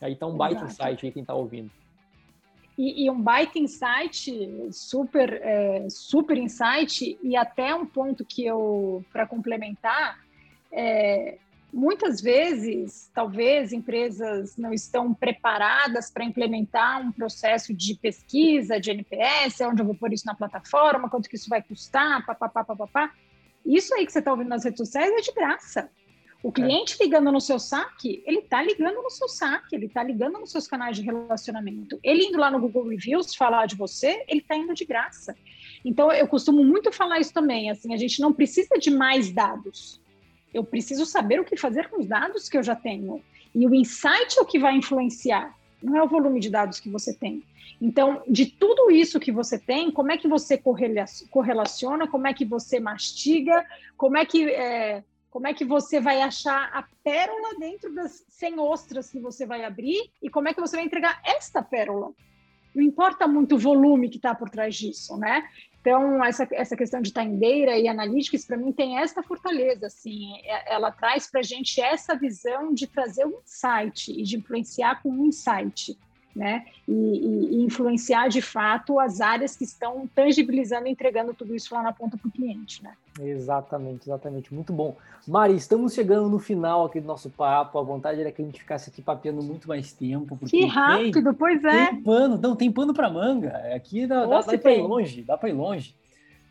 Aí 0.00 0.16
tá 0.16 0.26
um 0.26 0.36
baita 0.36 0.64
insight 0.64 1.06
aí 1.06 1.12
quem 1.12 1.22
está 1.22 1.34
ouvindo. 1.34 1.70
E, 2.76 3.04
e, 3.04 3.10
um 3.10 3.20
baita 3.20 3.56
insight, 3.58 4.72
super, 4.72 5.32
é, 5.32 5.86
super 5.88 6.36
insight, 6.36 7.16
e 7.22 7.36
até 7.36 7.72
um 7.72 7.86
ponto 7.86 8.24
que 8.24 8.44
eu, 8.44 9.04
para 9.12 9.26
complementar, 9.28 10.23
é, 10.74 11.38
muitas 11.72 12.20
vezes, 12.20 13.10
talvez 13.14 13.72
empresas 13.72 14.56
não 14.56 14.72
estão 14.72 15.14
preparadas 15.14 16.10
para 16.10 16.24
implementar 16.24 17.00
um 17.00 17.12
processo 17.12 17.72
de 17.72 17.94
pesquisa 17.94 18.80
de 18.80 18.90
NPS, 18.90 19.60
onde 19.62 19.82
eu 19.82 19.86
vou 19.86 19.94
pôr 19.94 20.12
isso 20.12 20.26
na 20.26 20.34
plataforma, 20.34 21.08
quanto 21.08 21.28
que 21.28 21.36
isso 21.36 21.48
vai 21.48 21.62
custar, 21.62 22.24
papapá, 22.26 22.64
papapá. 22.64 23.12
Isso 23.64 23.94
aí 23.94 24.04
que 24.04 24.12
você 24.12 24.18
está 24.18 24.30
ouvindo 24.30 24.48
nas 24.48 24.64
redes 24.64 24.78
sociais 24.78 25.10
é 25.10 25.20
de 25.20 25.32
graça. 25.32 25.90
O 26.42 26.52
cliente 26.52 26.96
é. 27.00 27.04
ligando 27.04 27.32
no 27.32 27.40
seu 27.40 27.58
saque, 27.58 28.22
ele 28.26 28.40
está 28.40 28.62
ligando 28.62 29.02
no 29.02 29.08
seu 29.08 29.28
saque, 29.28 29.74
ele 29.74 29.86
está 29.86 30.02
ligando 30.02 30.38
nos 30.38 30.50
seus 30.50 30.68
canais 30.68 30.94
de 30.94 31.02
relacionamento. 31.02 31.98
Ele 32.02 32.24
indo 32.26 32.38
lá 32.38 32.50
no 32.50 32.60
Google 32.60 32.88
Reviews 32.88 33.34
falar 33.34 33.64
de 33.64 33.74
você, 33.74 34.22
ele 34.28 34.40
está 34.40 34.54
indo 34.54 34.74
de 34.74 34.84
graça. 34.84 35.34
Então, 35.82 36.12
eu 36.12 36.28
costumo 36.28 36.62
muito 36.62 36.92
falar 36.92 37.18
isso 37.18 37.32
também, 37.32 37.70
assim, 37.70 37.94
a 37.94 37.96
gente 37.96 38.20
não 38.20 38.30
precisa 38.30 38.78
de 38.78 38.90
mais 38.90 39.32
dados. 39.32 40.03
Eu 40.54 40.64
preciso 40.64 41.04
saber 41.04 41.40
o 41.40 41.44
que 41.44 41.56
fazer 41.56 41.88
com 41.88 42.00
os 42.00 42.06
dados 42.06 42.48
que 42.48 42.56
eu 42.56 42.62
já 42.62 42.76
tenho. 42.76 43.22
E 43.54 43.66
o 43.66 43.74
insight 43.74 44.38
é 44.38 44.40
o 44.40 44.46
que 44.46 44.58
vai 44.58 44.74
influenciar, 44.76 45.54
não 45.82 45.96
é 45.96 46.02
o 46.02 46.08
volume 46.08 46.40
de 46.40 46.48
dados 46.48 46.80
que 46.80 46.88
você 46.88 47.12
tem. 47.12 47.42
Então, 47.80 48.22
de 48.26 48.46
tudo 48.46 48.90
isso 48.90 49.20
que 49.20 49.32
você 49.32 49.58
tem, 49.58 49.90
como 49.90 50.10
é 50.10 50.16
que 50.16 50.28
você 50.28 50.60
correlaciona, 51.30 52.08
como 52.08 52.26
é 52.26 52.32
que 52.32 52.44
você 52.44 52.80
mastiga, 52.80 53.64
como 53.96 54.16
é 54.16 54.24
que... 54.24 54.48
É, 54.48 55.04
como 55.30 55.48
é 55.48 55.52
que 55.52 55.64
você 55.64 56.00
vai 56.00 56.22
achar 56.22 56.70
a 56.72 56.84
pérola 57.02 57.58
dentro 57.58 57.92
das 57.92 58.24
100 58.28 58.60
ostras 58.60 59.10
que 59.10 59.18
você 59.18 59.44
vai 59.44 59.64
abrir 59.64 60.08
e 60.22 60.30
como 60.30 60.48
é 60.48 60.54
que 60.54 60.60
você 60.60 60.76
vai 60.76 60.84
entregar 60.84 61.20
esta 61.24 61.60
pérola. 61.60 62.12
Não 62.74 62.82
importa 62.82 63.26
muito 63.28 63.54
o 63.54 63.58
volume 63.58 64.08
que 64.08 64.16
está 64.16 64.34
por 64.34 64.50
trás 64.50 64.74
disso, 64.74 65.16
né? 65.16 65.48
Então, 65.80 66.24
essa, 66.24 66.48
essa 66.52 66.74
questão 66.74 67.02
de 67.02 67.12
timedeira 67.12 67.78
e 67.78 67.86
analytics, 67.86 68.46
para 68.46 68.56
mim, 68.56 68.72
tem 68.72 68.98
esta 68.98 69.22
fortaleza, 69.22 69.86
assim, 69.86 70.34
é, 70.44 70.74
ela 70.74 70.90
traz 70.90 71.30
para 71.30 71.40
a 71.40 71.42
gente 71.42 71.78
essa 71.80 72.14
visão 72.14 72.72
de 72.72 72.86
trazer 72.86 73.26
um 73.26 73.38
insight 73.42 74.10
e 74.10 74.22
de 74.22 74.38
influenciar 74.38 75.02
com 75.02 75.10
um 75.10 75.26
insight 75.26 75.96
né? 76.34 76.66
E, 76.88 76.92
e, 76.92 77.56
e, 77.56 77.64
influenciar 77.64 78.28
de 78.28 78.42
fato 78.42 78.98
as 78.98 79.20
áreas 79.20 79.56
que 79.56 79.64
estão 79.64 80.08
tangibilizando 80.14 80.88
e 80.88 80.90
entregando 80.90 81.32
tudo 81.32 81.54
isso 81.54 81.74
lá 81.74 81.82
na 81.82 81.92
ponta 81.92 82.16
para 82.16 82.28
o 82.28 82.30
cliente, 82.30 82.82
né? 82.82 82.92
Exatamente, 83.20 84.08
exatamente. 84.08 84.52
Muito 84.52 84.72
bom. 84.72 84.96
Mari, 85.26 85.54
estamos 85.54 85.94
chegando 85.94 86.28
no 86.28 86.38
final 86.38 86.84
aqui 86.84 87.00
do 87.00 87.06
nosso 87.06 87.30
papo. 87.30 87.78
A 87.78 87.82
vontade 87.82 88.20
era 88.20 88.32
que 88.32 88.42
a 88.42 88.44
gente 88.44 88.58
ficasse 88.60 88.90
aqui 88.90 89.00
papeando 89.00 89.42
muito 89.42 89.68
mais 89.68 89.92
tempo. 89.92 90.36
que 90.36 90.66
rápido, 90.66 91.22
tem, 91.22 91.34
pois 91.34 91.64
é. 91.64 91.86
Tem 91.86 92.02
pano, 92.02 92.38
não, 92.38 92.56
tem 92.56 92.70
pano 92.70 92.92
para 92.92 93.08
manga. 93.08 93.50
Aqui 93.74 94.06
dá, 94.06 94.26
dá, 94.26 94.40
dá 94.40 94.58
para 94.58 94.74
ir 94.74 94.82
longe, 94.82 95.22
dá 95.22 95.36
para 95.36 95.48
ir 95.48 95.52
longe. 95.52 95.94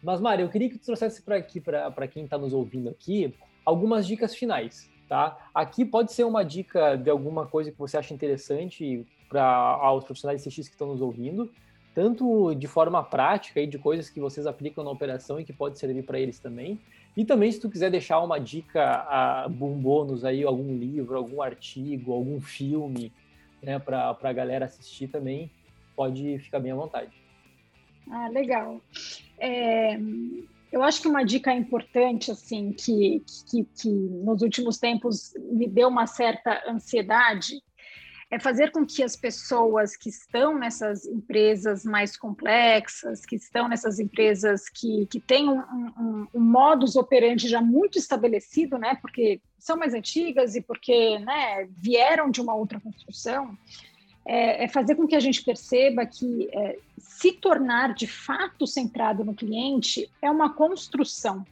Mas, 0.01 0.19
Mari, 0.21 0.41
eu 0.41 0.49
queria 0.49 0.69
que 0.69 0.77
tu 0.77 0.85
trouxesse 0.85 1.21
para 1.21 1.37
aqui, 1.37 1.59
para 1.61 2.07
quem 2.07 2.23
está 2.23 2.37
nos 2.37 2.53
ouvindo 2.53 2.89
aqui, 2.89 3.33
algumas 3.65 4.07
dicas 4.07 4.33
finais. 4.35 4.89
Tá? 5.07 5.37
Aqui 5.53 5.85
pode 5.85 6.11
ser 6.11 6.23
uma 6.23 6.43
dica 6.43 6.95
de 6.95 7.09
alguma 7.09 7.45
coisa 7.45 7.71
que 7.71 7.77
você 7.77 7.97
acha 7.97 8.13
interessante 8.13 9.05
para 9.33 9.93
os 9.93 10.03
profissionais 10.03 10.43
de 10.43 10.49
CX 10.49 10.67
que 10.67 10.75
estão 10.75 10.87
nos 10.87 11.01
ouvindo, 11.01 11.51
tanto 11.95 12.53
de 12.53 12.67
forma 12.67 13.03
prática 13.03 13.59
e 13.59 13.67
de 13.67 13.77
coisas 13.77 14.09
que 14.09 14.19
vocês 14.19 14.45
aplicam 14.45 14.83
na 14.83 14.91
operação 14.91 15.39
e 15.39 15.43
que 15.43 15.53
pode 15.53 15.79
servir 15.79 16.03
para 16.03 16.19
eles 16.19 16.39
também. 16.39 16.79
E 17.17 17.25
também 17.25 17.51
se 17.51 17.59
tu 17.59 17.69
quiser 17.69 17.89
deixar 17.89 18.19
uma 18.19 18.39
dica, 18.39 18.81
a, 18.81 19.47
um 19.47 19.77
bônus 19.77 20.23
aí, 20.23 20.43
algum 20.43 20.77
livro, 20.77 21.17
algum 21.17 21.41
artigo, 21.41 22.11
algum 22.13 22.39
filme, 22.39 23.11
né, 23.61 23.79
para 23.79 24.17
a 24.21 24.33
galera 24.33 24.65
assistir 24.65 25.07
também, 25.07 25.49
pode 25.95 26.39
ficar 26.39 26.59
bem 26.59 26.71
à 26.71 26.75
vontade. 26.75 27.11
Ah, 28.09 28.27
legal. 28.27 28.81
É, 29.39 29.97
eu 30.71 30.81
acho 30.83 31.01
que 31.01 31.07
uma 31.07 31.23
dica 31.23 31.53
importante, 31.53 32.31
assim, 32.31 32.73
que, 32.73 33.23
que, 33.49 33.63
que 33.63 33.89
nos 33.89 34.41
últimos 34.41 34.77
tempos 34.77 35.33
me 35.51 35.67
deu 35.67 35.87
uma 35.87 36.07
certa 36.07 36.63
ansiedade, 36.67 37.61
é 38.33 38.39
fazer 38.39 38.71
com 38.71 38.83
que 38.83 39.03
as 39.03 39.15
pessoas 39.15 39.95
que 39.95 40.09
estão 40.09 40.57
nessas 40.57 41.05
empresas 41.05 41.85
mais 41.85 42.17
complexas, 42.17 43.23
que 43.23 43.35
estão 43.35 43.67
nessas 43.67 43.99
empresas 43.99 44.67
que, 44.69 45.05
que 45.05 45.19
têm 45.19 45.47
um, 45.47 45.59
um, 45.59 46.27
um 46.33 46.41
modus 46.41 46.95
operandi 46.95 47.47
já 47.47 47.61
muito 47.61 47.99
estabelecido, 47.99 48.79
né, 48.79 48.97
porque 48.99 49.39
são 49.59 49.77
mais 49.77 49.93
antigas 49.93 50.55
e 50.55 50.61
porque 50.61 51.19
né, 51.19 51.69
vieram 51.77 52.31
de 52.31 52.41
uma 52.41 52.55
outra 52.55 52.79
construção, 52.79 53.55
é, 54.25 54.63
é 54.63 54.67
fazer 54.67 54.95
com 54.95 55.05
que 55.05 55.15
a 55.15 55.19
gente 55.19 55.43
perceba 55.43 56.03
que 56.03 56.49
é, 56.51 56.79
se 56.97 57.33
tornar 57.33 57.93
de 57.93 58.07
fato 58.07 58.65
centrado 58.65 59.23
no 59.23 59.35
cliente 59.35 60.09
é 60.23 60.31
uma 60.31 60.51
construção, 60.51 61.45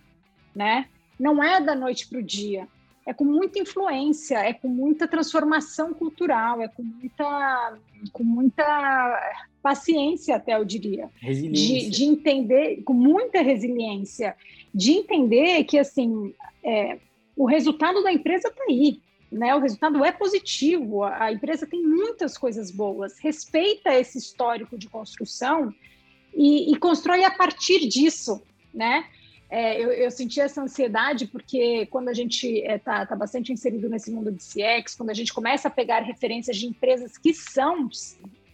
né? 0.55 0.87
Não 1.19 1.43
é 1.43 1.61
da 1.61 1.75
noite 1.75 2.07
para 2.07 2.17
o 2.17 2.23
dia 2.23 2.67
é 3.05 3.13
com 3.13 3.23
muita 3.23 3.59
influência, 3.59 4.37
é 4.37 4.53
com 4.53 4.67
muita 4.67 5.07
transformação 5.07 5.93
cultural, 5.93 6.61
é 6.61 6.67
com 6.67 6.83
muita, 6.83 7.77
com 8.13 8.23
muita 8.23 9.43
paciência, 9.61 10.35
até 10.35 10.55
eu 10.55 10.63
diria. 10.65 11.09
De, 11.51 11.89
de 11.89 12.03
entender, 12.05 12.83
com 12.83 12.93
muita 12.93 13.41
resiliência, 13.41 14.35
de 14.73 14.91
entender 14.91 15.63
que 15.63 15.77
assim 15.77 16.33
é, 16.63 16.99
o 17.35 17.45
resultado 17.45 18.03
da 18.03 18.11
empresa 18.11 18.49
está 18.49 18.63
aí. 18.69 18.99
Né, 19.31 19.55
o 19.55 19.59
resultado 19.59 20.03
é 20.03 20.11
positivo, 20.11 21.05
a 21.05 21.31
empresa 21.31 21.65
tem 21.65 21.81
muitas 21.81 22.37
coisas 22.37 22.69
boas, 22.69 23.17
respeita 23.17 23.97
esse 23.97 24.17
histórico 24.17 24.77
de 24.77 24.89
construção 24.89 25.73
e, 26.35 26.69
e 26.69 26.75
constrói 26.75 27.23
a 27.23 27.31
partir 27.31 27.87
disso, 27.87 28.41
né? 28.73 29.05
É, 29.51 29.77
eu, 29.83 29.91
eu, 29.91 30.09
senti 30.09 30.39
essa 30.39 30.61
ansiedade 30.61 31.27
porque 31.27 31.85
quando 31.87 32.07
a 32.07 32.13
gente 32.13 32.47
está 32.47 32.71
é, 32.71 32.77
tá, 32.77 33.05
tá 33.05 33.15
bastante 33.17 33.51
inserido 33.51 33.89
nesse 33.89 34.09
mundo 34.09 34.31
de 34.31 34.41
CX, 34.41 34.95
quando 34.95 35.09
a 35.09 35.13
gente 35.13 35.33
começa 35.33 35.67
a 35.67 35.71
pegar 35.71 35.99
referências 36.03 36.55
de 36.55 36.67
empresas 36.67 37.17
que 37.17 37.33
são 37.33 37.89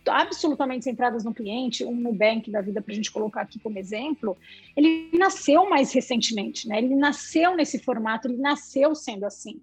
absolutamente 0.07 0.85
centradas 0.85 1.23
no 1.23 1.35
cliente, 1.35 1.85
um 1.85 1.93
Nubank 1.93 2.49
da 2.49 2.61
vida 2.61 2.81
para 2.81 2.91
a 2.91 2.95
gente 2.95 3.11
colocar 3.11 3.41
aqui 3.41 3.59
como 3.59 3.77
exemplo, 3.77 4.35
ele 4.75 5.11
nasceu 5.13 5.69
mais 5.69 5.93
recentemente, 5.93 6.67
né? 6.67 6.79
Ele 6.79 6.95
nasceu 6.95 7.55
nesse 7.55 7.77
formato, 7.77 8.27
ele 8.27 8.37
nasceu 8.37 8.95
sendo 8.95 9.27
assim. 9.27 9.61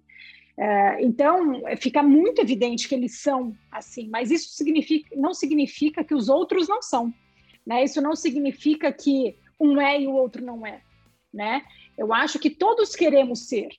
É, 0.57 1.03
então, 1.03 1.63
fica 1.77 2.01
muito 2.01 2.39
evidente 2.39 2.87
que 2.87 2.95
eles 2.95 3.19
são 3.19 3.53
assim, 3.69 4.07
mas 4.07 4.31
isso 4.31 4.53
significa, 4.53 5.13
não 5.17 5.33
significa 5.33 6.01
que 6.01 6.15
os 6.15 6.29
outros 6.29 6.69
não 6.69 6.81
são. 6.81 7.13
Né? 7.65 7.83
Isso 7.83 8.01
não 8.01 8.15
significa 8.15 8.89
que 8.93 9.35
um 9.59 9.81
é 9.81 9.99
e 9.99 10.07
o 10.07 10.13
outro 10.13 10.41
não 10.41 10.65
é 10.65 10.79
né? 11.35 11.61
Eu 11.97 12.13
acho 12.13 12.39
que 12.39 12.49
todos 12.49 12.95
queremos 12.95 13.47
ser. 13.47 13.69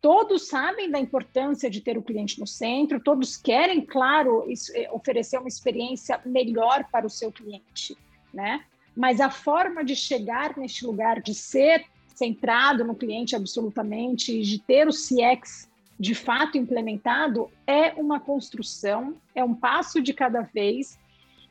Todos 0.00 0.48
sabem 0.48 0.90
da 0.90 0.98
importância 0.98 1.68
de 1.68 1.82
ter 1.82 1.98
o 1.98 2.02
cliente 2.02 2.40
no 2.40 2.46
centro, 2.46 3.00
todos 3.00 3.36
querem, 3.36 3.82
claro, 3.82 4.46
eh, 4.74 4.88
oferecer 4.92 5.38
uma 5.38 5.48
experiência 5.48 6.18
melhor 6.24 6.86
para 6.90 7.06
o 7.06 7.10
seu 7.10 7.30
cliente, 7.30 7.94
né? 8.32 8.64
Mas 8.96 9.20
a 9.20 9.28
forma 9.28 9.84
de 9.84 9.94
chegar 9.94 10.56
neste 10.56 10.86
lugar, 10.86 11.20
de 11.20 11.34
ser 11.34 11.84
centrado 12.14 12.82
no 12.82 12.94
cliente 12.94 13.36
absolutamente, 13.36 14.40
de 14.42 14.58
ter 14.58 14.88
o 14.88 14.92
CX 14.92 15.68
de 15.98 16.14
fato 16.14 16.56
implementado, 16.56 17.50
é 17.66 17.92
uma 17.92 18.18
construção, 18.18 19.16
é 19.34 19.44
um 19.44 19.54
passo 19.54 20.00
de 20.00 20.14
cada 20.14 20.40
vez 20.40 20.98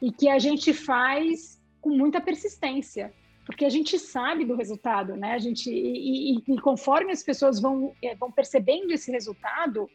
e 0.02 0.12
que 0.12 0.28
a 0.28 0.40
gente 0.40 0.74
faz 0.74 1.62
com 1.80 1.90
muita 1.90 2.20
persistência 2.20 3.14
porque 3.50 3.66
a 3.66 3.70
gente 3.70 3.98
sabe 3.98 4.46
do 4.46 4.56
resultado, 4.56 5.16
né? 5.16 5.32
A 5.32 5.40
gente 5.40 5.72
e, 5.72 6.36
e, 6.36 6.54
e 6.54 6.62
conforme 6.62 7.12
as 7.12 7.24
pessoas 7.24 7.60
vão 7.60 7.96
é, 8.00 8.14
vão 8.14 8.32
percebendo 8.32 8.92
esse 8.92 9.12
resultado, 9.12 9.90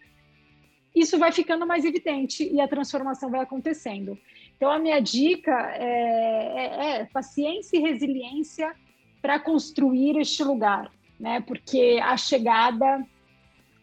isso 0.92 1.16
vai 1.20 1.30
ficando 1.30 1.64
mais 1.64 1.84
evidente 1.84 2.42
e 2.52 2.60
a 2.60 2.66
transformação 2.66 3.30
vai 3.30 3.42
acontecendo. 3.42 4.18
Então 4.56 4.72
a 4.72 4.80
minha 4.80 4.98
dica 4.98 5.52
é, 5.76 5.86
é, 5.86 6.96
é 6.96 7.04
paciência 7.04 7.76
e 7.76 7.80
resiliência 7.80 8.74
para 9.22 9.38
construir 9.38 10.18
este 10.18 10.42
lugar, 10.42 10.90
né? 11.18 11.40
Porque 11.40 12.00
a 12.02 12.16
chegada 12.16 13.06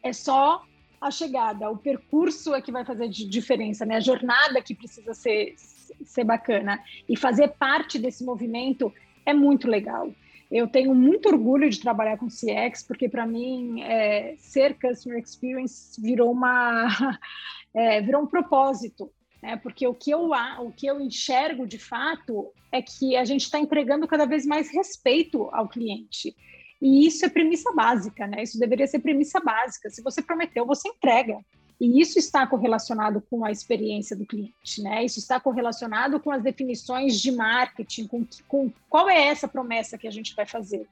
é 0.03 0.11
só 0.11 0.65
a 0.99 1.09
chegada, 1.09 1.71
o 1.71 1.77
percurso 1.77 2.53
é 2.53 2.61
que 2.61 2.73
vai 2.73 2.83
fazer 2.83 3.07
diferença, 3.07 3.85
né? 3.85 3.95
A 3.95 4.01
jornada 4.01 4.61
que 4.61 4.75
precisa 4.75 5.13
ser 5.13 5.55
ser 6.03 6.25
bacana 6.25 6.83
e 7.07 7.15
fazer 7.15 7.47
parte 7.49 7.97
desse 7.97 8.25
movimento 8.25 8.93
é 9.25 9.33
muito 9.33 9.67
legal. 9.67 10.11
Eu 10.51 10.67
tenho 10.67 10.93
muito 10.93 11.29
orgulho 11.29 11.69
de 11.69 11.79
trabalhar 11.79 12.17
com 12.17 12.27
CX, 12.27 12.83
porque 12.85 13.07
para 13.07 13.25
mim 13.25 13.81
é, 13.81 14.35
ser 14.37 14.77
Customer 14.77 15.19
Experience 15.19 15.99
virou 16.01 16.31
uma 16.31 16.87
é, 17.73 18.01
virou 18.01 18.23
um 18.23 18.27
propósito, 18.27 19.09
né? 19.41 19.55
Porque 19.57 19.87
o 19.87 19.93
que 19.93 20.11
eu 20.11 20.31
o 20.59 20.71
que 20.71 20.87
eu 20.87 20.99
enxergo 20.99 21.65
de 21.65 21.79
fato 21.79 22.51
é 22.71 22.81
que 22.81 23.15
a 23.15 23.23
gente 23.23 23.43
está 23.43 23.59
entregando 23.59 24.07
cada 24.07 24.25
vez 24.25 24.45
mais 24.45 24.69
respeito 24.73 25.49
ao 25.53 25.69
cliente. 25.69 26.35
E 26.81 27.05
isso 27.05 27.25
é 27.25 27.29
premissa 27.29 27.71
básica, 27.73 28.25
né? 28.25 28.41
Isso 28.43 28.59
deveria 28.59 28.87
ser 28.87 28.99
premissa 28.99 29.39
básica. 29.39 29.89
Se 29.89 30.01
você 30.01 30.21
prometeu, 30.21 30.65
você 30.65 30.89
entrega. 30.89 31.37
E 31.81 31.99
isso 31.99 32.19
está 32.19 32.45
correlacionado 32.45 33.19
com 33.27 33.43
a 33.43 33.49
experiência 33.49 34.15
do 34.15 34.23
cliente, 34.23 34.83
né? 34.83 35.03
Isso 35.03 35.17
está 35.17 35.39
correlacionado 35.39 36.19
com 36.19 36.29
as 36.29 36.43
definições 36.43 37.19
de 37.19 37.31
marketing, 37.31 38.05
com, 38.05 38.23
com 38.47 38.71
qual 38.87 39.09
é 39.09 39.19
essa 39.29 39.47
promessa 39.47 39.97
que 39.97 40.07
a 40.07 40.11
gente 40.11 40.35
vai 40.35 40.45
fazer. 40.45 40.87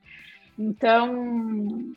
Então, 0.58 1.94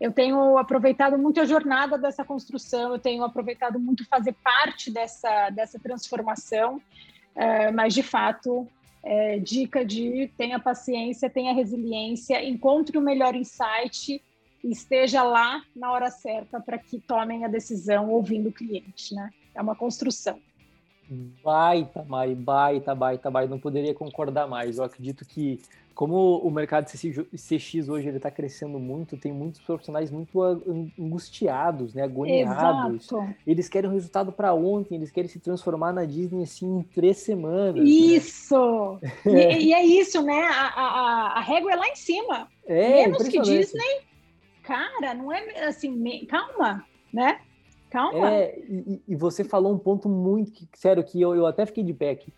eu 0.00 0.12
tenho 0.12 0.56
aproveitado 0.56 1.18
muito 1.18 1.40
a 1.40 1.44
jornada 1.44 1.98
dessa 1.98 2.24
construção, 2.24 2.92
eu 2.92 3.00
tenho 3.00 3.24
aproveitado 3.24 3.80
muito 3.80 4.06
fazer 4.06 4.34
parte 4.34 4.88
dessa, 4.88 5.50
dessa 5.50 5.76
transformação, 5.80 6.80
é, 7.34 7.72
mas 7.72 7.92
de 7.92 8.04
fato, 8.04 8.68
é, 9.02 9.40
dica 9.40 9.84
de 9.84 10.30
tenha 10.38 10.60
paciência, 10.60 11.28
tenha 11.28 11.52
resiliência, 11.52 12.40
encontre 12.44 12.96
o 12.98 13.02
melhor 13.02 13.34
insight 13.34 14.22
esteja 14.64 15.22
lá 15.22 15.62
na 15.74 15.92
hora 15.92 16.10
certa 16.10 16.60
para 16.60 16.78
que 16.78 16.98
tomem 16.98 17.44
a 17.44 17.48
decisão 17.48 18.10
ouvindo 18.10 18.48
o 18.48 18.52
cliente, 18.52 19.14
né? 19.14 19.30
É 19.54 19.62
uma 19.62 19.76
construção. 19.76 20.38
Baita, 21.42 22.04
Mari, 22.04 22.34
baita, 22.34 22.94
baita, 22.94 23.30
baita. 23.30 23.50
Não 23.50 23.58
poderia 23.58 23.94
concordar 23.94 24.46
mais. 24.46 24.76
Eu 24.76 24.84
acredito 24.84 25.24
que, 25.24 25.58
como 25.94 26.36
o 26.38 26.50
mercado 26.50 26.86
CX 26.86 27.88
hoje 27.88 28.08
ele 28.08 28.18
está 28.18 28.30
crescendo 28.30 28.78
muito, 28.78 29.16
tem 29.16 29.32
muitos 29.32 29.60
profissionais 29.62 30.10
muito 30.10 30.42
angustiados, 30.98 31.94
né, 31.94 32.02
agoniados. 32.02 33.06
Exato. 33.06 33.34
Eles 33.46 33.68
querem 33.70 33.88
o 33.88 33.92
resultado 33.92 34.30
para 34.30 34.52
ontem, 34.52 34.96
eles 34.96 35.10
querem 35.10 35.30
se 35.30 35.40
transformar 35.40 35.92
na 35.94 36.04
Disney 36.04 36.42
assim 36.42 36.80
em 36.80 36.82
três 36.82 37.18
semanas. 37.18 37.76
Né? 37.76 37.84
Isso! 37.84 38.98
Né? 39.24 39.48
E, 39.58 39.68
e, 39.68 39.72
é 39.72 39.84
isso, 39.84 40.22
né? 40.22 40.42
A, 40.42 40.66
a, 40.66 41.38
a 41.38 41.40
régua 41.40 41.72
é 41.72 41.76
lá 41.76 41.88
em 41.88 41.96
cima. 41.96 42.48
É, 42.66 43.06
Menos 43.06 43.26
que 43.28 43.40
Disney, 43.40 44.02
cara, 44.68 45.14
não 45.14 45.32
é 45.32 45.64
assim, 45.64 45.90
me... 45.90 46.26
calma, 46.26 46.84
né? 47.10 47.40
Calma. 47.88 48.30
É, 48.30 48.58
e, 48.68 49.00
e, 49.08 49.16
você 49.16 49.42
falou 49.42 49.72
um 49.72 49.78
ponto 49.78 50.10
muito 50.10 50.52
que, 50.52 50.68
sério 50.74 51.02
que 51.02 51.18
eu, 51.18 51.34
eu 51.34 51.46
até 51.46 51.64
fiquei 51.64 51.82
de 51.82 51.94
pé 51.94 52.10
aqui. 52.10 52.30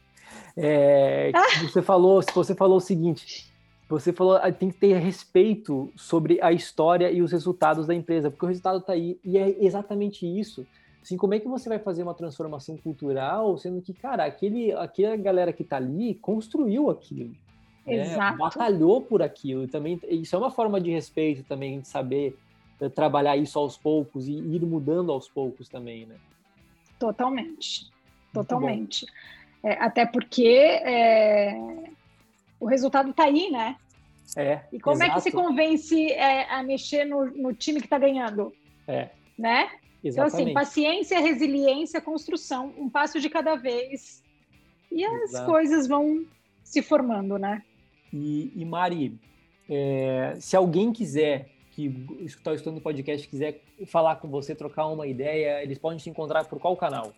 É, 0.57 1.33
ah. 1.35 1.63
Você 1.63 1.83
falou, 1.83 2.23
você 2.33 2.55
falou 2.55 2.77
o 2.77 2.81
seguinte, 2.81 3.53
você 3.89 4.13
falou 4.13 4.37
ah, 4.37 4.53
tem 4.53 4.71
que 4.71 4.79
ter 4.79 4.97
respeito 4.99 5.91
sobre 5.97 6.41
a 6.41 6.53
história 6.53 7.11
e 7.11 7.21
os 7.21 7.33
resultados 7.33 7.89
da 7.89 7.95
empresa, 7.95 8.31
porque 8.31 8.45
o 8.45 8.49
resultado 8.49 8.79
está 8.79 8.93
aí 8.93 9.19
e 9.25 9.37
é 9.37 9.57
exatamente 9.65 10.25
isso. 10.25 10.65
Assim, 11.03 11.17
como 11.17 11.35
é 11.35 11.41
que 11.41 11.49
você 11.49 11.69
vai 11.69 11.81
fazer 11.81 12.05
uma 12.05 12.15
transformação 12.15 12.77
cultural, 12.77 13.59
sendo 13.59 13.83
que, 13.83 13.93
cara, 13.93 14.25
aquele, 14.25 14.71
aquela 14.73 15.17
galera 15.17 15.53
que 15.53 15.63
está 15.63 15.79
ali 15.79 16.15
construiu 16.15 16.91
aquilo. 16.91 17.35
Né? 17.87 18.17
batalhou 18.39 19.01
por 19.01 19.23
aquilo. 19.23 19.65
E 19.65 19.69
também 19.69 20.01
isso 20.09 20.37
é 20.37 20.39
uma 20.39 20.51
forma 20.51 20.81
de 20.81 20.91
respeito 20.91 21.43
também, 21.43 21.81
de 21.81 21.89
saber 21.89 22.37
eh, 22.81 22.89
trabalhar 22.89 23.37
isso 23.37 23.59
aos 23.59 23.77
poucos 23.77 24.29
e 24.29 24.33
ir 24.33 24.65
mudando 24.65 25.11
aos 25.11 25.29
poucos 25.29 25.69
também, 25.69 26.07
né? 26.07 26.17
Totalmente, 26.99 27.91
totalmente. 28.33 29.07
É, 29.63 29.73
até 29.73 30.07
porque 30.07 30.47
é, 30.47 31.55
o 32.59 32.67
resultado 32.67 33.11
está 33.11 33.25
aí, 33.25 33.51
né? 33.51 33.77
É. 34.37 34.61
E 34.73 34.79
como 34.79 34.97
exato. 34.97 35.11
é 35.11 35.15
que 35.15 35.21
se 35.23 35.33
convence 35.33 36.13
é, 36.13 36.51
a 36.53 36.63
mexer 36.63 37.05
no, 37.05 37.27
no 37.27 37.53
time 37.53 37.81
que 37.81 37.87
está 37.87 37.99
ganhando? 37.99 38.53
É. 38.87 39.11
Né? 39.39 39.71
Exatamente. 40.05 40.05
Então, 40.05 40.25
assim, 40.25 40.53
paciência, 40.53 41.21
resiliência, 41.21 42.01
construção, 42.01 42.73
um 42.79 42.89
passo 42.89 43.21
de 43.21 43.29
cada 43.29 43.57
vez. 43.57 44.23
E 44.91 45.05
as 45.05 45.31
Exato. 45.31 45.47
coisas 45.51 45.87
vão 45.87 46.25
se 46.63 46.83
formando, 46.83 47.39
né? 47.39 47.63
E, 48.13 48.53
e 48.55 48.65
Mari, 48.65 49.19
é, 49.69 50.37
se 50.41 50.57
alguém 50.57 50.93
quiser 50.93 51.49
que 51.71 52.07
está 52.21 52.53
escutando 52.53 52.79
o 52.79 52.81
podcast 52.81 53.27
quiser 53.29 53.63
falar 53.87 54.17
com 54.17 54.29
você, 54.29 54.55
trocar 54.55 54.87
uma 54.87 55.07
ideia, 55.07 55.63
eles 55.63 55.79
podem 55.79 55.99
te 55.99 56.11
encontrar 56.11 56.45
por 56.45 56.59
qual 56.59 56.77
canal? 56.77 57.13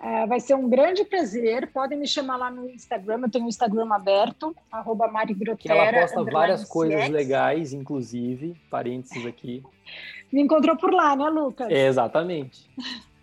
É, 0.00 0.26
vai 0.26 0.38
ser 0.38 0.54
um 0.54 0.68
grande 0.68 1.04
prazer. 1.04 1.70
Podem 1.72 1.98
me 1.98 2.06
chamar 2.06 2.36
lá 2.36 2.50
no 2.50 2.68
Instagram. 2.68 3.20
Eu 3.22 3.30
tenho 3.30 3.44
o 3.44 3.46
um 3.46 3.48
Instagram 3.48 3.92
aberto, 3.92 4.54
arroba 4.70 5.10
Que 5.58 5.70
ela 5.70 5.92
posta 5.92 6.24
várias 6.24 6.64
coisas 6.64 7.08
legais, 7.08 7.72
inclusive, 7.72 8.54
parênteses 8.70 9.24
aqui. 9.26 9.62
Me 10.32 10.42
encontrou 10.42 10.76
por 10.76 10.92
lá, 10.92 11.14
né, 11.14 11.28
Lucas? 11.28 11.70
É, 11.70 11.86
exatamente. 11.86 12.68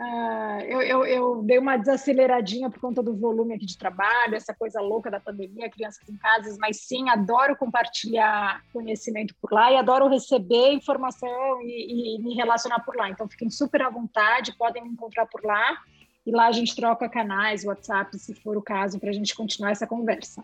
Uh, 0.00 0.62
eu, 0.62 0.80
eu, 0.80 1.04
eu, 1.04 1.42
dei 1.42 1.58
uma 1.58 1.76
desaceleradinha 1.76 2.70
por 2.70 2.80
conta 2.80 3.02
do 3.02 3.14
volume 3.14 3.52
aqui 3.52 3.66
de 3.66 3.76
trabalho, 3.76 4.34
essa 4.34 4.54
coisa 4.54 4.80
louca 4.80 5.10
da 5.10 5.20
pandemia, 5.20 5.68
crianças 5.68 6.08
em 6.08 6.16
casas, 6.16 6.56
mas 6.56 6.78
sim, 6.78 7.10
adoro 7.10 7.54
compartilhar 7.54 8.62
conhecimento 8.72 9.34
por 9.42 9.52
lá 9.52 9.70
e 9.70 9.76
adoro 9.76 10.08
receber 10.08 10.72
informação 10.72 11.60
e, 11.60 12.16
e 12.16 12.18
me 12.22 12.34
relacionar 12.34 12.80
por 12.80 12.96
lá. 12.96 13.10
Então, 13.10 13.28
fiquem 13.28 13.50
super 13.50 13.82
à 13.82 13.90
vontade, 13.90 14.56
podem 14.56 14.82
me 14.82 14.88
encontrar 14.88 15.26
por 15.26 15.44
lá 15.44 15.76
e 16.24 16.30
lá 16.30 16.46
a 16.46 16.52
gente 16.52 16.74
troca 16.74 17.06
canais, 17.06 17.66
WhatsApp, 17.66 18.18
se 18.18 18.34
for 18.34 18.56
o 18.56 18.62
caso, 18.62 18.98
para 18.98 19.10
a 19.10 19.12
gente 19.12 19.34
continuar 19.34 19.72
essa 19.72 19.86
conversa. 19.86 20.42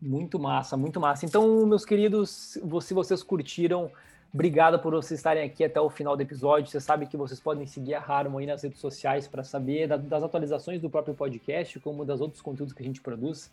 Muito 0.00 0.40
massa, 0.40 0.76
muito 0.76 0.98
massa. 0.98 1.24
Então, 1.24 1.64
meus 1.66 1.84
queridos, 1.84 2.58
se 2.80 2.92
vocês 2.92 3.22
curtiram 3.22 3.92
Obrigado 4.34 4.78
por 4.78 4.94
vocês 4.94 5.20
estarem 5.20 5.44
aqui 5.44 5.62
até 5.62 5.78
o 5.78 5.90
final 5.90 6.16
do 6.16 6.22
episódio. 6.22 6.70
Você 6.70 6.80
sabe 6.80 7.04
que 7.04 7.18
vocês 7.18 7.38
podem 7.38 7.66
seguir 7.66 7.92
a 7.92 8.00
Harmon 8.00 8.38
aí 8.38 8.46
nas 8.46 8.62
redes 8.62 8.80
sociais 8.80 9.28
para 9.28 9.44
saber 9.44 9.86
das 9.86 10.22
atualizações 10.22 10.80
do 10.80 10.88
próprio 10.88 11.14
podcast, 11.14 11.78
como 11.80 12.02
das 12.02 12.18
outros 12.18 12.40
conteúdos 12.40 12.72
que 12.72 12.82
a 12.82 12.86
gente 12.86 13.02
produz. 13.02 13.52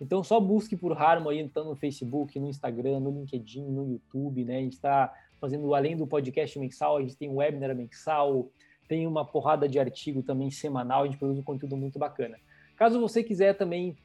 Então 0.00 0.22
só 0.22 0.38
busque 0.38 0.76
por 0.76 0.96
Harmon 0.96 1.30
aí, 1.30 1.48
tanto 1.48 1.70
no 1.70 1.74
Facebook, 1.74 2.38
no 2.38 2.48
Instagram, 2.48 3.00
no 3.00 3.10
LinkedIn, 3.10 3.64
no 3.64 3.90
YouTube, 3.90 4.44
né? 4.44 4.58
A 4.58 4.60
gente 4.60 4.74
está 4.74 5.12
fazendo, 5.40 5.74
além 5.74 5.96
do 5.96 6.06
podcast 6.06 6.56
mensal, 6.60 6.98
a 6.98 7.00
gente 7.00 7.16
tem 7.16 7.28
um 7.28 7.38
webinar 7.38 7.74
mensal, 7.74 8.48
tem 8.86 9.08
uma 9.08 9.24
porrada 9.24 9.68
de 9.68 9.80
artigo 9.80 10.22
também 10.22 10.48
semanal, 10.48 11.02
a 11.02 11.06
gente 11.06 11.18
produz 11.18 11.40
um 11.40 11.42
conteúdo 11.42 11.76
muito 11.76 11.98
bacana. 11.98 12.38
Caso 12.76 13.00
você 13.00 13.24
quiser 13.24 13.54
também 13.54 13.96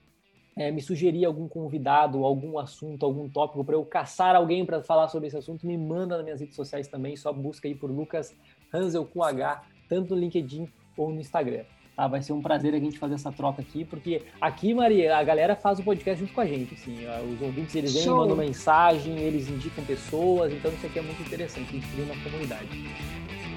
é, 0.58 0.72
me 0.72 0.82
sugerir 0.82 1.26
algum 1.26 1.48
convidado, 1.48 2.24
algum 2.24 2.58
assunto, 2.58 3.06
algum 3.06 3.28
tópico 3.28 3.64
para 3.64 3.76
eu 3.76 3.84
caçar 3.84 4.36
alguém 4.36 4.66
para 4.66 4.82
falar 4.82 5.10
sobre 5.10 5.28
esse 5.28 5.38
assunto, 5.38 5.68
me 5.68 5.78
manda 5.78 6.16
nas 6.16 6.24
minhas 6.24 6.40
redes 6.40 6.56
sociais 6.56 6.88
também, 6.88 7.16
só 7.16 7.34
busca 7.34 7.68
aí 7.68 7.76
por 7.76 7.92
Lucas 7.92 8.34
Hansel 8.74 9.06
com 9.06 9.22
H, 9.22 9.64
tanto 9.90 10.16
no 10.16 10.22
LinkedIn 10.22 10.70
ou 10.96 11.10
no 11.12 11.20
Instagram. 11.20 11.64
Tá? 11.96 12.08
Vai 12.08 12.22
ser 12.22 12.32
um 12.32 12.42
prazer 12.42 12.74
a 12.74 12.80
gente 12.80 12.98
fazer 12.98 13.16
essa 13.16 13.32
troca 13.32 13.62
aqui, 13.62 13.84
porque 13.84 14.24
aqui, 14.40 14.74
Maria, 14.74 15.18
a 15.18 15.24
galera 15.24 15.56
faz 15.56 15.80
o 15.80 15.84
podcast 15.84 16.22
junto 16.22 16.34
com 16.34 16.42
a 16.42 16.46
gente, 16.46 16.74
assim, 16.74 17.00
os 17.34 17.42
ouvintes, 17.42 17.76
eles 17.76 17.94
vêm, 17.94 18.08
mandam 18.08 18.38
mensagem, 18.38 19.18
eles 19.20 19.50
indicam 19.50 19.84
pessoas, 19.84 20.54
então 20.54 20.72
isso 20.72 20.86
aqui 20.86 21.00
é 21.00 21.02
muito 21.02 21.22
interessante, 21.22 21.70
a 21.70 21.74
gente 21.74 21.88
cria 21.88 22.06
uma 22.06 22.24
comunidade. 22.24 22.70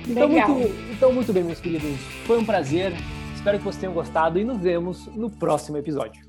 Então 0.08 0.28
muito, 0.28 0.74
então, 0.92 1.12
muito 1.12 1.32
bem, 1.32 1.44
meus 1.44 1.60
queridos, 1.60 2.00
foi 2.26 2.38
um 2.38 2.44
prazer, 2.44 2.92
espero 3.34 3.58
que 3.58 3.64
vocês 3.64 3.80
tenham 3.80 3.92
gostado 3.92 4.38
e 4.38 4.44
nos 4.44 4.58
vemos 4.58 5.06
no 5.08 5.30
próximo 5.30 5.76
episódio. 5.76 6.27